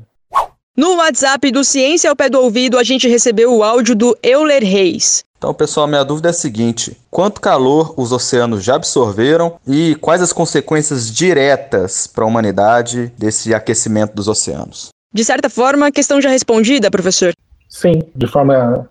No 0.76 0.96
WhatsApp 0.96 1.52
do 1.52 1.62
Ciência 1.62 2.10
ao 2.10 2.16
Pé 2.16 2.28
do 2.28 2.40
Ouvido, 2.40 2.76
a 2.76 2.82
gente 2.82 3.06
recebeu 3.06 3.54
o 3.54 3.62
áudio 3.62 3.94
do 3.94 4.18
Euler 4.20 4.60
Reis. 4.64 5.24
Então, 5.38 5.54
pessoal, 5.54 5.86
minha 5.86 6.02
dúvida 6.02 6.30
é 6.30 6.30
a 6.30 6.32
seguinte: 6.32 6.98
quanto 7.08 7.40
calor 7.40 7.94
os 7.96 8.10
oceanos 8.10 8.64
já 8.64 8.74
absorveram 8.74 9.54
e 9.64 9.94
quais 10.00 10.20
as 10.20 10.32
consequências 10.32 11.08
diretas 11.08 12.08
para 12.08 12.24
a 12.24 12.26
humanidade 12.26 13.12
desse 13.16 13.54
aquecimento 13.54 14.14
dos 14.14 14.26
oceanos? 14.26 14.88
De 15.12 15.24
certa 15.24 15.48
forma, 15.48 15.86
a 15.86 15.92
questão 15.92 16.20
já 16.20 16.28
respondida, 16.28 16.90
professor? 16.90 17.32
Sim, 17.68 18.02
de 18.12 18.26
forma 18.26 18.88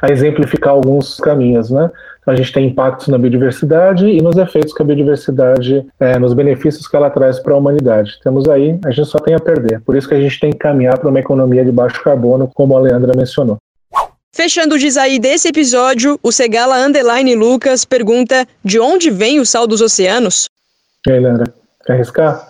a 0.00 0.10
exemplificar 0.10 0.72
alguns 0.72 1.16
caminhos, 1.18 1.68
né? 1.68 1.90
A 2.26 2.34
gente 2.34 2.52
tem 2.52 2.66
impactos 2.66 3.06
na 3.06 3.16
biodiversidade 3.16 4.06
e 4.06 4.20
nos 4.20 4.36
efeitos 4.36 4.74
que 4.74 4.82
a 4.82 4.84
biodiversidade, 4.84 5.86
é, 6.00 6.18
nos 6.18 6.34
benefícios 6.34 6.88
que 6.88 6.96
ela 6.96 7.08
traz 7.08 7.38
para 7.38 7.54
a 7.54 7.56
humanidade. 7.56 8.18
Temos 8.22 8.48
aí, 8.48 8.78
a 8.84 8.90
gente 8.90 9.08
só 9.08 9.18
tem 9.18 9.34
a 9.34 9.38
perder. 9.38 9.80
Por 9.82 9.96
isso 9.96 10.08
que 10.08 10.14
a 10.14 10.20
gente 10.20 10.40
tem 10.40 10.50
que 10.50 10.58
caminhar 10.58 10.98
para 10.98 11.08
uma 11.08 11.20
economia 11.20 11.64
de 11.64 11.70
baixo 11.70 12.02
carbono, 12.02 12.50
como 12.52 12.76
a 12.76 12.80
Leandra 12.80 13.12
mencionou. 13.16 13.58
Fechando 14.34 14.74
o 14.74 14.78
diz 14.78 14.96
aí 14.96 15.18
desse 15.18 15.48
episódio, 15.48 16.18
o 16.22 16.32
Segala 16.32 16.84
Underline 16.84 17.34
Lucas 17.36 17.84
pergunta 17.84 18.46
de 18.62 18.78
onde 18.80 19.08
vem 19.08 19.38
o 19.38 19.46
sal 19.46 19.66
dos 19.66 19.80
oceanos? 19.80 20.48
E 21.06 21.12
aí, 21.12 21.20
Leandra, 21.20 21.54
quer 21.86 21.92
arriscar? 21.92 22.46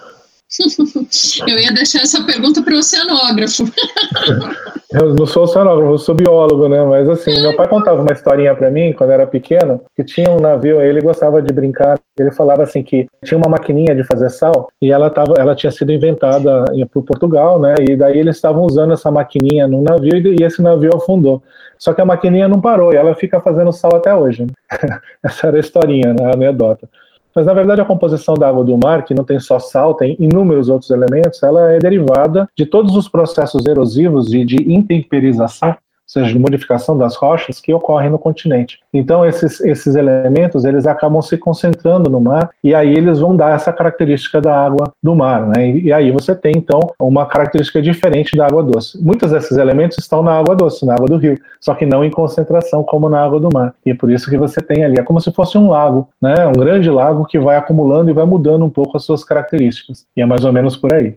eu 1.46 1.58
ia 1.58 1.72
deixar 1.72 2.00
essa 2.00 2.24
pergunta 2.24 2.62
para 2.62 2.74
o 2.74 2.78
oceanógrafo. 2.78 3.64
eu 4.93 5.14
não 5.14 5.26
sou 5.26 5.45
oceanógrafo, 5.45 5.93
eu 5.93 5.99
sou 5.99 6.14
biólogo, 6.14 6.68
né? 6.68 6.84
Mas 6.84 7.09
assim, 7.09 7.41
meu 7.41 7.57
pai 7.57 7.68
contava 7.68 8.01
uma 8.01 8.12
historinha 8.12 8.55
para 8.55 8.70
mim 8.70 8.93
quando 8.93 9.11
era 9.11 9.26
pequeno, 9.26 9.80
que 9.95 10.05
tinha 10.05 10.30
um 10.30 10.39
navio, 10.39 10.80
ele 10.80 11.01
gostava 11.01 11.43
de 11.43 11.53
brincar. 11.53 11.99
Ele 12.18 12.30
falava 12.30 12.62
assim 12.62 12.82
que 12.82 13.07
tinha 13.24 13.37
uma 13.37 13.49
maquininha 13.49 13.95
de 13.95 14.05
fazer 14.05 14.30
sal 14.30 14.68
e 14.80 14.93
ela 14.93 15.11
tava, 15.11 15.34
ela 15.39 15.55
tinha 15.55 15.70
sido 15.70 15.93
inventada 15.93 16.64
por 16.93 17.03
Portugal, 17.03 17.61
né? 17.61 17.74
E 17.80 17.97
daí 17.97 18.18
eles 18.18 18.37
estavam 18.37 18.64
usando 18.64 18.93
essa 18.93 19.11
maquininha 19.11 19.66
no 19.66 19.82
navio 19.82 20.16
e 20.16 20.45
esse 20.45 20.62
navio 20.62 20.95
afundou. 20.95 21.43
Só 21.78 21.93
que 21.93 22.01
a 22.01 22.05
maquininha 22.05 22.49
não 22.49 22.61
parou 22.61 22.93
e 22.93 22.97
ela 22.97 23.14
fica 23.14 23.41
fazendo 23.41 23.72
sal 23.72 23.95
até 23.95 24.14
hoje. 24.14 24.45
Né? 24.45 24.53
essa 25.22 25.49
era 25.49 25.57
a 25.57 25.61
historinha, 25.61 26.14
né? 26.14 26.26
a 26.26 26.34
anedota. 26.34 26.89
Mas 27.37 27.45
na 27.45 27.53
verdade 27.53 27.82
a 27.82 27.84
composição 27.84 28.32
da 28.32 28.49
água 28.49 28.64
do 28.64 28.78
mar, 28.78 29.05
que 29.05 29.12
não 29.12 29.22
tem 29.22 29.39
só 29.39 29.59
sal, 29.59 29.93
tem 29.93 30.16
inúmeros 30.18 30.70
outros 30.70 30.91
elementos, 30.91 31.43
ela 31.43 31.70
é 31.72 31.78
derivada 31.78 32.49
de 32.57 32.64
todos 32.64 32.97
os 32.97 33.11
processos 33.11 33.66
erosivos 33.66 34.32
e 34.32 34.43
de 34.43 34.57
intemperização 34.72 35.76
seja, 36.07 36.32
de 36.32 36.38
modificação 36.38 36.96
das 36.96 37.16
rochas 37.16 37.61
que 37.61 37.74
ocorrem 37.74 38.11
no 38.11 38.18
continente. 38.18 38.78
Então, 38.92 39.26
esses, 39.26 39.61
esses 39.61 39.94
elementos, 39.94 40.64
eles 40.64 40.86
acabam 40.86 41.20
se 41.20 41.36
concentrando 41.36 42.09
no 42.09 42.20
mar 42.20 42.50
e 42.62 42.74
aí 42.74 42.94
eles 42.94 43.18
vão 43.18 43.36
dar 43.36 43.54
essa 43.54 43.72
característica 43.72 44.40
da 44.40 44.57
água 44.57 44.92
do 45.02 45.14
mar, 45.14 45.46
né? 45.46 45.68
E, 45.68 45.84
e 45.86 45.92
aí 45.92 46.11
você 46.11 46.34
tem, 46.34 46.52
então, 46.57 46.80
uma 47.00 47.26
característica 47.26 47.82
diferente 47.82 48.36
da 48.36 48.46
água 48.46 48.62
doce. 48.62 49.02
Muitos 49.02 49.32
desses 49.32 49.57
elementos 49.59 49.98
estão 49.98 50.22
na 50.22 50.38
água 50.38 50.54
doce, 50.54 50.86
na 50.86 50.94
água 50.94 51.07
do 51.07 51.16
rio, 51.16 51.38
só 51.61 51.74
que 51.74 51.84
não 51.84 52.04
em 52.04 52.11
concentração 52.11 52.84
como 52.84 53.09
na 53.09 53.22
água 53.22 53.40
do 53.40 53.48
mar. 53.52 53.74
E 53.84 53.90
é 53.90 53.94
por 53.94 54.11
isso 54.11 54.30
que 54.30 54.36
você 54.36 54.61
tem 54.61 54.84
ali, 54.84 54.98
é 54.98 55.02
como 55.02 55.20
se 55.20 55.32
fosse 55.32 55.59
um 55.59 55.68
lago, 55.70 56.09
né? 56.20 56.46
Um 56.46 56.52
grande 56.52 56.90
lago 56.90 57.26
que 57.26 57.38
vai 57.38 57.57
acumulando 57.57 58.11
e 58.11 58.14
vai 58.14 58.24
mudando 58.24 58.64
um 58.64 58.70
pouco 58.70 58.96
as 58.96 59.04
suas 59.04 59.24
características. 59.24 60.07
E 60.16 60.22
é 60.22 60.26
mais 60.26 60.44
ou 60.44 60.52
menos 60.52 60.76
por 60.76 60.94
aí. 60.94 61.16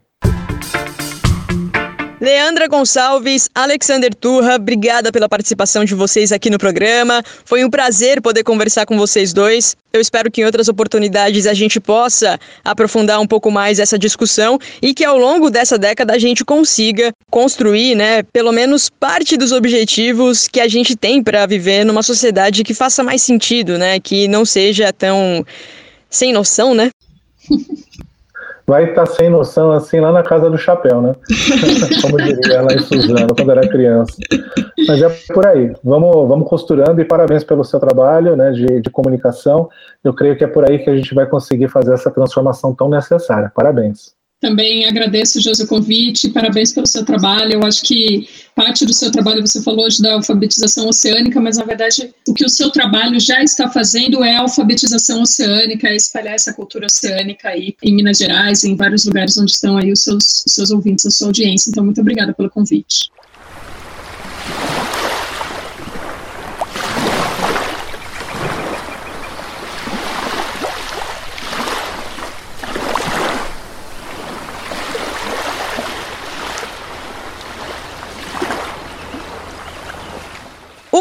Leandra 2.19 2.67
Gonçalves, 2.67 3.49
Alexander 3.55 4.13
Turra, 4.13 4.55
obrigada 4.55 5.09
pela 5.09 5.29
participação 5.29 5.85
de 5.85 5.95
vocês 5.95 6.33
aqui 6.33 6.49
no 6.49 6.57
programa. 6.57 7.23
Foi 7.45 7.63
um 7.63 7.69
prazer 7.69 8.21
poder 8.21 8.43
conversar 8.43 8.85
com 8.85 8.97
vocês 8.97 9.31
dois. 9.31 9.73
Eu 9.93 10.01
espero 10.01 10.29
que 10.29 10.41
em 10.41 10.43
outras 10.43 10.67
oportunidades 10.67 11.47
a 11.47 11.53
gente 11.53 11.79
possa 11.79 12.37
aprofundar 12.61 13.21
um 13.21 13.25
pouco 13.25 13.49
mais 13.49 13.79
essa 13.79 13.97
discussão 13.97 14.59
e 14.81 14.93
que 14.93 15.05
ao 15.05 15.17
longo 15.17 15.49
dessa 15.49 15.77
década 15.77 16.13
a 16.13 16.19
gente 16.19 16.43
consiga 16.43 17.13
construir, 17.31 17.95
né, 17.95 18.21
pelo 18.21 18.51
menos 18.51 18.89
parte 18.89 19.37
dos 19.37 19.53
objetivos 19.53 20.45
que 20.45 20.59
a 20.59 20.67
gente 20.67 20.97
tem 20.97 21.23
para 21.23 21.45
viver 21.45 21.85
numa 21.85 22.03
sociedade 22.03 22.65
que 22.65 22.73
faça 22.73 23.01
mais 23.01 23.21
sentido, 23.21 23.77
né, 23.77 23.97
que 23.97 24.27
não 24.27 24.43
seja 24.43 24.91
tão 24.91 25.45
sem 26.09 26.33
noção, 26.33 26.75
né? 26.75 26.89
vai 28.69 28.91
estar 28.91 29.07
tá 29.07 29.13
sem 29.13 29.31
noção 29.31 29.71
assim 29.71 29.99
lá 29.99 30.11
na 30.11 30.21
casa 30.21 30.47
do 30.47 30.57
chapéu, 30.57 31.01
né? 31.01 31.13
Como 32.03 32.17
diria 32.17 32.61
lá 32.61 32.71
em 32.71 32.79
Suzano, 32.79 33.35
quando 33.35 33.51
era 33.51 33.67
criança. 33.67 34.15
Mas 34.87 35.01
é 35.01 35.09
por 35.33 35.47
aí. 35.47 35.73
Vamos, 35.83 36.27
vamos 36.27 36.47
costurando 36.47 37.01
e 37.01 37.05
parabéns 37.05 37.43
pelo 37.43 37.65
seu 37.65 37.79
trabalho 37.79 38.35
né, 38.35 38.51
de, 38.51 38.79
de 38.79 38.89
comunicação. 38.91 39.67
Eu 40.03 40.13
creio 40.13 40.37
que 40.37 40.43
é 40.43 40.47
por 40.47 40.69
aí 40.69 40.77
que 40.77 40.89
a 40.89 40.95
gente 40.95 41.15
vai 41.15 41.25
conseguir 41.25 41.67
fazer 41.67 41.95
essa 41.95 42.11
transformação 42.11 42.73
tão 42.75 42.87
necessária. 42.87 43.51
Parabéns. 43.53 44.18
Também 44.39 44.85
agradeço, 44.85 45.41
José, 45.41 45.65
o 45.65 45.67
convite, 45.67 46.29
parabéns 46.29 46.71
pelo 46.71 46.87
seu 46.87 47.03
trabalho. 47.03 47.53
Eu 47.53 47.63
acho 47.63 47.83
que 47.83 48.25
parte 48.55 48.85
do 48.85 48.93
seu 48.93 49.11
trabalho, 49.11 49.45
você 49.45 49.61
falou 49.61 49.85
hoje 49.85 50.01
da 50.01 50.13
alfabetização 50.13 50.87
oceânica, 50.87 51.41
mas 51.41 51.57
na 51.57 51.65
verdade 51.65 52.13
o 52.25 52.33
que 52.33 52.45
o 52.45 52.49
seu 52.49 52.69
trabalho 52.69 53.19
já 53.19 53.43
está 53.43 53.69
fazendo 53.69 54.23
é 54.23 54.37
a 54.37 54.41
alfabetização 54.41 55.21
oceânica, 55.21 55.89
é 55.89 55.95
espalhar 55.95 56.35
essa 56.35 56.53
cultura 56.53 56.85
oceânica 56.85 57.49
aí 57.49 57.75
em 57.83 57.93
Minas 57.93 58.17
Gerais, 58.17 58.63
em 58.63 58.77
vários 58.77 59.03
lugares 59.05 59.37
onde 59.37 59.51
estão 59.51 59.77
aí 59.77 59.91
os 59.91 60.03
seus, 60.03 60.43
os 60.47 60.53
seus 60.53 60.71
ouvintes, 60.71 61.05
a 61.05 61.11
sua 61.11 61.27
audiência. 61.27 61.69
Então, 61.69 61.83
muito 61.83 61.99
obrigada 61.99 62.33
pelo 62.33 62.49
convite. 62.49 63.09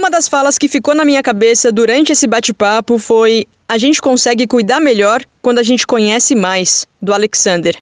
Uma 0.08 0.12
das 0.16 0.26
falas 0.26 0.56
que 0.56 0.68
ficou 0.68 0.94
na 0.94 1.04
minha 1.04 1.22
cabeça 1.22 1.70
durante 1.70 2.12
esse 2.12 2.26
bate-papo 2.26 2.98
foi: 2.98 3.46
a 3.68 3.76
gente 3.76 4.00
consegue 4.00 4.46
cuidar 4.46 4.80
melhor 4.80 5.22
quando 5.42 5.58
a 5.58 5.62
gente 5.62 5.86
conhece 5.86 6.34
mais, 6.34 6.86
do 7.00 7.12
Alexander. 7.12 7.76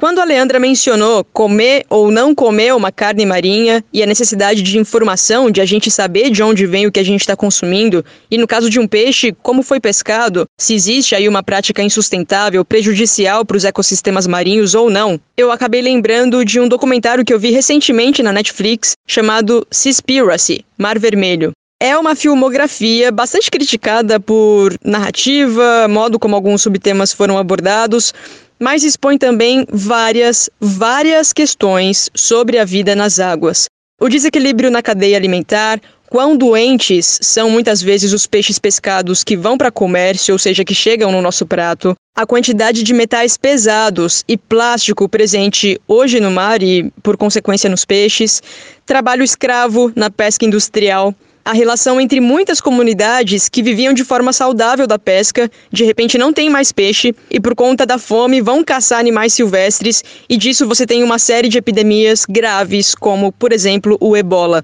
Quando 0.00 0.20
a 0.20 0.24
Leandra 0.24 0.60
mencionou 0.60 1.24
comer 1.24 1.84
ou 1.90 2.08
não 2.08 2.32
comer 2.32 2.72
uma 2.72 2.92
carne 2.92 3.26
marinha 3.26 3.84
e 3.92 4.00
a 4.00 4.06
necessidade 4.06 4.62
de 4.62 4.78
informação, 4.78 5.50
de 5.50 5.60
a 5.60 5.64
gente 5.64 5.90
saber 5.90 6.30
de 6.30 6.40
onde 6.40 6.66
vem 6.66 6.86
o 6.86 6.92
que 6.92 7.00
a 7.00 7.04
gente 7.04 7.22
está 7.22 7.34
consumindo, 7.34 8.04
e 8.30 8.38
no 8.38 8.46
caso 8.46 8.70
de 8.70 8.78
um 8.78 8.86
peixe, 8.86 9.34
como 9.42 9.60
foi 9.60 9.80
pescado, 9.80 10.46
se 10.56 10.72
existe 10.72 11.16
aí 11.16 11.28
uma 11.28 11.42
prática 11.42 11.82
insustentável, 11.82 12.64
prejudicial 12.64 13.44
para 13.44 13.56
os 13.56 13.64
ecossistemas 13.64 14.28
marinhos 14.28 14.72
ou 14.72 14.88
não, 14.88 15.20
eu 15.36 15.50
acabei 15.50 15.82
lembrando 15.82 16.44
de 16.44 16.60
um 16.60 16.68
documentário 16.68 17.24
que 17.24 17.34
eu 17.34 17.40
vi 17.40 17.50
recentemente 17.50 18.22
na 18.22 18.32
Netflix 18.32 18.92
chamado 19.04 19.66
Seaspiracy 19.68 20.64
Mar 20.78 20.96
Vermelho. 20.96 21.50
É 21.80 21.96
uma 21.96 22.16
filmografia 22.16 23.12
bastante 23.12 23.48
criticada 23.48 24.18
por 24.18 24.76
narrativa, 24.84 25.86
modo 25.86 26.18
como 26.18 26.34
alguns 26.34 26.62
subtemas 26.62 27.12
foram 27.12 27.38
abordados, 27.38 28.12
mas 28.58 28.82
expõe 28.82 29.16
também 29.16 29.64
várias, 29.70 30.50
várias 30.60 31.32
questões 31.32 32.10
sobre 32.12 32.58
a 32.58 32.64
vida 32.64 32.96
nas 32.96 33.20
águas. 33.20 33.66
O 34.00 34.08
desequilíbrio 34.08 34.72
na 34.72 34.82
cadeia 34.82 35.16
alimentar, 35.16 35.80
quão 36.10 36.36
doentes 36.36 37.20
são 37.22 37.48
muitas 37.48 37.80
vezes 37.80 38.12
os 38.12 38.26
peixes 38.26 38.58
pescados 38.58 39.22
que 39.22 39.36
vão 39.36 39.56
para 39.56 39.70
comércio, 39.70 40.34
ou 40.34 40.38
seja, 40.38 40.64
que 40.64 40.74
chegam 40.74 41.12
no 41.12 41.22
nosso 41.22 41.46
prato, 41.46 41.94
a 42.16 42.26
quantidade 42.26 42.82
de 42.82 42.92
metais 42.92 43.36
pesados 43.36 44.24
e 44.26 44.36
plástico 44.36 45.08
presente 45.08 45.80
hoje 45.86 46.18
no 46.18 46.32
mar 46.32 46.60
e, 46.60 46.92
por 47.04 47.16
consequência, 47.16 47.70
nos 47.70 47.84
peixes, 47.84 48.42
trabalho 48.84 49.22
escravo 49.22 49.92
na 49.94 50.10
pesca 50.10 50.44
industrial, 50.44 51.14
a 51.48 51.52
relação 51.54 51.98
entre 51.98 52.20
muitas 52.20 52.60
comunidades 52.60 53.48
que 53.48 53.62
viviam 53.62 53.94
de 53.94 54.04
forma 54.04 54.34
saudável 54.34 54.86
da 54.86 54.98
pesca, 54.98 55.50
de 55.72 55.82
repente 55.82 56.18
não 56.18 56.30
tem 56.30 56.50
mais 56.50 56.72
peixe 56.72 57.14
e 57.30 57.40
por 57.40 57.54
conta 57.54 57.86
da 57.86 57.96
fome 57.96 58.42
vão 58.42 58.62
caçar 58.62 58.98
animais 58.98 59.32
silvestres 59.32 60.04
e 60.28 60.36
disso 60.36 60.68
você 60.68 60.84
tem 60.84 61.02
uma 61.02 61.18
série 61.18 61.48
de 61.48 61.56
epidemias 61.56 62.26
graves, 62.28 62.94
como 62.94 63.32
por 63.32 63.50
exemplo 63.50 63.96
o 63.98 64.14
ebola. 64.14 64.62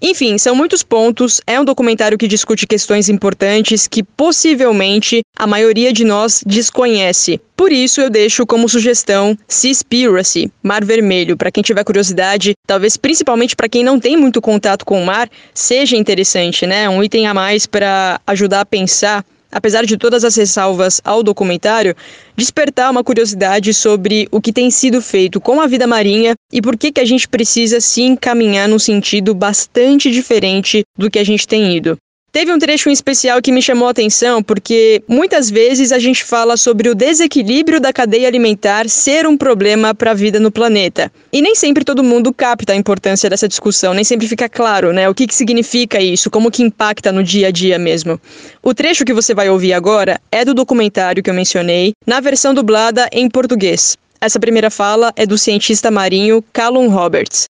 Enfim, 0.00 0.38
são 0.38 0.54
muitos 0.54 0.82
pontos. 0.82 1.40
É 1.46 1.58
um 1.60 1.64
documentário 1.64 2.18
que 2.18 2.28
discute 2.28 2.66
questões 2.66 3.08
importantes 3.08 3.86
que 3.86 4.02
possivelmente 4.02 5.22
a 5.38 5.46
maioria 5.46 5.92
de 5.92 6.04
nós 6.04 6.42
desconhece. 6.46 7.40
Por 7.56 7.72
isso 7.72 8.00
eu 8.00 8.10
deixo 8.10 8.46
como 8.46 8.68
sugestão 8.68 9.36
Seaspiracy, 9.48 10.50
Mar 10.62 10.84
Vermelho, 10.84 11.36
para 11.36 11.50
quem 11.50 11.62
tiver 11.62 11.84
curiosidade, 11.84 12.54
talvez 12.66 12.96
principalmente 12.96 13.56
para 13.56 13.68
quem 13.68 13.82
não 13.82 13.98
tem 13.98 14.16
muito 14.16 14.42
contato 14.42 14.84
com 14.84 15.02
o 15.02 15.06
mar, 15.06 15.30
seja 15.54 15.96
interessante, 15.96 16.66
né? 16.66 16.88
Um 16.88 17.02
item 17.02 17.26
a 17.26 17.32
mais 17.32 17.64
para 17.64 18.20
ajudar 18.26 18.60
a 18.60 18.66
pensar 18.66 19.24
apesar 19.50 19.84
de 19.84 19.96
todas 19.96 20.24
as 20.24 20.36
ressalvas 20.36 21.00
ao 21.04 21.22
documentário, 21.22 21.94
despertar 22.36 22.90
uma 22.90 23.04
curiosidade 23.04 23.72
sobre 23.72 24.28
o 24.30 24.40
que 24.40 24.52
tem 24.52 24.70
sido 24.70 25.00
feito 25.00 25.40
com 25.40 25.60
a 25.60 25.66
vida 25.66 25.86
marinha 25.86 26.34
e 26.52 26.60
por 26.60 26.76
que, 26.76 26.92
que 26.92 27.00
a 27.00 27.04
gente 27.04 27.28
precisa 27.28 27.80
se 27.80 28.02
encaminhar 28.02 28.68
num 28.68 28.78
sentido 28.78 29.34
bastante 29.34 30.10
diferente 30.10 30.84
do 30.96 31.10
que 31.10 31.18
a 31.18 31.24
gente 31.24 31.46
tem 31.46 31.76
ido. 31.76 31.96
Teve 32.36 32.52
um 32.52 32.58
trecho 32.58 32.90
em 32.90 32.92
especial 32.92 33.40
que 33.40 33.50
me 33.50 33.62
chamou 33.62 33.88
a 33.88 33.92
atenção 33.92 34.42
porque 34.42 35.02
muitas 35.08 35.50
vezes 35.50 35.90
a 35.90 35.98
gente 35.98 36.22
fala 36.22 36.58
sobre 36.58 36.90
o 36.90 36.94
desequilíbrio 36.94 37.80
da 37.80 37.94
cadeia 37.94 38.28
alimentar 38.28 38.90
ser 38.90 39.26
um 39.26 39.38
problema 39.38 39.94
para 39.94 40.10
a 40.10 40.14
vida 40.14 40.38
no 40.38 40.50
planeta. 40.50 41.10
E 41.32 41.40
nem 41.40 41.54
sempre 41.54 41.82
todo 41.82 42.04
mundo 42.04 42.34
capta 42.34 42.74
a 42.74 42.76
importância 42.76 43.30
dessa 43.30 43.48
discussão, 43.48 43.94
nem 43.94 44.04
sempre 44.04 44.28
fica 44.28 44.50
claro, 44.50 44.92
né, 44.92 45.08
o 45.08 45.14
que, 45.14 45.26
que 45.26 45.34
significa 45.34 45.98
isso, 45.98 46.30
como 46.30 46.50
que 46.50 46.62
impacta 46.62 47.10
no 47.10 47.24
dia 47.24 47.48
a 47.48 47.50
dia 47.50 47.78
mesmo. 47.78 48.20
O 48.62 48.74
trecho 48.74 49.06
que 49.06 49.14
você 49.14 49.32
vai 49.32 49.48
ouvir 49.48 49.72
agora 49.72 50.20
é 50.30 50.44
do 50.44 50.52
documentário 50.52 51.22
que 51.22 51.30
eu 51.30 51.34
mencionei, 51.34 51.94
na 52.06 52.20
versão 52.20 52.52
dublada 52.52 53.08
em 53.12 53.30
português. 53.30 53.96
Essa 54.20 54.38
primeira 54.38 54.68
fala 54.68 55.10
é 55.16 55.24
do 55.24 55.38
cientista 55.38 55.90
marinho 55.90 56.44
Callum 56.52 56.88
Roberts. 56.88 57.46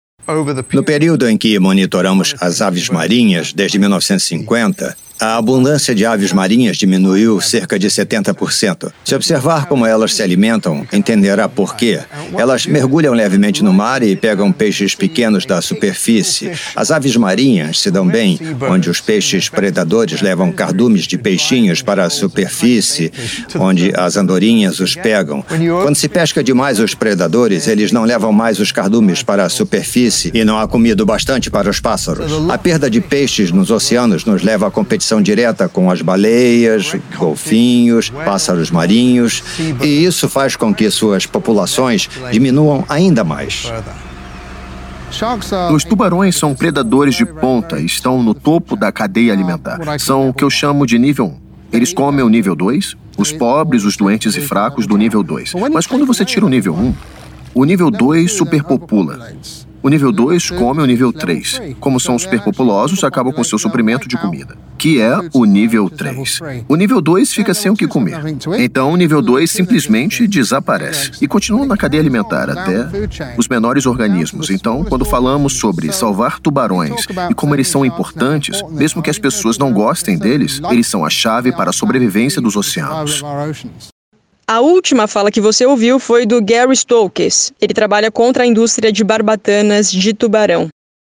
No 0.72 0.84
período 0.84 1.28
em 1.28 1.38
que 1.38 1.60
monitoramos 1.60 2.36
as 2.40 2.62
aves 2.62 2.90
marinhas, 2.90 3.52
desde 3.54 3.78
1950, 3.78 4.96
a 5.20 5.38
abundância 5.38 5.94
de 5.94 6.06
aves 6.06 6.34
marinhas 6.34 6.78
diminuiu 6.78 7.40
cerca 7.40 7.78
de 7.78 7.88
70%. 7.88 8.92
Se 9.06 9.16
observar 9.16 9.68
como 9.68 9.86
elas 9.86 10.14
se 10.14 10.24
alimentam, 10.24 10.86
entenderá 10.92 11.48
por 11.48 11.76
quê. 11.76 12.00
Elas 12.38 12.66
mergulham 12.66 13.14
levemente 13.14 13.64
no 13.64 13.72
mar 13.72 14.04
e 14.04 14.16
pegam 14.16 14.52
peixes 14.52 14.96
pequenos 14.96 15.46
da 15.46 15.62
superfície. 15.62 16.52
As 16.76 16.92
aves 16.92 17.16
marinhas 17.16 17.80
se 17.80 17.92
dão 17.92 18.08
bem, 18.08 18.40
onde 18.70 18.90
os 18.90 19.00
peixes 19.00 19.50
predadores 19.50 20.22
levam 20.22 20.52
cardumes 20.52 21.04
de 21.04 21.18
peixinhos 21.18 21.82
para 21.82 22.04
a 22.04 22.10
superfície, 22.10 23.12
onde 23.58 23.94
as 23.96 24.18
andorinhas 24.18 24.80
os 24.80 24.96
pegam. 24.96 25.44
Quando 25.84 25.96
se 25.96 26.10
pesca 26.10 26.44
demais 26.44 26.80
os 26.80 26.94
predadores, 26.94 27.68
eles 27.68 27.92
não 27.92 28.04
levam 28.04 28.32
mais 28.32 28.60
os 28.60 28.72
cardumes 28.72 29.24
para 29.24 29.46
a 29.46 29.50
superfície 29.50 30.32
e 30.34 30.44
não 30.44 30.58
há 30.58 30.68
comida 30.68 31.06
bastante 31.06 31.50
para 31.50 31.70
os 31.70 31.80
pássaros. 31.80 32.32
A 32.50 32.58
perda 32.58 32.90
de 32.90 33.00
peixes 33.00 33.52
nos 33.52 33.72
oceanos 33.72 34.26
nos 34.26 34.42
leva 34.42 34.68
à 34.68 34.72
competição 34.72 35.03
relação 35.04 35.22
direta 35.22 35.68
com 35.68 35.92
as 35.92 36.02
baleias, 36.02 36.96
golfinhos, 37.18 38.10
pássaros 38.10 38.72
marinhos, 38.72 39.44
e 39.82 40.06
isso 40.06 40.30
faz 40.30 40.56
com 40.56 40.74
que 40.74 40.90
suas 40.90 41.26
populações 41.26 42.10
diminuam 42.32 42.86
ainda 42.88 43.24
mais. 43.24 43.72
Os 45.74 45.84
tubarões 45.84 46.36
são 46.38 46.56
predadores 46.56 47.16
de 47.16 47.26
ponta 47.26 47.80
e 47.80 47.86
estão 47.86 48.24
no 48.24 48.34
topo 48.34 48.76
da 48.76 48.92
cadeia 48.92 49.34
alimentar. 49.34 49.80
São 50.00 50.30
o 50.30 50.34
que 50.34 50.44
eu 50.44 50.50
chamo 50.50 50.88
de 50.88 50.98
nível 50.98 51.26
1. 51.26 51.44
Eles 51.74 51.94
comem 51.94 52.24
o 52.24 52.30
nível 52.30 52.56
2, 52.56 52.96
os 53.18 53.32
pobres, 53.32 53.84
os 53.84 53.98
doentes 53.98 54.36
e 54.38 54.42
fracos 54.42 54.88
do 54.88 54.96
nível 54.96 55.22
2. 55.22 55.54
Mas 55.72 55.86
quando 55.86 56.06
você 56.06 56.24
tira 56.24 56.46
o 56.46 56.50
nível 56.50 56.74
1, 56.74 56.94
o 57.54 57.66
nível 57.66 57.92
2 57.92 58.32
superpopula. 58.32 59.34
O 59.84 59.90
nível 59.90 60.14
2 60.14 60.50
come 60.52 60.82
o 60.82 60.86
nível 60.86 61.12
3. 61.12 61.62
Como 61.78 62.00
são 62.00 62.18
superpopulosos, 62.18 63.04
acabam 63.04 63.34
com 63.34 63.44
seu 63.44 63.60
suprimento 63.60 64.08
de 64.08 64.18
comida, 64.18 64.58
que 64.78 65.02
é 65.02 65.14
o 65.34 65.44
nível 65.44 65.90
3. 65.90 66.40
O 66.70 66.78
nível 66.78 67.02
2 67.02 67.34
fica 67.34 67.54
sem 67.54 67.70
o 67.70 67.76
que 67.76 67.86
comer. 67.86 68.18
Então, 68.58 68.94
o 68.94 68.96
nível 68.96 69.22
2 69.22 69.52
simplesmente 69.52 70.26
desaparece 70.26 71.12
e 71.22 71.28
continua 71.28 71.66
na 71.66 71.76
cadeia 71.76 72.02
alimentar 72.02 72.50
até 72.50 72.88
os 73.38 73.50
menores 73.50 73.86
organismos. 73.86 74.50
Então, 74.50 74.86
quando 74.86 75.04
falamos 75.04 75.58
sobre 75.58 75.92
salvar 75.92 76.40
tubarões 76.40 77.06
e 77.30 77.34
como 77.34 77.54
eles 77.54 77.68
são 77.68 77.86
importantes, 77.86 78.62
mesmo 78.70 79.02
que 79.04 79.10
as 79.10 79.20
pessoas 79.20 79.58
não 79.58 79.74
gostem 79.74 80.18
deles, 80.18 80.62
eles 80.72 80.88
são 80.88 81.04
a 81.04 81.10
chave 81.10 81.52
para 81.52 81.72
a 81.72 81.74
sobrevivência 81.74 82.42
dos 82.42 82.56
oceanos. 82.56 83.22
A 84.46 84.60
última 84.60 85.08
fala 85.08 85.32
que 85.32 85.40
você 85.40 85.66
ouviu 85.66 85.98
foi 86.00 86.26
do 86.26 86.42
Gary 86.42 86.76
Stokes. 86.76 87.54
Ele 87.62 87.74
trabalha 87.74 88.12
contra 88.12 88.44
a 88.44 88.46
indústria 88.46 88.92
de 88.92 89.02
barbatanas 89.02 89.90
de 89.90 90.14
tubarão. 90.14 90.68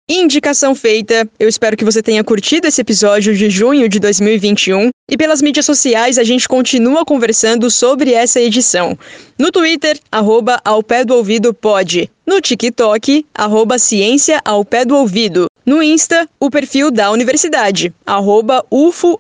Indicação 0.08 0.76
feita. 0.76 1.28
Eu 1.40 1.50
espero 1.50 1.76
que 1.76 1.84
você 1.84 2.04
tenha 2.04 2.24
curtido 2.24 2.68
esse 2.68 2.82
episódio 2.82 3.36
de 3.36 3.50
junho 3.50 3.90
de 3.90 4.00
2021 4.00 4.90
e 5.10 5.18
pelas 5.18 5.42
mídias 5.42 5.66
sociais 5.66 6.20
a 6.20 6.24
gente 6.24 6.48
continua 6.48 7.04
conversando 7.04 7.72
sobre 7.72 8.14
essa 8.14 8.40
edição. 8.40 8.96
No 9.40 9.52
Twitter, 9.52 10.00
arroba 10.12 10.62
ao 10.64 10.84
pé 10.84 11.04
do 11.04 11.16
ouvido 11.16 11.56
pode. 11.56 12.12
No 12.28 12.40
TikTok, 12.40 13.26
arroba 13.34 13.80
ciência 13.80 14.42
ao 14.46 14.64
pé 14.64 14.86
do 14.86 14.96
ouvido. 14.96 15.48
No 15.66 15.82
Insta, 15.82 16.30
o 16.40 16.52
perfil 16.52 16.92
da 16.92 17.10
universidade, 17.10 17.92
arroba 18.06 18.64
ufo 18.70 19.20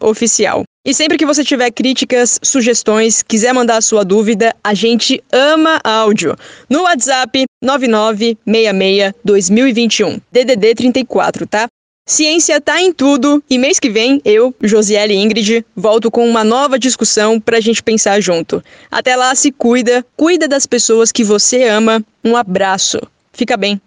oficial. 0.00 0.64
E 0.88 0.94
sempre 0.94 1.18
que 1.18 1.26
você 1.26 1.44
tiver 1.44 1.70
críticas, 1.70 2.40
sugestões, 2.42 3.22
quiser 3.22 3.52
mandar 3.52 3.76
a 3.76 3.82
sua 3.82 4.02
dúvida, 4.02 4.56
a 4.64 4.72
gente 4.72 5.22
ama 5.30 5.78
áudio. 5.84 6.34
No 6.66 6.84
WhatsApp 6.84 7.44
9966-2021, 7.62 10.18
DDD 10.32 10.74
34, 10.74 11.46
tá? 11.46 11.66
Ciência 12.08 12.58
tá 12.58 12.80
em 12.80 12.90
tudo 12.90 13.44
e 13.50 13.58
mês 13.58 13.78
que 13.78 13.90
vem 13.90 14.22
eu, 14.24 14.54
Josiele 14.62 15.14
Ingrid, 15.14 15.62
volto 15.76 16.10
com 16.10 16.26
uma 16.26 16.42
nova 16.42 16.78
discussão 16.78 17.38
pra 17.38 17.60
gente 17.60 17.82
pensar 17.82 18.18
junto. 18.22 18.64
Até 18.90 19.14
lá, 19.14 19.34
se 19.34 19.52
cuida, 19.52 20.02
cuida 20.16 20.48
das 20.48 20.64
pessoas 20.64 21.12
que 21.12 21.22
você 21.22 21.64
ama. 21.64 22.02
Um 22.24 22.34
abraço. 22.34 22.98
Fica 23.34 23.58
bem. 23.58 23.78